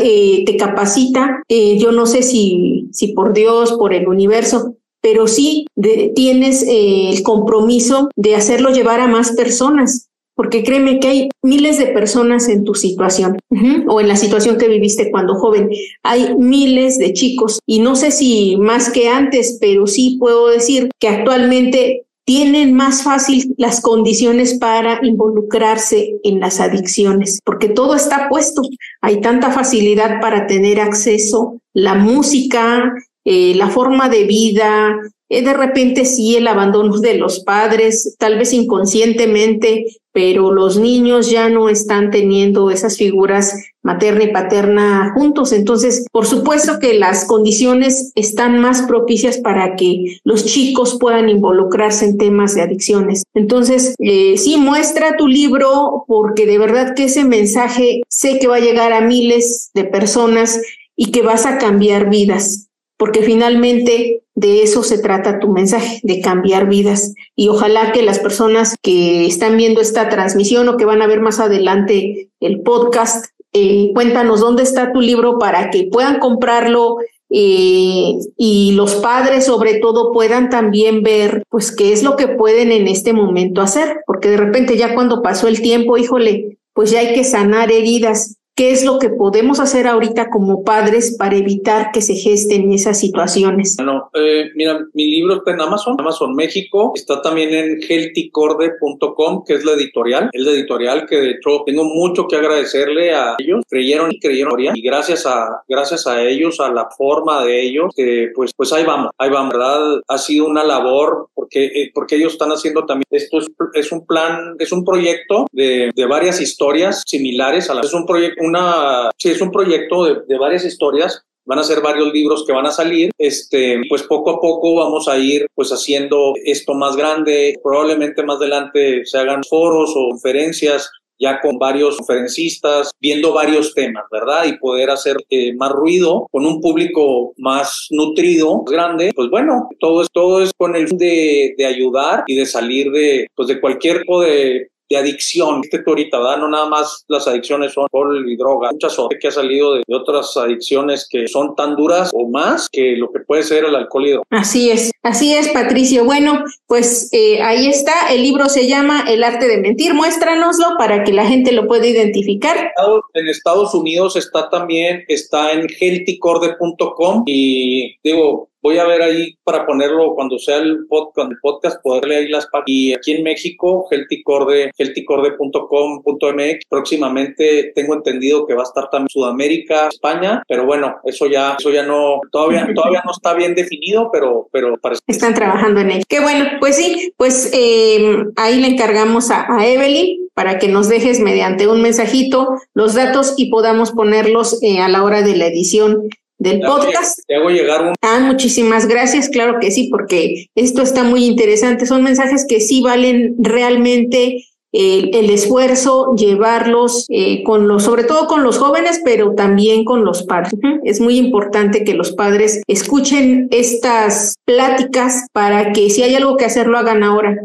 eh, 0.00 0.44
te 0.44 0.56
capacita, 0.56 1.42
eh, 1.48 1.78
yo 1.78 1.92
no 1.92 2.06
sé 2.06 2.22
si, 2.22 2.88
si 2.92 3.08
por 3.08 3.32
Dios, 3.32 3.72
por 3.72 3.94
el 3.94 4.06
universo, 4.06 4.74
pero 5.00 5.26
sí 5.26 5.66
de, 5.76 6.12
tienes 6.14 6.64
el 6.68 7.22
compromiso 7.22 8.08
de 8.16 8.34
hacerlo 8.34 8.70
llevar 8.70 9.00
a 9.00 9.08
más 9.08 9.32
personas 9.32 10.08
porque 10.36 10.62
créeme 10.62 11.00
que 11.00 11.08
hay 11.08 11.28
miles 11.42 11.78
de 11.78 11.86
personas 11.86 12.48
en 12.48 12.62
tu 12.62 12.74
situación 12.74 13.38
uh 13.50 13.56
-huh, 13.56 13.84
o 13.88 14.00
en 14.00 14.08
la 14.08 14.16
situación 14.16 14.58
que 14.58 14.68
viviste 14.68 15.10
cuando 15.10 15.34
joven. 15.34 15.70
Hay 16.02 16.36
miles 16.36 16.98
de 16.98 17.12
chicos 17.12 17.58
y 17.66 17.80
no 17.80 17.96
sé 17.96 18.10
si 18.12 18.56
más 18.58 18.90
que 18.90 19.08
antes, 19.08 19.58
pero 19.60 19.86
sí 19.86 20.16
puedo 20.20 20.48
decir 20.48 20.90
que 21.00 21.08
actualmente 21.08 22.06
tienen 22.26 22.74
más 22.74 23.04
fácil 23.04 23.54
las 23.56 23.80
condiciones 23.80 24.58
para 24.58 24.98
involucrarse 25.02 26.16
en 26.24 26.40
las 26.40 26.60
adicciones, 26.60 27.38
porque 27.44 27.68
todo 27.68 27.94
está 27.94 28.28
puesto. 28.28 28.62
Hay 29.00 29.20
tanta 29.20 29.52
facilidad 29.52 30.20
para 30.20 30.48
tener 30.48 30.80
acceso, 30.80 31.60
la 31.72 31.94
música, 31.94 32.92
eh, 33.24 33.54
la 33.54 33.68
forma 33.68 34.08
de 34.08 34.24
vida, 34.24 34.98
eh, 35.28 35.42
de 35.42 35.52
repente 35.52 36.04
sí 36.04 36.36
el 36.36 36.46
abandono 36.46 36.98
de 36.98 37.14
los 37.14 37.40
padres, 37.40 38.14
tal 38.18 38.38
vez 38.38 38.52
inconscientemente, 38.52 39.86
pero 40.12 40.50
los 40.50 40.78
niños 40.78 41.30
ya 41.30 41.50
no 41.50 41.68
están 41.68 42.10
teniendo 42.10 42.70
esas 42.70 42.96
figuras 42.96 43.54
materna 43.82 44.24
y 44.24 44.32
paterna 44.32 45.12
juntos. 45.14 45.52
Entonces, 45.52 46.06
por 46.10 46.24
supuesto 46.24 46.78
que 46.78 46.94
las 46.94 47.26
condiciones 47.26 48.12
están 48.14 48.58
más 48.58 48.82
propicias 48.82 49.36
para 49.36 49.76
que 49.76 50.18
los 50.24 50.46
chicos 50.46 50.96
puedan 50.98 51.28
involucrarse 51.28 52.06
en 52.06 52.16
temas 52.16 52.54
de 52.54 52.62
adicciones. 52.62 53.24
Entonces, 53.34 53.94
eh, 53.98 54.38
sí, 54.38 54.56
muestra 54.56 55.18
tu 55.18 55.28
libro 55.28 56.04
porque 56.06 56.46
de 56.46 56.58
verdad 56.58 56.94
que 56.94 57.04
ese 57.04 57.24
mensaje 57.24 58.00
sé 58.08 58.38
que 58.38 58.48
va 58.48 58.56
a 58.56 58.60
llegar 58.60 58.94
a 58.94 59.02
miles 59.02 59.70
de 59.74 59.84
personas 59.84 60.60
y 60.96 61.10
que 61.10 61.20
vas 61.20 61.44
a 61.44 61.58
cambiar 61.58 62.08
vidas, 62.08 62.65
porque 62.96 63.22
finalmente 63.22 64.22
de 64.34 64.62
eso 64.62 64.82
se 64.82 64.98
trata 64.98 65.38
tu 65.38 65.48
mensaje, 65.48 66.00
de 66.02 66.20
cambiar 66.20 66.68
vidas. 66.68 67.14
Y 67.34 67.48
ojalá 67.48 67.92
que 67.92 68.02
las 68.02 68.18
personas 68.18 68.76
que 68.82 69.26
están 69.26 69.56
viendo 69.56 69.80
esta 69.80 70.08
transmisión 70.08 70.68
o 70.68 70.76
que 70.76 70.84
van 70.84 71.02
a 71.02 71.06
ver 71.06 71.20
más 71.20 71.40
adelante 71.40 72.28
el 72.40 72.60
podcast, 72.60 73.26
eh, 73.52 73.90
cuéntanos 73.94 74.40
dónde 74.40 74.62
está 74.62 74.92
tu 74.92 75.00
libro 75.00 75.38
para 75.38 75.70
que 75.70 75.88
puedan 75.90 76.18
comprarlo 76.18 76.98
eh, 77.30 78.14
y 78.36 78.72
los 78.72 78.96
padres 78.96 79.46
sobre 79.46 79.78
todo 79.78 80.12
puedan 80.12 80.48
también 80.48 81.02
ver 81.02 81.42
pues 81.48 81.74
qué 81.74 81.92
es 81.92 82.02
lo 82.02 82.14
que 82.16 82.28
pueden 82.28 82.70
en 82.70 82.86
este 82.86 83.12
momento 83.12 83.62
hacer, 83.62 84.00
porque 84.06 84.30
de 84.30 84.36
repente 84.36 84.76
ya 84.76 84.94
cuando 84.94 85.22
pasó 85.22 85.48
el 85.48 85.60
tiempo, 85.60 85.96
híjole, 85.96 86.58
pues 86.72 86.90
ya 86.90 87.00
hay 87.00 87.14
que 87.14 87.24
sanar 87.24 87.72
heridas 87.72 88.35
¿Qué 88.56 88.70
es 88.70 88.86
lo 88.86 88.98
que 88.98 89.10
podemos 89.10 89.60
hacer 89.60 89.86
ahorita 89.86 90.30
como 90.30 90.64
padres 90.64 91.14
para 91.18 91.36
evitar 91.36 91.90
que 91.92 92.00
se 92.00 92.14
gesten 92.14 92.72
esas 92.72 92.98
situaciones? 92.98 93.76
Bueno, 93.76 94.08
eh, 94.14 94.48
mira, 94.54 94.80
mi 94.94 95.10
libro 95.10 95.34
está 95.34 95.50
en 95.50 95.60
Amazon, 95.60 95.96
Amazon 95.98 96.34
México, 96.34 96.92
está 96.94 97.20
también 97.20 97.52
en 97.52 97.82
healthycorde.com, 97.82 99.44
que 99.44 99.56
es 99.56 99.64
la 99.66 99.72
editorial, 99.72 100.30
es 100.32 100.40
la 100.40 100.52
editorial 100.52 101.04
que 101.06 101.16
de 101.16 101.30
hecho 101.32 101.64
tengo 101.66 101.84
mucho 101.84 102.26
que 102.26 102.36
agradecerle 102.36 103.14
a 103.14 103.34
ellos, 103.36 103.62
creyeron 103.68 104.10
y 104.10 104.18
creyeron 104.18 104.56
y 104.58 104.80
gracias 104.80 105.26
a 105.26 105.62
gracias 105.68 106.06
a 106.06 106.22
ellos, 106.22 106.58
a 106.58 106.70
la 106.70 106.88
forma 106.96 107.44
de 107.44 107.60
ellos, 107.60 107.92
que 107.94 108.30
pues 108.34 108.52
pues 108.56 108.72
ahí 108.72 108.84
vamos, 108.86 109.10
ahí 109.18 109.28
vamos, 109.28 109.52
¿verdad? 109.52 110.00
Ha 110.08 110.16
sido 110.16 110.46
una 110.46 110.64
labor 110.64 111.28
porque 111.34 111.66
eh, 111.66 111.90
porque 111.92 112.16
ellos 112.16 112.32
están 112.32 112.52
haciendo 112.52 112.86
también 112.86 113.04
esto 113.10 113.36
es, 113.74 113.92
un 113.92 114.06
plan, 114.06 114.56
es 114.58 114.72
un 114.72 114.82
proyecto 114.82 115.46
de, 115.52 115.90
de 115.94 116.06
varias 116.06 116.40
historias 116.40 117.02
similares 117.06 117.68
a 117.68 117.74
la 117.74 117.82
es 117.82 117.92
un 117.92 118.06
proyecto 118.06 118.45
una, 118.46 119.10
sí, 119.16 119.30
es 119.30 119.40
un 119.40 119.50
proyecto 119.50 120.04
de, 120.04 120.16
de 120.26 120.38
varias 120.38 120.64
historias 120.64 121.22
van 121.46 121.60
a 121.60 121.64
ser 121.64 121.80
varios 121.80 122.12
libros 122.12 122.44
que 122.44 122.52
van 122.52 122.66
a 122.66 122.72
salir, 122.72 123.10
este, 123.16 123.80
pues 123.88 124.02
poco 124.02 124.30
a 124.30 124.40
poco 124.40 124.74
vamos 124.74 125.08
a 125.08 125.16
ir 125.16 125.46
pues 125.54 125.70
haciendo 125.70 126.34
esto 126.44 126.74
más 126.74 126.96
grande, 126.96 127.54
probablemente 127.62 128.24
más 128.24 128.36
adelante 128.36 129.06
se 129.06 129.18
hagan 129.18 129.42
foros 129.44 129.92
o 129.96 130.10
conferencias 130.10 130.90
ya 131.18 131.40
con 131.40 131.58
varios 131.58 131.96
conferencistas, 131.96 132.90
viendo 133.00 133.32
varios 133.32 133.72
temas, 133.72 134.04
¿verdad? 134.10 134.44
Y 134.46 134.58
poder 134.58 134.90
hacer 134.90 135.16
eh, 135.30 135.54
más 135.54 135.72
ruido 135.72 136.26
con 136.30 136.44
un 136.44 136.60
público 136.60 137.32
más 137.38 137.86
nutrido, 137.90 138.62
más 138.62 138.70
grande. 138.70 139.12
Pues 139.14 139.30
bueno, 139.30 139.68
todo 139.80 140.02
es, 140.02 140.08
todo 140.12 140.42
es 140.42 140.50
con 140.58 140.76
el 140.76 140.88
fin 140.88 140.98
de, 140.98 141.54
de 141.56 141.64
ayudar 141.64 142.24
y 142.26 142.36
de 142.36 142.44
salir 142.44 142.90
de, 142.90 143.28
pues 143.34 143.48
de 143.48 143.60
cualquier 143.60 144.00
tipo 144.00 144.20
de 144.20 144.68
de 144.88 144.96
adicción. 144.96 145.60
Este 145.62 145.82
ahorita. 145.86 146.18
No 146.36 146.48
nada 146.48 146.66
más 146.66 147.04
las 147.08 147.26
adicciones 147.28 147.72
son 147.72 147.84
alcohol 147.84 148.28
y 148.28 148.36
droga, 148.36 148.70
muchas 148.72 148.98
otras 148.98 149.20
que 149.20 149.28
ha 149.28 149.30
salido 149.30 149.74
de, 149.74 149.82
otras 149.88 150.36
adicciones 150.36 151.06
que 151.08 151.28
son 151.28 151.54
tan 151.54 151.76
duras 151.76 152.10
o 152.12 152.28
más 152.28 152.68
que 152.70 152.96
lo 152.96 153.10
que 153.12 153.20
puede 153.20 153.42
ser 153.42 153.64
el 153.64 153.74
alcohol 153.74 154.06
y 154.06 154.10
droga. 154.10 154.26
Así 154.30 154.70
es, 154.70 154.90
así 155.02 155.34
es, 155.34 155.48
Patricio. 155.48 156.04
Bueno, 156.04 156.44
pues 156.66 157.08
eh, 157.12 157.40
ahí 157.42 157.66
está, 157.66 158.12
el 158.12 158.22
libro 158.22 158.48
se 158.48 158.66
llama 158.66 159.04
El 159.08 159.24
arte 159.24 159.46
de 159.46 159.58
mentir, 159.58 159.94
muéstranoslo 159.94 160.76
para 160.78 161.04
que 161.04 161.12
la 161.12 161.26
gente 161.26 161.52
lo 161.52 161.66
pueda 161.66 161.86
identificar. 161.86 162.72
En 163.14 163.28
Estados 163.28 163.74
Unidos 163.74 164.16
está 164.16 164.50
también, 164.50 165.04
está 165.08 165.52
en 165.52 165.66
healthycorde.com 165.68 167.22
y 167.26 167.96
digo, 168.02 168.48
voy 168.66 168.78
a 168.78 168.84
ver 168.84 169.00
ahí 169.00 169.36
para 169.44 169.64
ponerlo 169.64 170.12
cuando 170.16 170.40
sea 170.40 170.56
el, 170.56 170.88
podcast, 170.88 171.30
el 171.30 171.38
podcast 171.40 171.80
poderle 171.82 172.16
ahí 172.16 172.28
las 172.28 172.48
páginas. 172.48 172.66
Y 172.66 172.92
aquí 172.92 173.12
en 173.12 173.22
México, 173.22 173.86
healthycorde, 173.88 174.72
healthycorde.com.mx. 174.76 176.64
Próximamente 176.68 177.70
tengo 177.76 177.94
entendido 177.94 178.44
que 178.44 178.54
va 178.54 178.62
a 178.62 178.64
estar 178.64 178.90
también 178.90 179.08
Sudamérica, 179.08 179.86
España, 179.86 180.42
pero 180.48 180.66
bueno, 180.66 180.96
eso 181.04 181.28
ya, 181.28 181.54
eso 181.56 181.70
ya 181.70 181.84
no, 181.84 182.20
todavía, 182.32 182.66
todavía 182.74 183.02
no 183.04 183.12
está 183.12 183.34
bien 183.34 183.54
definido, 183.54 184.10
pero, 184.12 184.48
pero 184.50 184.76
parece 184.78 185.00
Están 185.06 185.34
trabajando 185.34 185.80
en 185.80 185.92
ello. 185.92 186.04
Qué 186.08 186.18
bueno, 186.18 186.46
pues 186.58 186.74
sí, 186.74 187.12
pues 187.16 187.52
eh, 187.54 188.16
ahí 188.34 188.60
le 188.60 188.66
encargamos 188.66 189.30
a, 189.30 189.46
a 189.48 189.64
Evelyn 189.64 190.28
para 190.34 190.58
que 190.58 190.66
nos 190.66 190.88
dejes 190.88 191.20
mediante 191.20 191.68
un 191.68 191.82
mensajito 191.82 192.56
los 192.74 192.94
datos 192.94 193.34
y 193.36 193.48
podamos 193.48 193.92
ponerlos 193.92 194.60
eh, 194.62 194.80
a 194.80 194.88
la 194.88 195.04
hora 195.04 195.22
de 195.22 195.36
la 195.36 195.46
edición 195.46 196.08
del 196.38 196.60
podcast. 196.60 197.20
Te 197.26 197.36
hago 197.36 197.50
llegar 197.50 197.82
un... 197.82 197.94
Ah, 198.02 198.20
muchísimas 198.20 198.86
gracias, 198.86 199.28
claro 199.28 199.58
que 199.60 199.70
sí, 199.70 199.88
porque 199.90 200.46
esto 200.54 200.82
está 200.82 201.02
muy 201.02 201.24
interesante. 201.24 201.86
Son 201.86 202.02
mensajes 202.02 202.44
que 202.48 202.60
sí 202.60 202.82
valen 202.82 203.34
realmente 203.38 204.44
el, 204.72 205.14
el 205.14 205.30
esfuerzo, 205.30 206.14
llevarlos 206.16 207.06
eh, 207.08 207.42
con 207.44 207.66
los, 207.66 207.84
sobre 207.84 208.04
todo 208.04 208.26
con 208.26 208.42
los 208.42 208.58
jóvenes, 208.58 209.00
pero 209.04 209.34
también 209.34 209.84
con 209.84 210.04
los 210.04 210.24
padres. 210.24 210.52
Es 210.84 211.00
muy 211.00 211.16
importante 211.16 211.84
que 211.84 211.94
los 211.94 212.12
padres 212.12 212.62
escuchen 212.66 213.48
estas 213.50 214.34
pláticas 214.44 215.26
para 215.32 215.72
que 215.72 215.88
si 215.88 216.02
hay 216.02 216.14
algo 216.14 216.36
que 216.36 216.44
hacer, 216.44 216.66
lo 216.66 216.78
hagan 216.78 217.02
ahora 217.02 217.38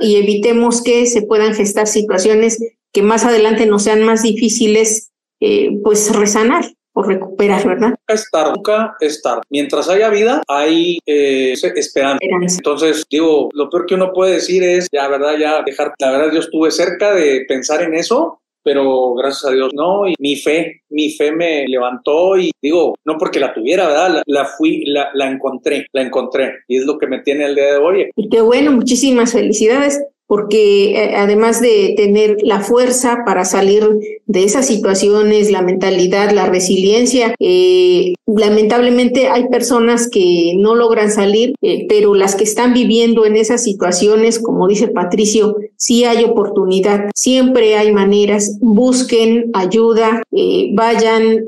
y 0.00 0.16
evitemos 0.16 0.82
que 0.82 1.06
se 1.06 1.22
puedan 1.22 1.54
gestar 1.54 1.86
situaciones 1.86 2.58
que 2.92 3.02
más 3.02 3.24
adelante 3.24 3.66
no 3.66 3.78
sean 3.78 4.02
más 4.02 4.22
difíciles, 4.22 5.10
eh, 5.40 5.78
pues 5.84 6.14
resanar 6.14 6.64
o 6.92 7.02
recuperar, 7.02 7.66
¿verdad? 7.66 7.94
Estar, 8.08 8.48
nunca 8.54 8.96
estar. 9.00 9.40
Mientras 9.50 9.88
haya 9.88 10.10
vida, 10.10 10.42
hay 10.48 10.98
eh, 11.06 11.54
esperanza. 11.76 12.18
Entonces, 12.30 13.04
digo, 13.10 13.48
lo 13.52 13.70
peor 13.70 13.86
que 13.86 13.94
uno 13.94 14.12
puede 14.12 14.34
decir 14.34 14.62
es, 14.62 14.88
ya, 14.92 15.08
¿verdad? 15.08 15.36
Ya 15.38 15.62
dejar, 15.62 15.94
la 15.98 16.10
verdad, 16.10 16.32
yo 16.32 16.40
estuve 16.40 16.70
cerca 16.70 17.14
de 17.14 17.44
pensar 17.48 17.82
en 17.82 17.94
eso, 17.94 18.40
pero 18.62 19.14
gracias 19.14 19.50
a 19.50 19.54
Dios 19.54 19.72
no, 19.74 20.06
y 20.06 20.14
mi 20.18 20.36
fe, 20.36 20.82
mi 20.90 21.10
fe 21.12 21.32
me 21.32 21.66
levantó 21.66 22.36
y 22.36 22.50
digo, 22.60 22.94
no 23.04 23.16
porque 23.18 23.40
la 23.40 23.54
tuviera, 23.54 23.86
¿verdad? 23.86 24.22
La, 24.26 24.44
fui, 24.44 24.84
la, 24.84 25.10
la, 25.14 25.30
encontré, 25.30 25.86
la 25.92 26.02
encontré 26.02 26.58
y 26.68 26.76
es 26.76 26.84
lo 26.84 26.98
que 26.98 27.06
me 27.06 27.20
tiene 27.20 27.46
el 27.46 27.54
día 27.54 27.72
de 27.72 27.76
hoy. 27.78 28.10
Y 28.16 28.28
qué 28.28 28.40
bueno, 28.40 28.72
muchísimas 28.72 29.32
felicidades 29.32 30.02
porque 30.30 30.92
eh, 30.92 31.16
además 31.16 31.60
de 31.60 31.94
tener 31.96 32.36
la 32.44 32.60
fuerza 32.60 33.24
para 33.26 33.44
salir 33.44 33.82
de 34.26 34.44
esas 34.44 34.64
situaciones, 34.64 35.50
la 35.50 35.60
mentalidad, 35.60 36.30
la 36.30 36.46
resiliencia, 36.46 37.34
eh, 37.40 38.14
lamentablemente 38.28 39.26
hay 39.26 39.48
personas 39.48 40.08
que 40.08 40.52
no 40.56 40.76
logran 40.76 41.10
salir, 41.10 41.54
eh, 41.62 41.84
pero 41.88 42.14
las 42.14 42.36
que 42.36 42.44
están 42.44 42.72
viviendo 42.72 43.26
en 43.26 43.34
esas 43.34 43.64
situaciones, 43.64 44.38
como 44.38 44.68
dice 44.68 44.86
Patricio, 44.86 45.56
sí 45.74 46.04
hay 46.04 46.22
oportunidad, 46.22 47.10
siempre 47.12 47.74
hay 47.76 47.92
maneras, 47.92 48.56
busquen 48.60 49.50
ayuda, 49.52 50.22
vayan, 50.74 51.44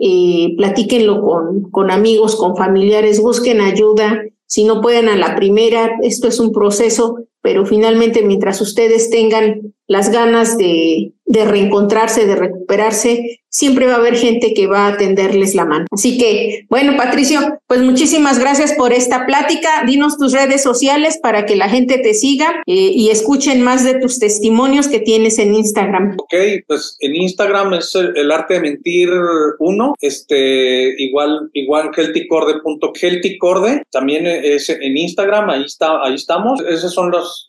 platíquenlo 0.57 1.23
con, 1.23 1.71
con 1.71 1.93
amigos, 1.93 2.35
con 2.35 2.57
familiares, 2.57 3.21
busquen 3.21 3.61
ayuda. 3.61 4.25
Si 4.47 4.65
no 4.65 4.81
pueden 4.81 5.09
a 5.09 5.17
la 5.17 5.37
primera, 5.37 5.99
esto 6.03 6.27
es 6.27 6.41
un 6.41 6.51
proceso 6.51 7.29
pero 7.43 7.67
finalmente 7.67 8.23
mientras 8.23 8.61
ustedes 8.61 9.11
tengan 9.11 9.75
las 9.87 10.11
ganas 10.11 10.57
de, 10.57 11.13
de, 11.27 11.45
reencontrarse, 11.45 12.27
de 12.27 12.37
recuperarse, 12.37 13.41
siempre 13.49 13.87
va 13.87 13.95
a 13.95 13.97
haber 13.97 14.17
gente 14.17 14.55
que 14.55 14.67
va 14.67 14.87
a 14.87 14.97
tenderles 14.97 15.55
la 15.55 15.67
mano. 15.67 15.85
Así 15.91 16.17
que, 16.17 16.65
bueno, 16.71 16.97
Patricio, 16.97 17.59
pues 17.67 17.83
muchísimas 17.83 18.39
gracias 18.39 18.73
por 18.73 18.93
esta 18.95 19.27
plática. 19.27 19.85
Dinos 19.87 20.17
tus 20.17 20.33
redes 20.33 20.63
sociales 20.63 21.19
para 21.23 21.45
que 21.45 21.57
la 21.57 21.69
gente 21.69 21.99
te 21.99 22.15
siga 22.15 22.63
eh, 22.67 22.93
y 22.95 23.11
escuchen 23.11 23.61
más 23.63 23.85
de 23.85 24.01
tus 24.01 24.19
testimonios 24.19 24.89
que 24.89 25.01
tienes 25.01 25.39
en 25.39 25.55
Instagram. 25.55 26.17
Ok, 26.19 26.35
pues 26.67 26.97
en 27.01 27.15
Instagram 27.15 27.75
es 27.75 27.95
el, 27.95 28.31
arte 28.33 28.55
de 28.55 28.61
mentir 28.61 29.11
uno, 29.59 29.95
este, 30.01 30.95
igual, 31.03 31.51
igual 31.53 31.91
healthycorde.healthycorde, 31.95 33.83
también 33.91 34.27
es 34.27 34.71
en 34.71 34.97
Instagram, 34.97 35.51
ahí 35.51 35.65
está, 35.65 36.03
ahí 36.03 36.15
estamos. 36.15 36.63
Esas 36.63 36.95
son 36.95 37.13
las, 37.13 37.47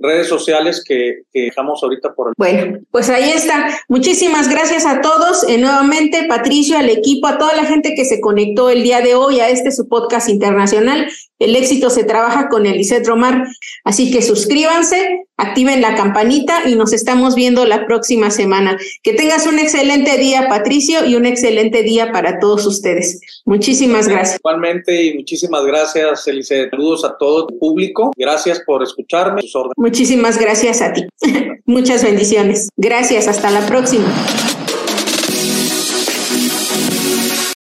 redes 0.00 0.26
sociales 0.28 0.82
que 0.84 1.22
dejamos 1.58 1.82
ahorita 1.82 2.14
por 2.14 2.28
el... 2.28 2.34
Bueno, 2.36 2.78
pues 2.90 3.10
ahí 3.10 3.30
está. 3.30 3.68
Muchísimas 3.88 4.48
gracias 4.48 4.86
a 4.86 5.00
todos. 5.00 5.44
Eh, 5.48 5.58
nuevamente, 5.58 6.26
Patricio, 6.28 6.78
al 6.78 6.88
equipo, 6.88 7.26
a 7.26 7.38
toda 7.38 7.54
la 7.56 7.64
gente 7.64 7.94
que 7.94 8.04
se 8.04 8.20
conectó 8.20 8.70
el 8.70 8.82
día 8.82 9.00
de 9.00 9.14
hoy 9.14 9.40
a 9.40 9.48
este 9.48 9.72
su 9.72 9.88
podcast 9.88 10.28
internacional. 10.28 11.08
El 11.38 11.54
éxito 11.56 11.90
se 11.90 12.04
trabaja 12.04 12.48
con 12.48 12.66
Eliseth 12.66 13.06
Romar. 13.06 13.46
Así 13.84 14.10
que 14.10 14.22
suscríbanse, 14.22 15.26
activen 15.36 15.80
la 15.80 15.94
campanita 15.94 16.68
y 16.68 16.74
nos 16.74 16.92
estamos 16.92 17.34
viendo 17.34 17.64
la 17.64 17.86
próxima 17.86 18.30
semana. 18.30 18.76
Que 19.02 19.12
tengas 19.12 19.46
un 19.46 19.58
excelente 19.58 20.16
día, 20.18 20.48
Patricio, 20.48 21.04
y 21.04 21.14
un 21.14 21.26
excelente 21.26 21.82
día 21.82 22.12
para 22.12 22.40
todos 22.40 22.66
ustedes. 22.66 23.20
Muchísimas 23.44 24.08
gracias. 24.08 24.40
Igualmente 24.40 25.04
y 25.04 25.14
muchísimas 25.14 25.64
gracias, 25.64 26.26
Eliseth. 26.26 26.70
Saludos 26.70 27.04
a 27.04 27.16
todo 27.16 27.48
el 27.48 27.58
público. 27.58 28.12
Gracias 28.16 28.60
por 28.66 28.82
escucharme. 28.82 29.42
Muchísimas 29.76 30.38
gracias 30.38 30.82
a 30.82 30.92
ti. 30.92 31.06
Muchas 31.64 32.02
bendiciones. 32.02 32.68
Gracias. 32.76 33.28
Hasta 33.28 33.50
la 33.50 33.66
próxima. 33.66 34.06